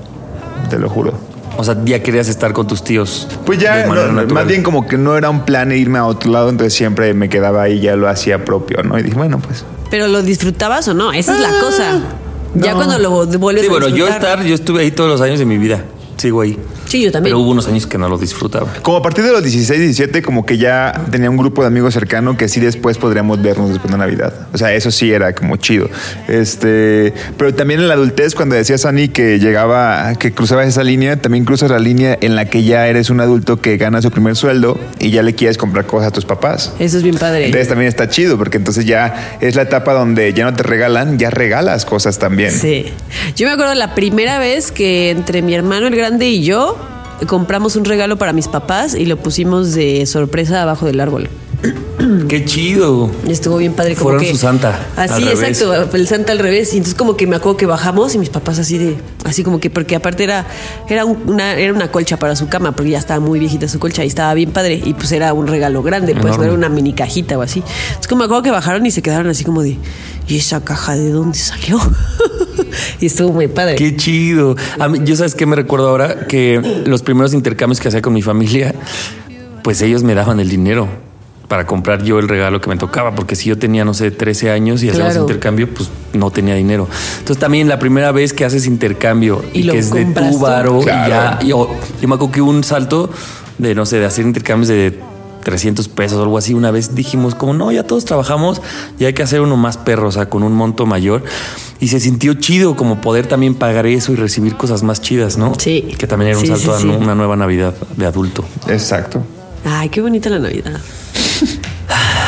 Te 0.70 0.78
lo 0.78 0.88
juro. 0.88 1.12
O 1.56 1.64
sea, 1.64 1.76
ya 1.84 2.00
querías 2.02 2.28
estar 2.28 2.52
con 2.52 2.66
tus 2.68 2.84
tíos. 2.84 3.26
Pues 3.44 3.58
ya, 3.58 3.84
no, 3.86 4.24
más 4.32 4.46
bien 4.46 4.62
como 4.62 4.86
que 4.86 4.96
no 4.96 5.16
era 5.18 5.28
un 5.28 5.44
plan 5.44 5.72
irme 5.72 5.98
a 5.98 6.04
otro 6.06 6.30
lado, 6.30 6.48
entonces 6.48 6.72
siempre 6.72 7.12
me 7.14 7.28
quedaba 7.28 7.62
ahí, 7.62 7.80
ya 7.80 7.96
lo 7.96 8.08
hacía 8.08 8.44
propio, 8.44 8.82
¿no? 8.84 8.98
Y 8.98 9.02
dije, 9.02 9.16
bueno, 9.16 9.38
pues 9.38 9.64
Pero 9.90 10.06
lo 10.08 10.22
disfrutabas 10.22 10.86
o 10.88 10.94
no, 10.94 11.12
esa 11.12 11.34
es 11.34 11.40
la 11.40 11.50
cosa. 11.60 12.00
Ya 12.54 12.74
cuando 12.74 12.98
lo 12.98 13.26
vuelves 13.26 13.64
Sí, 13.64 13.68
a 13.68 13.70
bueno, 13.70 13.88
yo 13.88 14.06
disfrutar. 14.06 14.30
estar, 14.38 14.44
yo 14.46 14.54
estuve 14.54 14.82
ahí 14.82 14.92
todos 14.92 15.10
los 15.10 15.20
años 15.20 15.38
de 15.40 15.44
mi 15.46 15.58
vida. 15.58 15.82
Sigo 16.16 16.40
ahí. 16.42 16.58
Sí, 16.92 17.00
yo 17.00 17.10
también. 17.10 17.32
Pero 17.32 17.40
hubo 17.40 17.52
unos 17.52 17.66
años 17.68 17.86
que 17.86 17.96
no 17.96 18.06
lo 18.06 18.18
disfrutaba. 18.18 18.70
Como 18.82 18.98
a 18.98 19.02
partir 19.02 19.24
de 19.24 19.32
los 19.32 19.42
16, 19.42 19.80
17, 19.80 20.20
como 20.20 20.44
que 20.44 20.58
ya 20.58 21.06
tenía 21.10 21.30
un 21.30 21.38
grupo 21.38 21.62
de 21.62 21.68
amigos 21.68 21.94
cercano 21.94 22.36
que 22.36 22.48
sí 22.50 22.60
después 22.60 22.98
podríamos 22.98 23.40
vernos 23.40 23.70
después 23.70 23.90
de 23.90 23.96
Navidad. 23.96 24.34
O 24.52 24.58
sea, 24.58 24.74
eso 24.74 24.90
sí 24.90 25.10
era 25.10 25.34
como 25.34 25.56
chido. 25.56 25.88
Este, 26.28 27.14
pero 27.38 27.54
también 27.54 27.80
en 27.80 27.88
la 27.88 27.94
adultez, 27.94 28.34
cuando 28.34 28.56
decías 28.56 28.84
Ani 28.84 29.08
que 29.08 29.38
llegaba, 29.38 30.16
que 30.16 30.34
cruzabas 30.34 30.68
esa 30.68 30.84
línea, 30.84 31.16
también 31.16 31.46
cruzas 31.46 31.70
la 31.70 31.78
línea 31.78 32.18
en 32.20 32.36
la 32.36 32.44
que 32.44 32.62
ya 32.62 32.86
eres 32.86 33.08
un 33.08 33.20
adulto 33.20 33.58
que 33.62 33.78
gana 33.78 34.02
su 34.02 34.10
primer 34.10 34.36
sueldo 34.36 34.78
y 34.98 35.12
ya 35.12 35.22
le 35.22 35.34
quieres 35.34 35.56
comprar 35.56 35.86
cosas 35.86 36.08
a 36.08 36.10
tus 36.10 36.26
papás. 36.26 36.74
Eso 36.78 36.98
es 36.98 37.02
bien 37.02 37.16
padre. 37.16 37.46
Entonces 37.46 37.68
también 37.68 37.88
está 37.88 38.10
chido 38.10 38.36
porque 38.36 38.58
entonces 38.58 38.84
ya 38.84 39.38
es 39.40 39.54
la 39.54 39.62
etapa 39.62 39.94
donde 39.94 40.34
ya 40.34 40.44
no 40.44 40.52
te 40.52 40.62
regalan, 40.62 41.18
ya 41.18 41.30
regalas 41.30 41.86
cosas 41.86 42.18
también. 42.18 42.50
Sí. 42.50 42.92
Yo 43.34 43.46
me 43.46 43.54
acuerdo 43.54 43.72
la 43.72 43.94
primera 43.94 44.38
vez 44.38 44.70
que 44.70 45.08
entre 45.08 45.40
mi 45.40 45.54
hermano 45.54 45.86
el 45.86 45.96
grande 45.96 46.28
y 46.28 46.42
yo 46.42 46.81
compramos 47.26 47.76
un 47.76 47.84
regalo 47.84 48.16
para 48.16 48.32
mis 48.32 48.48
papás 48.48 48.94
y 48.94 49.06
lo 49.06 49.16
pusimos 49.16 49.74
de 49.74 50.06
sorpresa 50.06 50.62
abajo 50.62 50.86
del 50.86 51.00
árbol. 51.00 51.28
Qué 52.28 52.44
chido. 52.44 53.10
Estuvo 53.28 53.56
bien 53.58 53.72
padre. 53.74 53.94
Como 53.94 54.10
Fueron 54.10 54.22
que, 54.22 54.30
su 54.30 54.36
santa, 54.36 54.86
Así, 54.96 55.22
exacto. 55.28 55.96
El 55.96 56.08
santa 56.08 56.32
al 56.32 56.38
revés. 56.38 56.72
Y 56.74 56.78
entonces 56.78 56.96
como 56.96 57.16
que 57.16 57.26
me 57.26 57.36
acuerdo 57.36 57.56
que 57.56 57.66
bajamos 57.66 58.14
y 58.14 58.18
mis 58.18 58.28
papás 58.30 58.58
así 58.58 58.78
de... 58.78 58.96
Así 59.24 59.44
como 59.44 59.60
que 59.60 59.70
porque 59.70 59.94
aparte 59.94 60.24
era, 60.24 60.46
era, 60.88 61.04
un- 61.04 61.22
una, 61.26 61.54
era 61.54 61.72
una 61.72 61.90
colcha 61.92 62.18
para 62.18 62.34
su 62.34 62.48
cama, 62.48 62.72
porque 62.72 62.90
ya 62.90 62.98
estaba 62.98 63.20
muy 63.20 63.38
viejita 63.38 63.68
su 63.68 63.78
colcha 63.78 64.04
y 64.04 64.08
estaba 64.08 64.34
bien 64.34 64.50
padre. 64.50 64.80
Y 64.84 64.94
pues 64.94 65.12
era 65.12 65.32
un 65.32 65.46
regalo 65.46 65.82
grande, 65.82 66.14
pues 66.14 66.26
Enorme. 66.26 66.44
era 66.46 66.54
una 66.54 66.68
mini 66.68 66.92
cajita 66.92 67.38
o 67.38 67.42
así. 67.42 67.60
Entonces 67.60 68.08
como 68.08 68.20
me 68.20 68.24
acuerdo 68.24 68.42
que 68.42 68.50
bajaron 68.50 68.84
y 68.86 68.90
se 68.90 69.02
quedaron 69.02 69.28
así 69.28 69.44
como 69.44 69.62
de... 69.62 69.78
¿Y 70.28 70.38
esa 70.38 70.64
caja 70.64 70.94
de 70.96 71.10
dónde 71.10 71.36
salió? 71.38 71.78
y 73.00 73.06
estuvo 73.06 73.32
muy 73.32 73.48
padre. 73.48 73.74
Qué 73.76 73.96
chido. 73.96 74.56
A 74.78 74.88
mí, 74.88 75.00
yo 75.04 75.16
sabes 75.16 75.34
qué 75.34 75.46
me 75.46 75.56
recuerdo 75.56 75.88
ahora 75.88 76.26
que 76.26 76.82
los 76.86 77.02
primeros 77.02 77.34
intercambios 77.34 77.80
que 77.80 77.88
hacía 77.88 78.02
con 78.02 78.12
mi 78.12 78.22
familia, 78.22 78.74
pues 79.62 79.82
ellos 79.82 80.02
me 80.02 80.14
daban 80.14 80.38
el 80.40 80.48
dinero 80.48 80.88
para 81.52 81.66
comprar 81.66 82.02
yo 82.02 82.18
el 82.18 82.30
regalo 82.30 82.62
que 82.62 82.70
me 82.70 82.78
tocaba, 82.78 83.14
porque 83.14 83.36
si 83.36 83.50
yo 83.50 83.58
tenía, 83.58 83.84
no 83.84 83.92
sé, 83.92 84.10
13 84.10 84.50
años 84.50 84.82
y 84.82 84.88
hacíamos 84.88 85.12
Claro. 85.12 85.26
intercambio, 85.26 85.68
pues 85.68 85.90
no 86.14 86.30
tenía 86.30 86.54
dinero. 86.54 86.88
Entonces 87.18 87.38
también 87.38 87.68
la 87.68 87.78
primera 87.78 88.10
vez 88.10 88.32
que 88.32 88.46
haces 88.46 88.64
intercambio 88.66 89.44
Y 89.52 89.58
y, 89.58 89.62
lo 89.64 89.74
que 89.74 89.80
es 89.80 89.90
de 89.92 90.06
tu 90.06 90.38
varo, 90.38 90.80
y 90.80 90.84
Claro. 90.84 91.10
ya, 91.10 91.38
yo, 91.46 91.76
yo 92.00 92.08
me 92.08 92.14
acuerdo 92.14 92.32
que 92.32 92.40
un 92.40 92.64
salto 92.64 93.10
de, 93.58 93.74
no 93.74 93.84
sé, 93.84 93.98
de 93.98 94.06
hacer 94.06 94.24
intercambios 94.24 94.68
de 94.68 94.98
300 95.44 95.88
pesos 95.88 96.16
o 96.20 96.22
algo 96.22 96.38
así. 96.38 96.54
Una 96.54 96.70
vez 96.70 96.94
dijimos 96.94 97.34
como, 97.34 97.52
no, 97.52 97.70
ya 97.70 97.82
todos 97.82 98.06
trabajamos 98.06 98.62
y 98.98 99.04
hay 99.04 99.12
que 99.12 99.22
hacer 99.22 99.42
uno 99.42 99.58
más 99.58 99.76
perro, 99.76 100.08
o 100.08 100.12
sea, 100.12 100.30
con 100.30 100.44
un 100.44 100.54
monto 100.54 100.86
mayor. 100.86 101.22
Y 101.80 101.88
se 101.88 102.00
sintió 102.00 102.32
chido 102.32 102.76
como 102.76 103.02
poder 103.02 103.26
también 103.26 103.54
pagar 103.56 103.84
eso 103.86 104.10
y 104.12 104.16
recibir 104.16 104.56
cosas 104.56 104.82
más 104.82 105.02
chidas, 105.02 105.36
¿no? 105.36 105.52
Sí. 105.58 105.82
Que 105.98 106.06
también 106.06 106.30
era 106.30 106.38
un 106.38 106.46
Sí, 106.46 106.50
salto 106.50 106.78
sí, 106.78 106.88
a 106.88 106.92
sí. 106.92 106.96
una 106.98 107.14
nueva 107.14 107.36
Navidad 107.36 107.74
de 107.94 108.06
adulto. 108.06 108.42
Exacto. 108.68 109.22
Ay, 109.66 109.90
qué 109.90 110.00
bonita 110.00 110.30
la 110.30 110.38
Navidad. 110.40 110.80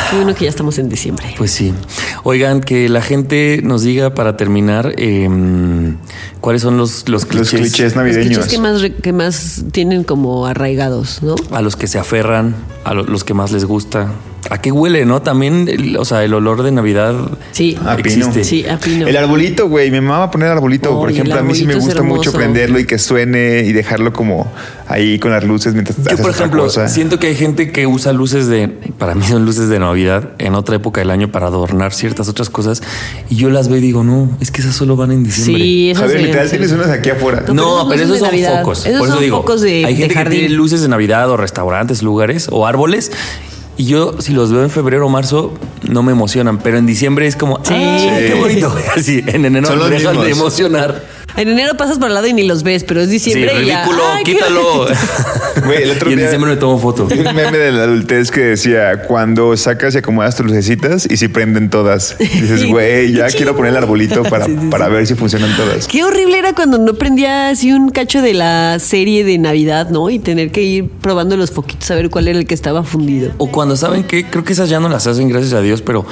Qué 0.09 0.15
bueno 0.17 0.35
que 0.35 0.43
ya 0.45 0.49
estamos 0.49 0.77
en 0.77 0.87
diciembre. 0.89 1.33
Pues 1.37 1.51
sí. 1.51 1.73
Oigan, 2.23 2.61
que 2.61 2.87
la 2.89 3.01
gente 3.01 3.61
nos 3.63 3.81
diga 3.81 4.13
para 4.13 4.37
terminar 4.37 4.93
em, 4.97 5.97
cuáles 6.41 6.61
son 6.61 6.77
los, 6.77 7.09
los 7.09 7.23
Los 7.23 7.25
clichés, 7.25 7.59
clichés 7.59 7.83
Los 7.85 7.95
navideños. 7.95 8.27
clichés 8.27 8.47
que 8.47 8.59
más, 8.59 8.81
que 9.01 9.13
más 9.13 9.63
tienen 9.71 10.03
como 10.03 10.45
arraigados, 10.45 11.23
¿no? 11.23 11.35
a 11.51 11.61
los 11.61 11.75
que 11.75 11.87
se 11.87 11.97
aferran, 11.97 12.55
a 12.83 12.93
lo- 12.93 13.03
los 13.05 13.23
que 13.23 13.33
más 13.33 13.51
les 13.51 13.65
gusta. 13.65 14.11
¿A 14.49 14.59
qué 14.61 14.71
huele, 14.71 15.05
no? 15.05 15.21
También, 15.23 15.67
el- 15.67 15.97
o 15.97 16.05
sea, 16.05 16.23
el 16.23 16.33
olor 16.33 16.61
de 16.61 16.71
Navidad 16.71 17.15
Sí. 17.51 17.75
A 17.83 17.95
pino. 17.95 18.09
existe. 18.09 18.43
Sí, 18.43 18.65
a 18.67 18.77
pino. 18.77 19.07
El 19.07 19.17
arbolito, 19.17 19.67
güey. 19.67 19.89
Mi 19.89 19.99
mamá 20.01 20.19
va 20.19 20.23
a 20.25 20.31
poner 20.31 20.49
arbolito. 20.49 20.91
Por 20.99 21.09
ejemplo, 21.11 21.35
a 21.39 21.41
mí 21.41 21.55
sí 21.55 21.65
me 21.65 21.75
gusta 21.75 22.03
mucho 22.03 22.31
prenderlo 22.31 22.77
y 22.79 22.85
que 22.85 22.99
suene 22.99 23.63
y 23.65 23.73
dejarlo 23.73 24.13
como 24.13 24.51
ahí 24.87 25.17
con 25.17 25.31
las 25.31 25.43
luces 25.43 25.73
mientras 25.73 25.97
Yo, 25.97 26.03
haces 26.03 26.21
por 26.21 26.29
otra 26.29 26.41
ejemplo, 26.45 26.63
cosa. 26.63 26.87
siento 26.87 27.17
que 27.17 27.25
hay 27.27 27.35
gente 27.35 27.71
que 27.71 27.87
usa 27.87 28.13
luces 28.13 28.45
de, 28.47 28.67
para 28.99 29.15
mí 29.15 29.23
son 29.25 29.43
luces 29.45 29.67
de 29.67 29.79
Navidad, 29.79 30.29
en 30.37 30.53
otra 30.53 30.75
época 30.75 31.01
del 31.01 31.09
año 31.09 31.31
para 31.31 31.47
adornar 31.47 31.91
ciertas 31.91 32.27
otras 32.29 32.51
cosas. 32.51 32.83
Y 33.31 33.35
yo 33.37 33.49
las 33.49 33.67
veo 33.67 33.77
y 33.77 33.81
digo, 33.81 34.03
no, 34.03 34.29
es 34.41 34.51
que 34.51 34.61
esas 34.61 34.75
solo 34.75 34.95
van 34.95 35.11
en 35.11 35.23
diciembre. 35.23 35.63
Sí, 35.63 35.89
esas 35.89 36.03
Javier, 36.03 36.21
literal, 36.21 36.49
tienes 36.51 36.71
unas 36.71 36.89
aquí 36.89 37.09
afuera. 37.09 37.43
No, 37.47 37.53
No, 37.83 37.89
pero 37.89 38.03
esos 38.03 38.19
son 38.19 38.27
Navidad. 38.27 38.59
focos. 38.59 38.85
Esos 38.85 38.99
Por 38.99 39.07
eso 39.07 39.15
son 39.15 39.23
digo, 39.23 39.37
focos 39.37 39.61
de- 39.61 39.85
hay 39.85 39.95
de 39.95 40.01
gente 40.07 40.23
que 40.23 40.29
tiene 40.29 40.49
luces 40.49 40.81
de 40.83 40.87
Navidad 40.87 41.31
o 41.31 41.37
restaurantes, 41.37 42.03
lugares 42.03 42.47
o 42.51 42.67
árboles. 42.67 43.11
Y 43.77 43.85
yo, 43.85 44.15
si 44.19 44.31
los 44.33 44.51
veo 44.51 44.63
en 44.63 44.69
febrero 44.69 45.05
o 45.05 45.09
marzo, 45.09 45.53
no 45.83 46.01
me 46.03 46.11
emocionan. 46.11 46.59
Pero 46.59 46.77
en 46.77 46.85
diciembre 46.85 47.27
es 47.27 47.35
como, 47.35 47.57
sí, 47.63 47.73
qué 47.73 48.35
bonito. 48.39 48.73
Así, 48.95 49.23
en 49.25 49.45
enero 49.45 49.75
me 49.75 49.89
dejan 49.89 50.21
de 50.21 50.31
emocionar. 50.31 51.14
En 51.37 51.49
enero 51.49 51.75
pasas 51.75 51.97
por 51.97 52.07
al 52.07 52.13
lado 52.13 52.27
y 52.27 52.33
ni 52.33 52.43
los 52.47 52.63
ves, 52.63 52.83
pero 52.85 53.01
es 53.01 53.07
Sí, 53.07 53.13
diciembre 53.13 53.51
y 53.61 53.65
ya. 53.65 53.83
ridículo, 53.83 54.03
quítalo. 54.23 54.85
Güey, 55.65 55.83
el 55.83 55.91
otro 55.91 56.09
y 56.09 56.13
en 56.13 56.19
día- 56.19 56.27
diciembre 56.27 56.51
me 56.51 56.57
tomo 56.57 56.79
foto. 56.79 57.03
Un 57.11 57.35
meme 57.35 57.57
de 57.57 57.71
la 57.73 57.83
adultez 57.83 58.31
que 58.31 58.39
decía, 58.41 59.01
cuando 59.07 59.55
sacas 59.57 59.95
y 59.95 59.97
acomodas 59.97 60.35
tus 60.37 60.45
lucecitas 60.45 61.05
y 61.09 61.17
si 61.17 61.27
prenden 61.27 61.69
todas. 61.69 62.15
Dices, 62.19 62.65
güey, 62.65 63.11
ya 63.11 63.27
quiero 63.27 63.53
poner 63.55 63.71
el 63.71 63.77
arbolito 63.77 64.23
para, 64.29 64.47
para 64.69 64.87
ver 64.87 65.05
si 65.07 65.15
funcionan 65.15 65.53
todas. 65.57 65.87
Qué 65.87 66.03
horrible 66.05 66.37
era 66.39 66.53
cuando 66.53 66.77
no 66.77 66.93
prendía 66.93 67.49
así 67.49 67.71
un 67.73 67.89
cacho 67.89 68.21
de 68.21 68.33
la 68.33 68.79
serie 68.79 69.25
de 69.25 69.37
Navidad, 69.37 69.89
¿no? 69.89 70.09
Y 70.09 70.19
tener 70.19 70.51
que 70.51 70.61
ir 70.63 70.89
probando 70.89 71.35
los 71.35 71.51
foquitos 71.51 71.91
a 71.91 71.95
ver 71.95 72.09
cuál 72.09 72.29
era 72.29 72.39
el 72.39 72.45
que 72.45 72.53
estaba 72.53 72.83
fundido. 72.83 73.31
O 73.39 73.51
cuando 73.51 73.75
saben 73.75 74.03
que 74.05 74.25
creo 74.29 74.43
que 74.45 74.53
esas 74.53 74.69
ya 74.69 74.79
no 74.79 74.87
las 74.87 75.05
hacen, 75.07 75.27
gracias 75.27 75.51
a 75.53 75.61
Dios, 75.61 75.81
pero 75.81 76.05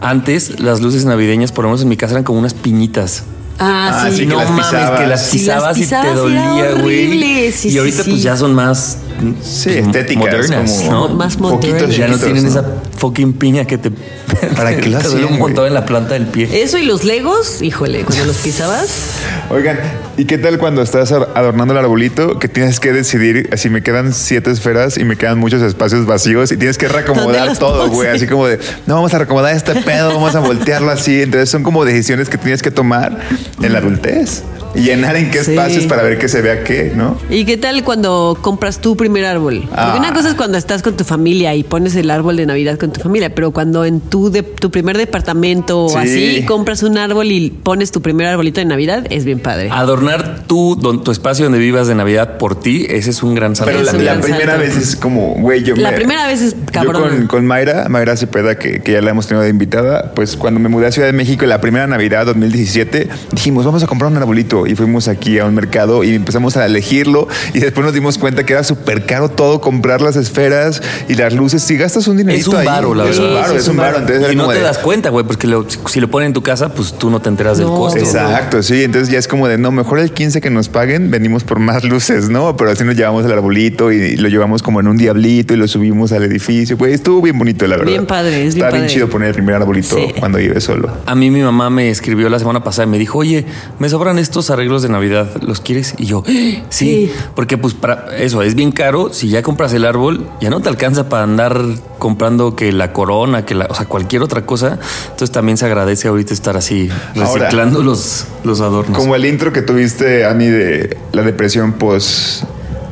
antes 0.00 0.58
las 0.60 0.80
luces 0.80 1.04
navideñas, 1.04 1.52
por 1.52 1.64
lo 1.64 1.68
menos 1.70 1.82
en 1.82 1.88
mi 1.88 1.96
casa, 1.98 2.12
eran 2.14 2.24
como 2.24 2.38
unas 2.38 2.54
piñitas. 2.54 3.24
Ah, 3.62 3.90
Ah, 3.92 4.10
sí. 4.10 4.16
sí, 4.16 4.20
que 4.22 4.26
no 4.26 4.36
las 4.36 4.50
mames, 4.50 4.66
pisabas. 4.66 5.00
que 5.00 5.06
las 5.06 5.20
Sí, 5.26 5.38
las 5.38 5.56
pisabas 5.56 5.76
y 5.76 5.80
pisabas 5.80 6.06
te 6.08 6.14
dolía, 6.14 6.50
güey. 6.50 6.72
horrible. 6.72 7.52
Sí, 7.52 7.68
y 7.68 7.78
ahorita 7.78 8.02
sí. 8.04 8.10
pues 8.10 8.22
ya 8.22 8.36
son 8.36 8.54
más 8.54 8.96
Sí, 9.42 9.70
pues, 9.70 9.86
estéticas, 9.86 10.24
modernas, 10.24 10.72
como 10.72 11.08
¿no? 11.08 11.14
Más 11.14 11.38
modernas. 11.38 11.96
ya 11.96 12.08
no 12.08 12.18
tienen 12.18 12.42
¿no? 12.44 12.48
esa 12.48 12.64
fucking 12.96 13.32
piña 13.34 13.64
que 13.64 13.78
te 13.78 13.90
¿Para 14.56 14.76
qué 14.76 14.88
la 14.88 14.98
te 15.00 15.08
duele 15.08 15.24
hacían, 15.24 15.32
un 15.34 15.38
montón 15.38 15.62
güey? 15.62 15.68
en 15.68 15.74
la 15.74 15.86
planta 15.86 16.14
del 16.14 16.26
pie. 16.26 16.62
Eso 16.62 16.78
y 16.78 16.84
los 16.84 17.04
legos, 17.04 17.62
híjole, 17.62 18.02
cuando 18.04 18.24
los 18.24 18.36
pisabas. 18.38 19.20
Oigan, 19.50 19.78
¿y 20.16 20.24
qué 20.24 20.38
tal 20.38 20.58
cuando 20.58 20.82
estás 20.82 21.12
adornando 21.12 21.72
el 21.72 21.78
arbolito 21.78 22.38
que 22.38 22.48
tienes 22.48 22.80
que 22.80 22.92
decidir 22.92 23.50
si 23.56 23.68
me 23.68 23.82
quedan 23.82 24.12
siete 24.12 24.50
esferas 24.50 24.96
y 24.96 25.04
me 25.04 25.16
quedan 25.16 25.38
muchos 25.38 25.62
espacios 25.62 26.06
vacíos 26.06 26.52
y 26.52 26.56
tienes 26.56 26.78
que 26.78 26.86
¿Dónde 26.86 27.02
reacomodar 27.02 27.56
todo, 27.58 27.88
güey? 27.88 28.08
Así 28.08 28.26
como 28.26 28.46
de, 28.46 28.58
no, 28.86 28.94
vamos 28.94 29.12
a 29.14 29.18
reacomodar 29.18 29.54
este 29.54 29.74
pedo, 29.82 30.08
vamos 30.08 30.34
a 30.34 30.40
voltearlo 30.40 30.90
así. 30.90 31.22
Entonces 31.22 31.50
son 31.50 31.62
como 31.62 31.84
decisiones 31.84 32.28
que 32.28 32.38
tienes 32.38 32.62
que 32.62 32.70
tomar 32.70 33.18
en 33.60 33.72
la 33.72 33.78
adultez. 33.78 34.44
Llenar 34.74 35.16
en 35.16 35.30
qué 35.30 35.42
Sí. 35.44 35.50
espacios 35.52 35.84
para 35.86 36.02
ver 36.02 36.18
que 36.18 36.28
se 36.28 36.40
vea 36.42 36.62
qué, 36.64 36.92
¿no? 36.94 37.16
¿Y 37.28 37.44
qué 37.44 37.56
tal 37.56 37.82
cuando 37.84 38.38
compras 38.40 38.80
tu 38.80 38.96
primer 38.96 39.24
árbol? 39.24 39.60
Porque 39.62 39.74
Ah. 39.76 39.96
una 39.98 40.12
cosa 40.12 40.28
es 40.30 40.34
cuando 40.34 40.58
estás 40.58 40.82
con 40.82 40.96
tu 40.96 41.04
familia 41.04 41.54
y 41.54 41.62
pones 41.64 41.94
el 41.96 42.10
árbol 42.10 42.36
de 42.36 42.46
Navidad 42.46 42.78
con 42.78 42.92
tu 42.92 43.00
familia, 43.00 43.34
pero 43.34 43.50
cuando 43.50 43.84
en 43.84 44.00
tu, 44.00 44.30
de, 44.30 44.42
tu 44.42 44.70
primer 44.70 44.96
departamento 44.96 45.84
o 45.84 45.88
Sí. 45.88 45.96
así 45.98 46.44
compras 46.46 46.82
un 46.82 46.98
árbol 46.98 47.30
y 47.32 47.50
pones 47.50 47.90
tu 47.90 48.00
primer 48.02 48.26
arbolito 48.26 48.60
de 48.60 48.66
Navidad, 48.66 49.06
es 49.10 49.24
bien 49.24 49.40
padre. 49.40 49.68
Adornar 49.72 50.44
don- 50.48 51.02
tu 51.04 51.10
espacio 51.10 51.44
donde 51.46 51.58
vivas 51.58 51.88
de 51.88 51.94
Navidad 51.94 52.38
por 52.38 52.58
ti, 52.58 52.86
ese 52.88 53.10
es 53.10 53.22
un 53.22 53.34
gran 53.34 53.56
salto. 53.56 53.72
Pero 53.72 53.84
la, 53.84 53.92
la 53.92 53.98
gran 54.02 54.20
primera 54.20 54.52
salto. 54.56 54.60
vez 54.60 54.76
es 54.76 54.96
como, 54.96 55.34
güey, 55.34 55.62
yo 55.62 55.74
La 55.76 55.90
me- 55.90 55.96
primera 55.96 56.26
vez 56.26 56.42
es 56.42 56.54
Yo 56.54 56.60
cabrona. 56.72 57.08
con, 57.08 57.26
con 57.26 57.46
Mayra, 57.46 57.88
Mayra 57.88 58.16
Cepeda, 58.16 58.56
que, 58.58 58.80
que 58.82 58.92
ya 58.92 59.00
la 59.00 59.10
hemos 59.10 59.26
tenido 59.26 59.42
de 59.44 59.50
invitada, 59.50 60.12
pues 60.14 60.36
cuando 60.36 60.60
me 60.60 60.68
mudé 60.68 60.86
a 60.86 60.92
Ciudad 60.92 61.08
de 61.08 61.12
México 61.12 61.44
la 61.46 61.60
primera 61.60 61.86
Navidad 61.86 62.26
2017, 62.26 63.08
dijimos, 63.32 63.64
vamos 63.64 63.82
a 63.82 63.86
comprar 63.86 64.10
un 64.10 64.16
arbolito. 64.16 64.59
Y 64.66 64.74
fuimos 64.74 65.08
aquí 65.08 65.38
a 65.38 65.44
un 65.46 65.54
mercado 65.54 66.04
y 66.04 66.14
empezamos 66.14 66.56
a 66.56 66.66
elegirlo. 66.66 67.28
Y 67.54 67.60
después 67.60 67.84
nos 67.84 67.94
dimos 67.94 68.18
cuenta 68.18 68.44
que 68.44 68.52
era 68.52 68.64
súper 68.64 69.06
caro 69.06 69.28
todo, 69.28 69.60
comprar 69.60 70.00
las 70.00 70.16
esferas 70.16 70.82
y 71.08 71.14
las 71.14 71.32
luces. 71.34 71.62
Si 71.62 71.76
gastas 71.76 72.06
un 72.08 72.16
dinerito 72.16 72.50
Es 72.50 72.54
un 72.54 72.56
ahí, 72.56 72.66
varo, 72.66 72.94
la 72.94 73.08
es 73.08 73.18
un 73.18 73.24
verdad. 73.34 73.46
Sí, 73.50 73.56
es 73.56 73.68
un. 73.68 73.80
Entonces 73.80 74.22
era 74.22 74.32
y 74.32 74.36
no 74.36 74.48
te 74.48 74.54
de- 74.54 74.60
das 74.60 74.78
cuenta, 74.78 75.10
güey, 75.10 75.24
porque 75.26 75.46
lo- 75.46 75.66
si 75.68 76.00
lo 76.00 76.08
ponen 76.10 76.28
en 76.28 76.32
tu 76.32 76.42
casa, 76.42 76.72
pues 76.74 76.92
tú 76.98 77.10
no 77.10 77.20
te 77.20 77.28
enteras 77.28 77.58
del 77.58 77.66
No. 77.66 77.76
costo. 77.76 77.98
Exacto, 77.98 78.62
sí. 78.62 78.84
Entonces 78.84 79.10
ya 79.10 79.18
es 79.18 79.28
como 79.28 79.48
de 79.48 79.58
no, 79.58 79.70
mejor 79.70 79.98
el 79.98 80.12
15 80.12 80.40
que 80.40 80.50
nos 80.50 80.68
paguen, 80.68 81.10
venimos 81.10 81.44
por 81.44 81.58
más 81.58 81.84
luces, 81.84 82.28
¿no? 82.28 82.56
Pero 82.56 82.70
así 82.70 82.84
nos 82.84 82.96
llevamos 82.96 83.24
el 83.24 83.32
arbolito 83.32 83.92
y 83.92 84.16
lo 84.16 84.28
llevamos 84.28 84.62
como 84.62 84.80
en 84.80 84.88
un 84.88 84.96
diablito 84.96 85.54
y 85.54 85.56
lo 85.56 85.66
subimos 85.68 86.12
al 86.12 86.22
edificio. 86.24 86.76
Güey, 86.76 86.94
estuvo 86.94 87.20
bien 87.22 87.38
bonito, 87.38 87.66
la 87.66 87.76
verdad. 87.76 87.90
Bien 87.90 88.06
padre, 88.06 88.46
es 88.46 88.54
bien 88.54 88.66
Está 88.66 88.70
bien 88.76 88.82
padre. 88.84 88.94
chido 88.94 89.08
poner 89.08 89.28
el 89.28 89.34
primer 89.34 89.54
arbolito 89.56 89.96
Sí. 89.96 90.12
cuando 90.18 90.38
vives 90.38 90.64
solo. 90.64 90.90
A 91.06 91.14
mí 91.14 91.30
mi 91.30 91.42
mamá 91.42 91.70
me 91.70 91.90
escribió 91.90 92.28
la 92.28 92.38
semana 92.38 92.62
pasada 92.62 92.86
y 92.86 92.90
me 92.90 92.98
dijo, 92.98 93.18
oye, 93.18 93.46
me 93.78 93.88
sobran 93.88 94.18
estos 94.18 94.49
arreglos 94.50 94.82
de 94.82 94.88
Navidad, 94.88 95.28
¿los 95.42 95.60
quieres? 95.60 95.94
Y 95.98 96.06
yo, 96.06 96.22
sí, 96.26 96.62
Sí. 96.68 97.12
porque 97.34 97.56
pues 97.56 97.74
para 97.74 98.16
eso 98.18 98.42
es 98.42 98.54
bien 98.54 98.72
caro. 98.72 99.12
Si 99.12 99.28
ya 99.28 99.42
compras 99.42 99.72
el 99.72 99.84
árbol, 99.84 100.26
ya 100.40 100.50
no 100.50 100.60
te 100.60 100.68
alcanza 100.68 101.08
para 101.08 101.22
andar 101.22 101.62
comprando 101.98 102.56
que 102.56 102.72
la 102.72 102.92
corona, 102.92 103.44
que 103.44 103.54
la, 103.54 103.66
o 103.66 103.74
sea, 103.74 103.86
cualquier 103.86 104.22
otra 104.22 104.44
cosa. 104.46 104.78
Entonces 105.04 105.30
también 105.30 105.56
se 105.56 105.66
agradece 105.66 106.08
ahorita 106.08 106.34
estar 106.34 106.56
así 106.56 106.88
Ahora, 107.16 107.44
reciclando 107.44 107.82
los, 107.82 108.26
los 108.44 108.60
adornos. 108.60 108.98
Como 108.98 109.14
el 109.16 109.24
intro 109.26 109.52
que 109.52 109.62
tuviste, 109.62 110.24
Ani, 110.24 110.46
de 110.46 110.96
la 111.12 111.22
depresión 111.22 111.74
post 111.74 112.44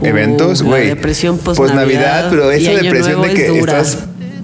eventos, 0.02 0.60
Uh, 0.60 0.64
la 0.64 0.70
güey. 0.70 0.86
depresión 0.88 1.38
post 1.38 1.58
Navidad, 1.60 1.74
Navidad 1.74 2.26
pero 2.30 2.50
esa 2.50 2.70
depresión 2.70 3.22
de 3.22 3.34
que 3.34 3.46
es 3.48 3.56
estás 3.56 3.98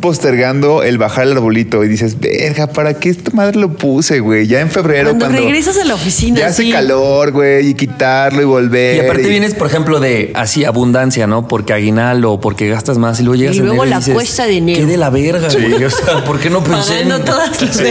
postergando 0.05 0.83
el 0.83 0.99
bajar 0.99 1.25
el 1.25 1.33
arbolito 1.33 1.83
y 1.83 1.89
dices, 1.89 2.21
verga, 2.21 2.67
¿para 2.67 2.93
qué 2.93 3.09
esta 3.09 3.31
madre 3.33 3.59
lo 3.59 3.71
puse, 3.71 4.21
güey? 4.21 4.47
Ya 4.47 4.61
en 4.61 4.71
febrero 4.71 5.09
Cuando 5.09 5.25
cuando, 5.29 5.41
regresas 5.41 5.79
a 5.79 5.85
la 5.87 5.95
oficina, 5.95 6.41
ya 6.41 6.49
hace 6.49 6.65
sí. 6.65 6.71
calor, 6.71 7.33
güey, 7.33 7.69
y 7.71 7.75
quitarlo 7.75 8.43
y 8.43 8.45
volver. 8.45 8.97
Y 8.97 9.01
aparte 9.01 9.27
vienes, 9.27 9.55
por 9.55 9.67
ejemplo, 9.67 10.01
de 10.01 10.31
así 10.35 10.67
abundancia, 10.67 11.27
¿no? 11.27 11.49
Porque 11.49 11.73
aguinaldo 11.73 12.33
o 12.33 12.41
porque 12.41 12.69
gastas 12.69 12.99
más 12.99 13.19
y 13.19 13.23
luego 13.23 13.37
llegas 13.37 13.57
Y 13.57 13.61
luego 13.61 13.77
enero 13.85 13.91
la 13.93 13.99
dices, 14.01 14.13
cuesta 14.13 14.45
de 14.45 14.59
enero. 14.59 14.81
Qué 14.81 14.87
de 14.87 14.97
la 14.99 15.09
verga, 15.09 15.49
güey. 15.51 15.83
O 15.85 15.89
sea, 15.91 16.23
¿por 16.23 16.39
qué 16.39 16.51
no 16.51 16.63
pensé 16.65 17.01
en- 17.01 17.25
todas 17.25 17.59
las 17.63 17.75
Sí. 17.75 17.85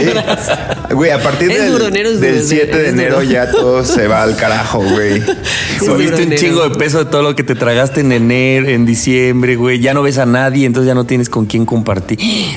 Güey, 0.94 1.10
a 1.10 1.20
partir 1.20 1.50
Es 1.50 1.62
del, 1.62 1.72
duro, 1.72 1.88
enero 1.88 2.10
es 2.10 2.20
duro, 2.20 2.26
del 2.30 2.38
es 2.40 2.48
7 2.48 2.66
de 2.66 2.92
duro. 2.92 3.02
enero 3.02 3.22
ya 3.24 3.50
todo 3.50 3.84
se 3.84 4.06
va 4.06 4.22
al 4.22 4.36
carajo, 4.36 4.78
güey. 4.80 5.20
Subiste 5.84 6.22
un 6.22 6.34
chingo 6.36 6.68
de 6.68 6.76
peso 6.76 6.98
de 7.04 7.10
todo 7.10 7.22
lo 7.22 7.34
que 7.34 7.42
te 7.42 7.56
tragaste 7.56 8.02
en 8.02 8.12
enero, 8.12 8.68
en 8.68 8.86
diciembre, 8.86 9.56
güey. 9.56 9.80
Ya 9.80 9.94
no 9.94 10.02
ves 10.02 10.18
a 10.18 10.26
nadie, 10.26 10.64
entonces 10.64 10.86
ya 10.86 10.94
no 10.94 11.06
tienes 11.06 11.28
con 11.28 11.46
quién 11.46 11.66
compartir. 11.66 12.03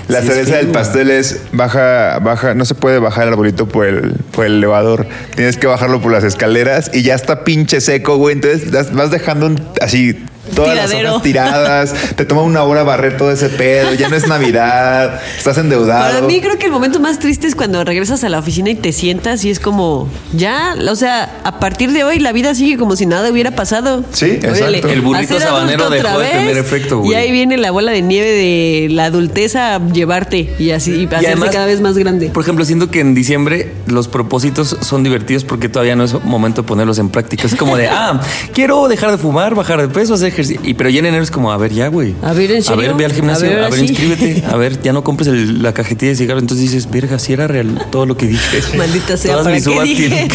La 0.07 0.21
Sí, 0.21 0.27
cereza 0.27 0.57
del 0.57 0.67
pastel 0.67 1.09
es 1.11 1.41
baja, 1.51 2.19
baja, 2.19 2.53
no 2.53 2.65
se 2.65 2.75
puede 2.75 2.99
bajar 2.99 3.27
el 3.27 3.33
arbolito 3.33 3.67
por 3.67 3.85
el, 3.85 4.13
por 4.31 4.45
el 4.45 4.55
elevador. 4.55 5.07
Tienes 5.35 5.57
que 5.57 5.67
bajarlo 5.67 6.01
por 6.01 6.11
las 6.11 6.23
escaleras 6.23 6.91
y 6.93 7.03
ya 7.03 7.15
está 7.15 7.43
pinche 7.43 7.81
seco, 7.81 8.17
güey. 8.17 8.35
Entonces 8.35 8.71
vas 8.93 9.11
dejando 9.11 9.47
un- 9.47 9.61
así 9.81 10.23
todas 10.47 10.75
las 10.75 10.93
hojas 10.93 11.21
tiradas. 11.21 11.93
Te 12.15 12.25
toma 12.25 12.41
una 12.41 12.63
hora 12.63 12.83
barrer 12.83 13.17
todo 13.17 13.31
ese 13.31 13.49
pedo. 13.49 13.93
Ya 13.93 14.09
no 14.09 14.15
es 14.15 14.27
Navidad. 14.27 15.21
Estás 15.37 15.57
endeudado. 15.57 16.13
Para 16.13 16.27
mí 16.27 16.41
creo 16.41 16.57
que 16.57 16.65
el 16.65 16.71
momento 16.71 16.99
más 16.99 17.19
triste 17.19 17.47
es 17.47 17.55
cuando 17.55 17.83
regresas 17.83 18.23
a 18.23 18.29
la 18.29 18.39
oficina 18.39 18.69
y 18.69 18.75
te 18.75 18.91
sientas 18.91 19.43
y 19.45 19.49
es 19.49 19.59
como, 19.59 20.09
ya, 20.33 20.75
o 20.89 20.95
sea, 20.95 21.41
a 21.43 21.59
partir 21.59 21.91
de 21.91 22.03
hoy 22.03 22.19
la 22.19 22.31
vida 22.31 22.53
sigue 22.55 22.77
como 22.77 22.95
si 22.95 23.05
nada 23.05 23.29
hubiera 23.31 23.51
pasado. 23.51 24.03
Sí, 24.11 24.25
exacto. 24.25 24.87
El 24.87 25.01
burrito 25.01 25.39
sabanero 25.39 25.89
dejó 25.89 26.07
otra 26.07 26.19
de 26.19 26.29
tener 26.29 26.55
vez, 26.55 26.57
efecto, 26.57 26.99
güey. 26.99 27.11
Y 27.11 27.15
ahí 27.15 27.31
viene 27.31 27.57
la 27.57 27.71
bola 27.71 27.91
de 27.91 28.01
nieve 28.01 28.31
de 28.31 28.87
la 28.91 29.05
adultez 29.05 29.55
a 29.55 29.79
llevarte 29.87 30.55
y 30.59 30.71
así 30.71 30.91
y 30.95 31.05
hacerse 31.05 31.27
además, 31.27 31.49
cada 31.51 31.65
vez 31.65 31.81
más 31.81 31.97
grande. 31.97 32.29
Por 32.29 32.43
ejemplo, 32.43 32.65
siento 32.65 32.89
que 32.89 32.99
en 32.99 33.13
diciembre 33.13 33.73
los 33.85 34.07
propósitos 34.07 34.77
son 34.81 35.03
divertidos 35.03 35.43
porque 35.43 35.69
todavía 35.69 35.95
no 35.95 36.03
es 36.03 36.13
momento 36.23 36.61
de 36.61 36.67
ponerlos 36.67 36.99
en 36.99 37.09
práctica. 37.09 37.47
Es 37.47 37.55
como 37.55 37.77
de, 37.77 37.87
ah, 37.91 38.21
quiero 38.53 38.87
dejar 38.87 39.11
de 39.11 39.17
fumar, 39.17 39.55
bajar 39.55 39.81
de 39.81 39.87
peso, 39.87 40.13
hacer 40.13 40.33
ejercicio. 40.41 40.61
Y 40.63 40.73
pero 40.73 40.89
ya 40.89 40.99
en 40.99 41.05
enero 41.07 41.23
es 41.23 41.31
como, 41.31 41.51
a 41.51 41.57
ver, 41.57 41.71
ya, 41.73 41.87
güey. 41.87 42.13
A 42.21 42.33
ver, 42.33 42.51
¿en 42.51 42.63
serio? 42.63 42.83
A 42.83 42.87
ver, 42.87 42.95
ve 42.97 43.05
al 43.05 43.13
gimnasio, 43.13 43.47
A 43.49 43.65
a 43.65 43.69
ver, 43.69 43.73
sí. 43.73 43.85
inscríbete. 43.87 44.43
A 44.51 44.55
ver, 44.55 44.81
ya 44.81 44.93
no 44.93 45.03
compres 45.03 45.27
el- 45.27 45.61
la 45.61 45.73
cajetilla 45.73 46.11
de 46.11 46.15
cigarro. 46.17 46.39
Entonces 46.39 46.69
dices, 46.71 46.89
verga, 46.89 47.19
si 47.19 47.33
era 47.33 47.47
real 47.47 47.85
todo 47.91 48.05
lo 48.05 48.15
que 48.17 48.27
dije. 48.27 48.61
Maldita 48.77 49.17
sea, 49.17 49.31
Todas 49.33 49.45
¿para 49.45 49.55
mis 49.55 49.67
qué 49.67 49.81
dije 49.83 50.07
tienen 50.07 50.27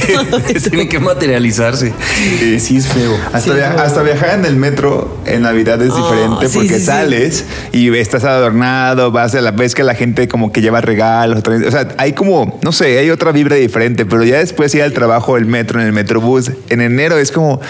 que, 0.44 0.60
tienen 0.70 0.88
que 0.88 0.98
materializarse. 1.00 1.92
Sí. 2.38 2.60
Sí, 2.60 2.76
es 2.76 2.86
feo. 2.86 3.16
Hasta, 3.32 3.82
hasta 3.82 4.02
viajar 4.02 4.38
en 4.38 4.44
el 4.44 4.56
metro 4.56 5.18
en 5.26 5.42
Navidad 5.42 5.80
es 5.82 5.92
Ah, 5.92 5.96
diferente 5.96 6.48
sí, 6.48 6.54
porque 6.54 6.74
sí, 6.74 6.80
sí. 6.80 6.86
sales 6.86 7.44
y 7.72 7.94
estás 7.96 8.24
adornado, 8.24 9.10
vas 9.10 9.34
a 9.34 9.40
la 9.40 9.50
vez 9.50 9.74
que 9.74 9.82
la 9.82 9.94
gente 9.94 10.28
como 10.28 10.52
que 10.52 10.60
lleva 10.60 10.80
regalos. 10.80 11.42
O 11.66 11.70
sea, 11.70 11.88
hay 11.98 12.12
como, 12.12 12.58
no 12.62 12.72
sé, 12.72 12.98
hay 12.98 13.10
otra 13.10 13.32
vibra 13.32 13.56
diferente, 13.56 14.04
pero 14.06 14.24
ya 14.24 14.38
después 14.38 14.74
ir 14.74 14.82
al 14.82 14.92
trabajo, 14.92 15.36
el 15.36 15.46
metro, 15.46 15.80
en 15.80 15.86
el 15.86 15.92
metrobús, 15.92 16.50
en 16.68 16.80
enero 16.80 17.18
es 17.18 17.30
como, 17.32 17.60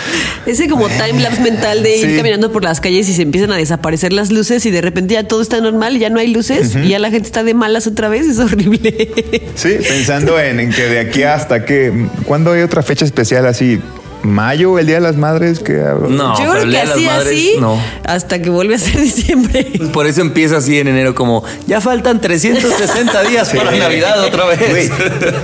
Ese 0.46 0.68
como 0.68 0.88
time 0.88 1.20
lapse 1.20 1.40
mental 1.40 1.82
de 1.82 1.96
ir 1.96 2.06
Sí. 2.06 2.16
Caminando 2.22 2.52
por 2.52 2.62
las 2.64 2.80
calles 2.80 3.08
y 3.08 3.14
se 3.14 3.22
empiezan 3.22 3.52
a 3.52 3.56
desaparecer 3.56 4.12
las 4.12 4.30
luces 4.30 4.64
y 4.66 4.70
de 4.70 4.80
repente 4.80 5.14
ya 5.14 5.24
todo 5.24 5.42
está 5.42 5.60
normal, 5.60 5.98
ya 5.98 6.08
no 6.10 6.18
hay 6.20 6.28
luces 6.32 6.76
y 6.76 6.88
ya 6.88 6.98
la 6.98 7.10
gente 7.10 7.26
está 7.26 7.42
de 7.44 7.54
malas 7.54 7.86
otra 7.86 8.08
vez, 8.08 8.26
es 8.26 8.38
horrible. 8.38 9.10
sí, 9.54 9.76
pensando 9.88 10.38
en, 10.38 10.60
en 10.60 10.70
que 10.70 10.82
de 10.86 11.00
aquí 11.00 11.22
hasta 11.24 11.64
que, 11.64 12.06
¿cuándo 12.24 12.52
hay 12.52 12.62
otra 12.62 12.82
fecha 12.82 13.04
especial 13.04 13.46
así? 13.46 13.80
¿Mayo, 14.22 14.78
el 14.78 14.86
Día 14.86 14.94
de 14.96 15.00
las 15.00 15.16
Madres? 15.16 15.58
Que, 15.58 15.72
No, 16.08 16.38
Yo 16.38 16.52
creo 16.52 16.62
que 16.62 16.70
Día 16.70 16.80
de 16.82 16.86
las 16.86 16.94
así, 16.96 17.06
Madres, 17.06 17.32
así, 17.32 17.54
no. 17.60 17.76
hasta 18.04 18.40
que 18.40 18.50
vuelve 18.50 18.76
a 18.76 18.78
ser 18.78 19.00
diciembre. 19.00 19.64
Por 19.92 20.06
eso 20.06 20.20
empieza 20.20 20.58
así 20.58 20.78
en 20.78 20.86
enero 20.86 21.14
como, 21.16 21.42
ya 21.66 21.80
faltan 21.80 22.20
360 22.20 23.22
días 23.24 23.50
para 23.50 23.72
Navidad 23.72 24.20
otra 24.22 24.46
vez. 24.46 24.60
Güey, 24.70 24.90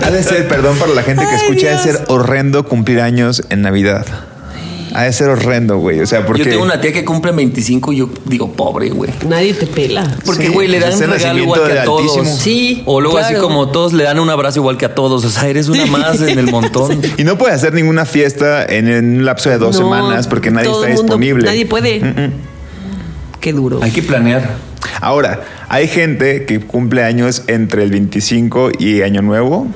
ha 0.04 0.10
de 0.12 0.22
ser, 0.22 0.46
perdón 0.46 0.76
para 0.78 0.92
la 0.94 1.02
gente 1.02 1.24
que 1.24 1.28
Ay, 1.28 1.36
escucha, 1.42 1.66
ha 1.66 1.70
de 1.76 1.82
Dios. 1.82 1.96
ser 1.98 2.04
horrendo 2.06 2.64
cumplir 2.66 3.00
años 3.00 3.42
en 3.50 3.62
Navidad. 3.62 4.06
Ha 4.98 5.04
de 5.04 5.12
ser 5.12 5.28
horrendo, 5.28 5.78
güey. 5.78 6.00
O 6.00 6.06
sea, 6.06 6.26
porque... 6.26 6.42
Yo 6.42 6.50
tengo 6.50 6.64
una 6.64 6.80
tía 6.80 6.92
que 6.92 7.04
cumple 7.04 7.30
25 7.30 7.92
y 7.92 7.96
yo 7.98 8.10
digo, 8.24 8.50
pobre, 8.52 8.90
güey. 8.90 9.12
Nadie 9.28 9.54
te 9.54 9.66
pela. 9.68 10.16
Porque, 10.26 10.46
Sí, 10.46 10.52
güey, 10.52 10.66
le 10.66 10.80
dan 10.80 10.92
es 10.92 11.00
un 11.00 11.10
regalo 11.10 11.38
igual 11.38 11.60
que 11.70 11.78
a 11.78 11.84
todos. 11.84 12.18
Altísimo. 12.18 12.36
Sí, 12.42 12.82
O 12.84 13.00
luego 13.00 13.18
así 13.18 13.34
como 13.36 13.68
todos 13.68 13.92
le 13.92 14.02
dan 14.02 14.18
un 14.18 14.28
abrazo 14.28 14.58
igual 14.58 14.76
que 14.76 14.86
a 14.86 14.96
todos. 14.96 15.24
O 15.24 15.30
sea, 15.30 15.46
eres 15.48 15.68
una 15.68 15.86
más 15.86 16.20
en 16.20 16.36
el 16.36 16.46
montón. 16.50 17.00
Y 17.16 17.22
no 17.22 17.38
puede 17.38 17.54
hacer 17.54 17.74
ninguna 17.74 18.06
fiesta 18.06 18.64
en 18.64 18.88
un 19.18 19.24
lapso 19.24 19.50
de 19.50 19.58
dos 19.58 19.78
No, 19.78 19.84
semanas 19.84 20.26
porque 20.26 20.50
nadie 20.50 20.66
está 20.68 20.88
mundo- 20.88 21.02
disponible. 21.02 21.44
Nadie 21.44 21.64
puede. 21.66 22.32
Qué 23.40 23.52
duro. 23.52 23.78
Hay 23.82 23.92
que 23.92 24.02
planear. 24.02 24.56
Ahora, 25.00 25.44
hay 25.68 25.86
gente 25.86 26.44
que 26.44 26.58
cumple 26.58 27.04
años 27.04 27.44
entre 27.46 27.84
el 27.84 27.90
25 27.92 28.70
y 28.80 29.02
Año 29.02 29.22
Nuevo, 29.22 29.68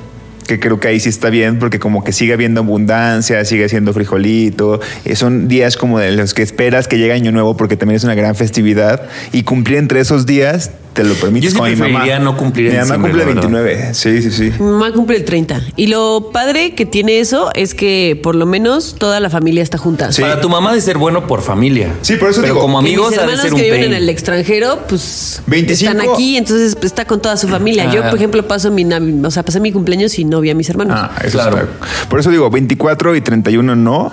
que 0.47 0.61
creo 0.61 0.81
que 0.81 0.89
ahí 0.89 1.01
sí 1.01 1.09
está 1.09 1.31
bien 1.31 1.59
porque 1.59 1.79
como 1.79 2.05
que 2.05 2.13
sigue 2.13 2.33
habiendo 2.33 2.61
abundancia, 2.61 3.45
sigue 3.45 3.69
siendo 3.69 3.93
frijolito. 3.93 4.81
eh, 5.05 5.17
son 5.17 5.49
días 5.49 5.77
como 5.77 5.99
de 5.99 6.13
los 6.13 6.35
que 6.35 6.43
esperas 6.43 6.89
que 6.89 6.99
llegue 6.99 7.13
Año 7.13 7.33
Nuevo 7.33 7.57
porque 7.57 7.77
también 7.77 7.97
es 7.97 8.05
una 8.05 8.15
gran 8.15 8.35
festividad 8.35 9.09
y 9.33 9.43
cumplir 9.43 9.79
entre 9.79 10.01
esos 10.01 10.27
días 10.27 10.71
te 10.93 11.05
lo 11.05 11.15
permites 11.15 11.53
Yo 11.53 11.55
sí 11.55 11.59
con 11.59 11.71
mi 11.71 11.77
mamá. 11.77 12.19
no 12.19 12.37
cumplir 12.37 12.71
Mi 12.73 12.79
mamá 12.79 12.95
cumple 12.95 13.13
la 13.13 13.25
verdad. 13.25 13.43
29. 13.43 13.95
Sí, 13.95 14.23
sí, 14.23 14.31
sí. 14.31 14.53
Mi 14.59 14.67
mamá 14.67 14.93
cumple 14.93 15.17
el 15.17 15.25
30. 15.25 15.61
Y 15.77 15.87
lo 15.87 16.31
padre 16.33 16.75
que 16.75 16.85
tiene 16.87 17.19
eso 17.21 17.51
es 17.55 17.75
que 17.75 18.21
por 18.23 18.35
lo 18.35 18.47
menos 18.47 18.97
toda 18.99 19.19
la 19.21 19.31
familia 19.31 19.63
está 19.63 19.79
junta. 19.79 20.13
Sí. 20.13 20.23
Para 20.23 20.41
tu 20.41 20.49
mamá 20.49 20.75
de 20.75 20.81
ser 20.81 20.99
bueno 20.99 21.27
por 21.27 21.43
familia. 21.43 21.93
Sí, 22.03 22.17
por 22.17 22.31
eso 22.31 22.41
Pero 22.43 22.55
digo, 22.55 22.61
como 22.63 22.81
Que 22.81 22.89
amigos 22.89 23.11
mis 23.11 23.19
ha 23.19 23.23
de 23.23 23.25
hermanos 23.33 23.43
ser 23.43 23.51
que 23.51 23.55
un 23.57 23.63
viven 23.63 23.81
pain. 23.81 23.93
en 23.93 24.03
el 24.03 24.09
extranjero, 24.09 24.79
pues 24.89 25.43
25. 25.47 25.91
están 25.93 26.11
aquí, 26.13 26.37
entonces 26.37 26.75
pues, 26.75 26.87
está 26.87 27.05
con 27.07 27.21
toda 27.21 27.37
su 27.37 27.49
familia. 27.49 27.91
Yo, 27.93 28.03
Ah. 28.05 28.11
por 28.11 28.19
ejemplo, 28.19 28.47
paso 28.47 28.71
mi 28.71 28.85
o 29.25 29.31
sea, 29.31 29.43
pasé 29.45 29.61
mi 29.61 29.73
cumpleaños 29.73 30.19
y 30.19 30.25
no 30.25 30.41
vi 30.41 30.51
a 30.51 30.55
mis 30.55 30.69
hermanos. 30.69 30.97
Ah, 31.01 31.13
eso 31.25 31.39
Claro. 31.39 31.59
está- 31.59 32.09
Por 32.09 32.21
eso 32.21 32.31
digo, 32.31 32.51
24 32.51 33.17
y 33.17 33.21
31 33.21 33.77
no. 33.77 34.13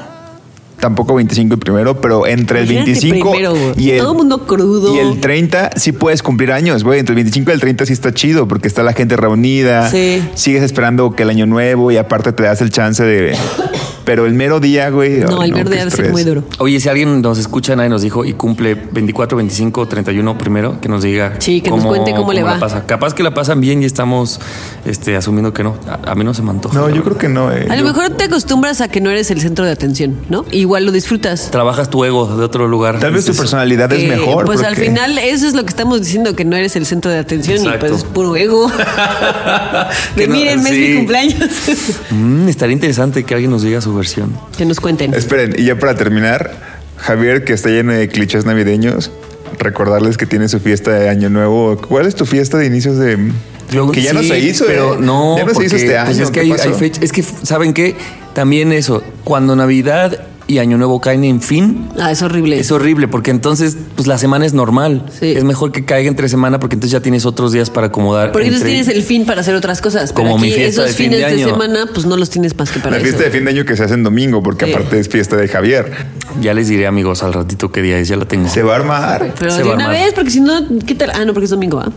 Tampoco 0.80 1.16
25 1.16 1.56
y 1.56 1.58
primero, 1.58 2.00
pero 2.00 2.26
entre 2.26 2.62
el 2.62 2.72
Imagínate 2.72 2.92
25 2.92 3.32
primero, 3.32 3.74
y 3.76 3.92
el, 3.92 4.00
Todo 4.00 4.14
mundo 4.14 4.46
crudo. 4.48 4.96
y 4.96 5.00
el 5.00 5.20
30 5.20 5.72
sí 5.76 5.92
puedes 5.92 6.24
cumplir 6.24 6.52
años, 6.52 6.84
güey. 6.84 7.00
Entre 7.00 7.14
el 7.14 7.16
25 7.16 7.52
y 7.52 7.54
el 7.54 7.60
30 7.60 7.86
sí 7.86 7.94
está 7.94 8.14
chido 8.14 8.48
porque 8.48 8.68
está 8.68 8.84
la 8.84 8.94
gente 8.94 9.18
reunida. 9.18 9.90
Sí. 9.90 10.24
Sigues 10.36 10.64
esperando 10.64 11.12
que 11.16 11.24
el 11.24 11.30
año 11.30 11.46
nuevo 11.46 11.92
y 11.92 11.98
aparte 11.98 12.32
te 12.32 12.44
das 12.44 12.62
el 12.62 12.70
chance 12.70 13.04
de 13.04 13.36
pero 14.10 14.26
el 14.26 14.34
mero 14.34 14.60
día, 14.60 14.90
güey. 14.90 15.18
No, 15.20 15.40
ay, 15.40 15.50
el 15.50 15.54
verde 15.54 15.70
qué 15.70 15.78
debe 15.78 15.92
ser 15.92 16.12
muy 16.12 16.24
duro. 16.24 16.44
Oye, 16.58 16.80
si 16.80 16.90
alguien 16.90 17.22
nos 17.22 17.38
escucha, 17.38 17.76
nadie 17.76 17.90
nos 17.92 18.02
dijo 18.02 18.26
y 18.26 18.34
cumple 18.34 18.74
24, 18.74 19.38
25, 19.38 19.88
31 19.88 20.36
primero, 20.36 20.82
que 20.82 20.90
nos 20.90 21.04
diga. 21.04 21.36
Sí, 21.38 21.62
que 21.62 21.70
nos 21.70 21.86
cuente 21.86 22.16
cómo 22.16 22.34
le 22.34 22.42
la 22.42 22.54
va. 22.54 22.60
pasa. 22.60 22.88
Capaz 22.88 23.14
que 23.14 23.22
la 23.22 23.36
pasan 23.36 23.62
bien 23.62 23.84
y 23.84 23.86
estamos 23.86 24.40
este, 24.84 25.16
asumiendo 25.16 25.54
que 25.54 25.64
no. 25.64 25.76
A, 25.88 26.14
a 26.14 26.16
mí 26.16 26.24
no 26.24 26.34
se 26.34 26.42
me 26.42 26.50
antoja. 26.50 26.74
No, 26.74 26.88
yo 26.90 26.96
verdad. 26.96 27.04
creo 27.04 27.18
que 27.20 27.30
no. 27.30 27.52
eh. 27.54 27.68
A 27.70 27.76
lo 27.76 27.82
Yo- 27.82 27.86
mejor 27.94 28.10
te 28.18 28.24
acostumbras 28.24 28.82
a 28.82 28.88
que 28.88 29.00
no 29.00 29.12
eres 29.12 29.30
el 29.30 29.42
centro 29.42 29.64
de 29.64 29.70
atención, 29.74 30.16
¿no? 30.28 30.44
Igual 30.50 30.88
lo 30.88 30.92
disfrutas. 30.92 31.52
Trabajas 31.52 31.92
tu 31.92 32.04
ego 32.04 32.36
de 32.36 32.44
otro 32.44 32.68
lugar. 32.68 33.00
Tal 33.00 33.14
vez 33.14 33.26
tu 33.26 33.36
personalidad 33.36 33.94
es 33.94 34.10
mejor. 34.10 34.46
Pues 34.46 34.62
al 34.64 34.74
porque- 34.74 34.86
final 34.90 35.20
eso 35.20 35.46
es 35.46 35.54
lo 35.54 35.62
que 35.62 35.70
estamos 35.70 36.00
diciendo, 36.02 36.36
que 36.36 36.46
no 36.46 36.56
eres 36.56 36.76
el 36.76 36.88
centro 36.88 37.12
de 37.12 37.20
atención 37.20 37.58
Exacto. 37.60 37.86
y 37.86 37.90
pues 37.90 38.02
es 38.02 38.06
puro 38.08 38.36
ego. 38.36 38.72
Que 40.16 40.22
de 40.22 40.28
no- 40.28 40.34
mírenme, 40.36 40.70
es 40.72 40.76
sí. 40.76 40.82
mi 40.82 40.96
cumpleaños. 40.98 41.36
Mm, 42.12 42.48
estaría 42.50 42.74
interesante 42.74 43.24
que 43.24 43.34
alguien 43.34 43.52
nos 43.52 43.62
diga 43.62 43.82
su 43.82 43.94
versión. 44.00 44.36
que 44.58 44.66
nos 44.66 44.80
cuenten. 44.80 45.14
Esperen, 45.14 45.54
y 45.58 45.66
ya 45.66 45.78
para 45.78 45.96
terminar, 45.96 46.52
Javier, 46.98 47.44
que 47.44 47.54
está 47.54 47.70
lleno 47.70 47.94
de 47.94 48.08
clichés 48.08 48.46
navideños, 48.46 49.12
recordarles 49.60 50.18
que 50.18 50.26
tiene 50.26 50.48
su 50.50 50.60
fiesta 50.60 50.92
de 50.92 51.10
Año 51.10 51.30
Nuevo. 51.30 51.78
¿Cuál 51.78 52.06
es 52.08 52.16
tu 52.16 52.26
fiesta 52.26 52.58
de 52.58 52.66
inicios 52.66 52.98
de.? 52.98 53.18
que 53.94 54.02
ya 54.02 54.14
no 54.14 54.24
se 54.24 54.40
hizo, 54.40 54.66
pero 54.66 54.96
¿eh? 54.96 54.98
no, 55.00 55.38
Ya 55.38 55.46
no 55.46 55.54
se 55.54 55.66
hizo 55.66 55.76
este 55.76 55.96
año. 55.96 56.08
pues 56.08 56.20
es 56.20 56.32
que 56.32 56.34
¿qué 56.34 56.40
hay, 56.42 56.50
pasó? 56.52 56.70
hay 56.70 56.74
fecha- 56.76 57.02
Es 57.04 57.12
que, 57.12 57.22
¿saben 57.24 57.74
qué? 57.76 57.96
También 58.34 58.72
eso, 58.72 59.04
cuando 59.24 59.56
Navidad 59.56 60.24
y 60.50 60.58
Año 60.58 60.78
Nuevo 60.78 61.00
caen 61.00 61.24
en 61.24 61.42
fin, 61.42 61.90
Ah, 62.00 62.12
es 62.12 62.22
horrible. 62.24 62.60
es 62.60 62.72
horrible 62.72 63.08
porque 63.08 63.30
entonces 63.32 63.78
pues 63.96 64.08
la 64.08 64.18
semana 64.18 64.46
es 64.46 64.54
normal. 64.54 65.06
Sí. 65.20 65.28
Es 65.32 65.44
mejor 65.44 65.72
que 65.72 65.86
caiga 65.86 66.10
entre 66.10 66.28
semana 66.28 66.60
porque 66.60 66.76
entonces 66.76 66.92
ya 66.92 67.02
tienes 67.02 67.26
otros 67.26 67.52
días 67.52 67.70
para 67.70 67.88
acomodar. 67.88 68.32
Porque 68.32 68.48
entonces 68.48 68.68
tienes 68.68 68.88
el 68.88 69.04
fin 69.04 69.26
para 69.26 69.42
hacer 69.42 69.54
otras 69.56 69.80
cosas. 69.80 70.12
Pero 70.12 70.28
Como 70.28 70.40
mi 70.40 70.48
aquí 70.48 70.56
fiesta 70.58 70.82
esos 70.86 70.98
de 70.98 71.04
fin 71.04 71.12
de 71.12 71.18
fines 71.18 71.36
de, 71.38 71.44
año. 71.44 71.54
semana, 71.54 71.86
pues 71.94 72.06
no 72.08 72.18
los 72.18 72.30
tienes 72.32 72.58
más 72.58 72.72
que 72.72 72.80
para 72.80 72.98
La 72.98 73.02
fiesta 73.04 73.24
de 73.24 73.30
fin 73.32 73.46
de 73.46 73.52
año 73.52 73.64
que 73.66 73.78
se 73.78 73.84
hace 73.84 73.94
en 73.94 74.04
domingo, 74.04 74.42
porque 74.42 74.66
Sí. 74.66 74.72
aparte 74.74 75.00
es 75.00 75.08
fiesta 75.08 75.36
de 75.38 75.48
Javier. 75.48 75.92
Ya 76.42 76.54
les 76.56 76.68
diré 76.68 76.88
amigos 76.88 77.22
al 77.22 77.34
ratito 77.34 77.72
qué 77.72 77.82
día 77.84 78.00
es, 78.00 78.08
ya 78.08 78.16
la 78.18 78.26
tengo. 78.26 78.50
Se 78.50 78.64
va 78.64 78.74
a 78.74 78.76
armar. 78.78 79.34
Pero 79.38 79.52
Se 79.52 79.58
de 79.60 79.64
va 79.66 79.72
a 79.74 79.76
una 79.76 79.86
armar. 79.86 80.02
vez, 80.04 80.14
porque 80.16 80.32
si 80.32 80.40
no, 80.42 80.54
¿qué 80.86 80.96
tal? 80.96 81.12
Ah, 81.14 81.26
no, 81.26 81.34
porque 81.34 81.46
es 81.46 81.52
domingo, 81.52 81.80
¿ah? 81.80 81.92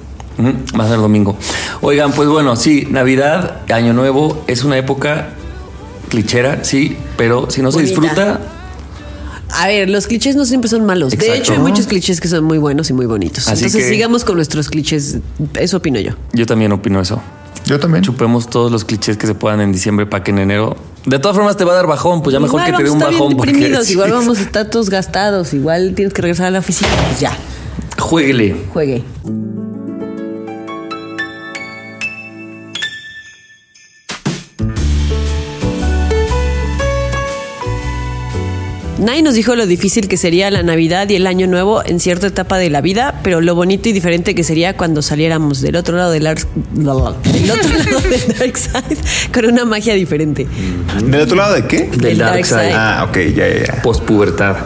Va 0.79 0.85
a 0.85 0.89
ser 0.89 0.99
domingo. 0.99 1.37
Oigan, 1.81 2.13
pues 2.13 2.29
bueno, 2.29 2.57
sí, 2.57 2.87
Navidad, 2.91 3.59
Año 3.73 3.93
Nuevo 3.93 4.45
es 4.47 4.65
una 4.65 4.77
época 4.77 5.29
clichera, 6.13 6.63
sí, 6.63 6.97
pero 7.17 7.51
si 7.51 7.63
no 7.63 7.73
se 7.73 7.81
disfruta, 7.81 8.39
A 9.55 9.67
ver, 9.67 9.89
los 9.91 10.07
clichés 10.07 10.37
no 10.37 10.45
siempre 10.45 10.69
son 10.71 10.85
malos. 10.87 11.13
De 11.13 11.37
hecho, 11.37 11.53
hay 11.55 11.59
muchos 11.59 11.87
clichés 11.87 12.21
que 12.21 12.29
son 12.29 12.45
muy 12.45 12.59
buenos 12.59 12.89
y 12.91 12.93
muy 12.93 13.07
bonitos. 13.07 13.49
Así 13.49 13.65
Entonces, 13.65 13.85
que- 13.85 13.91
sigamos 13.95 14.25
con 14.25 14.37
nuestros 14.37 14.69
clichés. 14.69 15.19
Eso 15.55 15.77
opino 15.79 15.99
yo. 16.01 16.13
yo 16.33 16.47
también 16.47 16.71
opino 16.73 17.01
eso. 17.01 17.21
Yo 17.67 17.79
también. 17.81 18.03
Chupemos 18.05 18.49
todos 18.49 18.71
los 18.73 18.85
clichés 18.85 19.17
que 19.17 19.27
se 19.27 19.35
puedan 19.35 19.61
en 19.61 19.73
diciembre 19.73 20.05
para 20.07 20.23
que 20.25 20.31
en 20.33 20.39
enero. 20.39 20.77
De 21.07 21.19
todas 21.19 21.37
formas 21.37 21.57
te 21.57 21.65
va 21.65 21.73
a 21.73 21.77
dar 21.77 21.87
bajón, 21.87 22.23
pues 22.23 22.33
ya 22.35 22.41
mejor 22.41 22.61
igual 22.61 22.73
que 22.73 22.77
te 22.79 22.83
dé 22.85 22.91
un 22.91 22.99
bajón. 22.99 23.29
bien 23.29 23.37
porque 23.37 23.93
igual 23.93 24.11
vamos 24.21 24.39
a 24.39 24.43
estar 24.43 24.69
todos 24.71 24.89
gastados, 24.91 25.53
igual 25.55 25.95
tienes 25.95 26.13
que 26.15 26.23
regresar 26.23 26.47
a 26.47 26.51
la 26.51 26.59
oficina. 26.61 26.91
Pues 27.09 27.21
ya, 27.21 27.37
Jueguele. 27.99 28.57
juegue. 28.73 29.03
Nadie 39.03 39.23
nos 39.23 39.35
dijo 39.35 39.57
lo 39.57 39.67
difícil 39.67 40.07
que 40.07 40.17
sería 40.17 40.49
la 40.53 40.63
Navidad 40.63 41.09
y 41.09 41.17
el 41.17 41.27
Año 41.27 41.49
Nuevo 41.49 41.85
en 41.85 41.99
cierta 41.99 42.29
etapa 42.29 42.57
de 42.59 42.71
la 42.71 42.81
vida, 42.81 43.19
pero 43.25 43.41
lo 43.41 43.57
bonito 43.57 43.89
y 43.89 43.93
diferente 43.93 44.37
que 44.37 44.45
sería 44.45 44.77
cuando 44.77 45.03
saliéramos 45.03 45.61
del 45.61 45.75
otro 45.75 45.97
lado 45.97 46.13
del, 46.13 46.23
del 46.23 46.89
otro 46.89 47.17
lado 47.91 48.01
del 48.09 48.39
Dark 48.39 48.57
Side 48.57 48.99
con 49.35 49.47
una 49.47 49.65
magia 49.65 49.95
diferente. 49.95 50.47
¿Del 51.03 51.21
otro 51.21 51.37
lado 51.37 51.55
de 51.55 51.67
qué? 51.67 51.91
Del 51.97 52.19
Dark 52.19 52.47
Side. 52.47 52.75
Ah, 52.75 53.05
ok, 53.09 53.17
ya, 53.35 53.49
ya, 53.49 53.67
ya. 53.67 53.83
Pospubertad. 53.83 54.57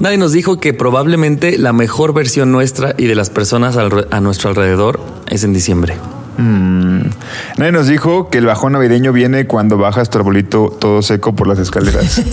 Nadie 0.00 0.18
nos 0.18 0.32
dijo 0.32 0.58
que 0.58 0.74
probablemente 0.74 1.56
la 1.56 1.72
mejor 1.72 2.12
versión 2.12 2.50
nuestra 2.50 2.96
y 2.98 3.06
de 3.06 3.14
las 3.14 3.30
personas 3.30 3.76
a 3.76 4.20
nuestro 4.20 4.50
alrededor 4.50 5.00
es 5.28 5.44
en 5.44 5.52
diciembre. 5.52 5.94
Nadie 7.56 7.72
nos 7.72 7.86
dijo 7.86 8.28
que 8.30 8.38
el 8.38 8.46
bajón 8.46 8.72
navideño 8.72 9.12
viene 9.12 9.46
cuando 9.46 9.76
bajas 9.78 10.10
tu 10.10 10.18
arbolito 10.18 10.76
todo 10.78 11.02
seco 11.02 11.34
por 11.34 11.46
las 11.46 11.58
escaleras. 11.58 12.20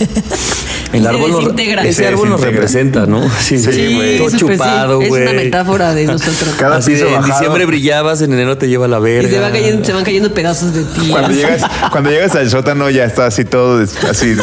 El 0.92 1.04
árbol 1.06 1.30
nos, 1.32 1.84
ese 1.84 2.06
árbol 2.06 2.30
nos 2.30 2.40
representa, 2.40 3.06
¿no? 3.06 3.20
Sí, 3.40 3.58
Sí, 3.58 3.94
güey. 3.96 4.18
Todo 4.18 4.30
chupado, 4.30 4.96
güey. 5.00 5.22
Es 5.24 5.28
una 5.30 5.42
metáfora 5.42 5.92
de 5.92 6.06
nosotros. 6.06 6.54
Cada 6.58 6.76
Así 6.76 6.92
piso 6.92 7.06
de, 7.06 7.14
en 7.14 7.22
diciembre 7.24 7.66
brillabas, 7.66 8.22
en 8.22 8.32
enero 8.32 8.56
te 8.56 8.68
lleva 8.68 8.86
la 8.86 8.98
verga. 9.00 9.28
Y 9.28 9.32
se 9.32 9.40
van 9.40 9.52
cayendo, 9.52 9.84
se 9.84 9.92
van 9.92 10.04
cayendo 10.04 10.32
pedazos 10.32 10.72
de 10.74 10.84
ti. 10.84 11.08
Cuando 11.10 11.30
llegas, 11.34 11.62
cuando 11.90 12.10
llegas 12.10 12.34
al 12.36 12.48
sótano 12.48 12.88
ya 12.88 13.04
está 13.04 13.26
así 13.26 13.44
todo 13.44 13.78
des- 13.78 14.02
así. 14.04 14.36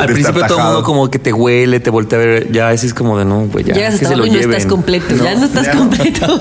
Al 0.00 0.06
principio 0.12 0.46
todo 0.46 0.58
el 0.58 0.64
mundo 0.64 0.82
como 0.82 1.10
que 1.10 1.18
te 1.18 1.32
huele, 1.32 1.78
te 1.78 1.90
voltea 1.90 2.18
a 2.18 2.22
ver. 2.22 2.50
Ya, 2.52 2.70
así 2.70 2.86
es 2.86 2.94
como 2.94 3.18
de 3.18 3.24
no, 3.26 3.40
güey, 3.46 3.64
ya. 3.66 3.74
Llegas 3.74 3.96
que 3.98 4.06
hasta 4.06 4.08
se 4.08 4.16
lo 4.16 4.24
abajo 4.24 4.26
y 4.26 4.30
no 4.30 4.40
estás 4.40 4.54
lleven. 4.64 4.68
completo. 4.68 5.14
ya 5.22 5.34
no 5.34 5.44
estás 5.44 5.66
ya. 5.66 5.72
completo. 5.72 6.40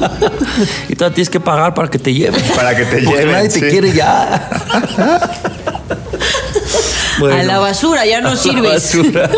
Y 0.88 0.96
todavía 0.96 1.16
tienes 1.16 1.30
que 1.30 1.40
pagar 1.42 1.74
para 1.74 1.90
que 1.90 2.00
te 2.00 2.14
lleven. 2.14 2.42
Para 2.56 2.76
que 2.76 2.86
te 2.86 3.04
Porque 3.04 3.25
nadie 3.32 3.50
te 3.50 3.60
sí. 3.60 3.66
quiere 3.68 3.92
ya. 3.94 4.50
A 7.32 7.44
la 7.44 7.60
basura, 7.60 8.06
ya 8.06 8.20
no 8.20 8.30
A 8.30 8.32
la 8.32 8.38
sirves. 8.38 8.96
basura. 8.98 9.30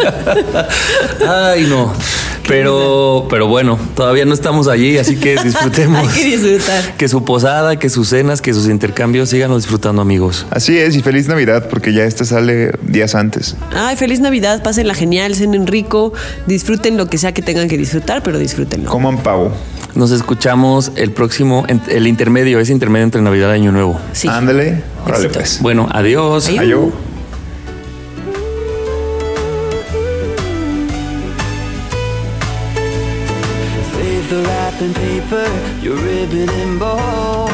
Ay, 1.52 1.68
no. 1.70 1.94
Pero, 2.48 3.28
pero 3.30 3.48
bueno, 3.48 3.78
todavía 3.94 4.24
no 4.26 4.34
estamos 4.34 4.68
allí, 4.68 4.98
así 4.98 5.18
que 5.18 5.36
disfrutemos. 5.44 6.00
Hay 6.00 6.08
que 6.08 6.24
disfrutar. 6.38 6.96
Que 6.98 7.08
su 7.10 7.24
posada, 7.26 7.78
que 7.78 7.90
sus 7.90 8.10
cenas, 8.10 8.42
que 8.42 8.54
sus 8.54 8.68
intercambios 8.68 9.30
síganos 9.30 9.64
disfrutando, 9.64 10.02
amigos. 10.02 10.46
Así 10.50 10.78
es, 10.78 10.96
y 10.96 11.02
feliz 11.02 11.28
Navidad, 11.28 11.68
porque 11.70 11.94
ya 11.94 12.06
este 12.06 12.26
sale 12.26 12.72
días 12.82 13.16
antes. 13.16 13.56
Ay, 13.76 13.96
feliz 13.98 14.22
Navidad, 14.22 14.64
pásenla 14.64 14.94
genial, 14.96 15.36
cenen 15.36 15.68
rico, 15.68 16.14
disfruten 16.48 16.96
lo 16.98 17.08
que 17.08 17.18
sea 17.18 17.34
que 17.34 17.42
tengan 17.42 17.68
que 17.68 17.78
disfrutar, 17.78 18.24
pero 18.24 18.40
disfrútenlo. 18.40 18.90
Coman 18.90 19.18
pavo. 19.18 19.52
Nos 19.98 20.12
escuchamos 20.12 20.92
el 20.96 21.10
próximo, 21.12 21.66
el 21.68 22.06
intermedio, 22.06 22.60
ese 22.60 22.72
intermedio 22.72 23.06
entre 23.06 23.20
Navidad 23.20 23.50
y 23.50 23.56
Año 23.56 23.72
Nuevo. 23.72 24.00
Sí. 24.12 24.28
Ándale. 24.28 24.84
Órale, 25.04 25.28
pues. 25.30 25.60
Bueno, 25.60 25.90
adiós. 25.92 26.48
Adiós. 26.50 26.60
Adiós. 26.60 26.94
Save 33.92 34.30
the 34.30 34.44
wrapping 34.44 34.94
paper, 34.94 35.50
your 35.82 35.96
ribbon 35.96 36.48
and 36.48 36.80
bow. 36.80 37.50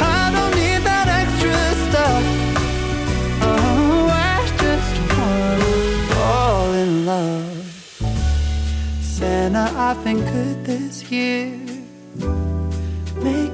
I 0.00 0.30
don't 0.32 0.54
need 0.54 0.84
that 0.84 1.08
extra 1.08 1.52
stuff. 1.88 2.22
Oh, 3.42 4.08
I 4.08 4.46
just 4.56 4.94
wanna 5.18 5.64
fall 6.14 6.74
in 6.74 7.04
love. 7.04 7.42
Santa, 9.02 9.72
I've 9.76 10.04
been 10.04 10.20
good 10.20 10.64
this 10.64 11.02
year. 11.10 11.67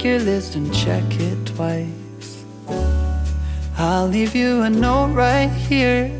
Your 0.05 0.18
list 0.18 0.55
and 0.55 0.68
check 0.74 1.02
it 1.18 1.46
twice. 1.46 2.44
I'll 3.78 4.07
leave 4.07 4.34
you 4.34 4.61
a 4.61 4.68
note 4.68 5.14
right 5.14 5.48
here 5.48 6.12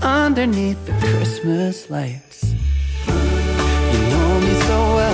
underneath 0.00 0.82
the 0.86 0.92
Christmas 1.00 1.90
lights. 1.90 2.54
You 3.06 4.00
know 4.08 4.40
me 4.40 4.54
so 4.62 4.78
well, 4.96 5.13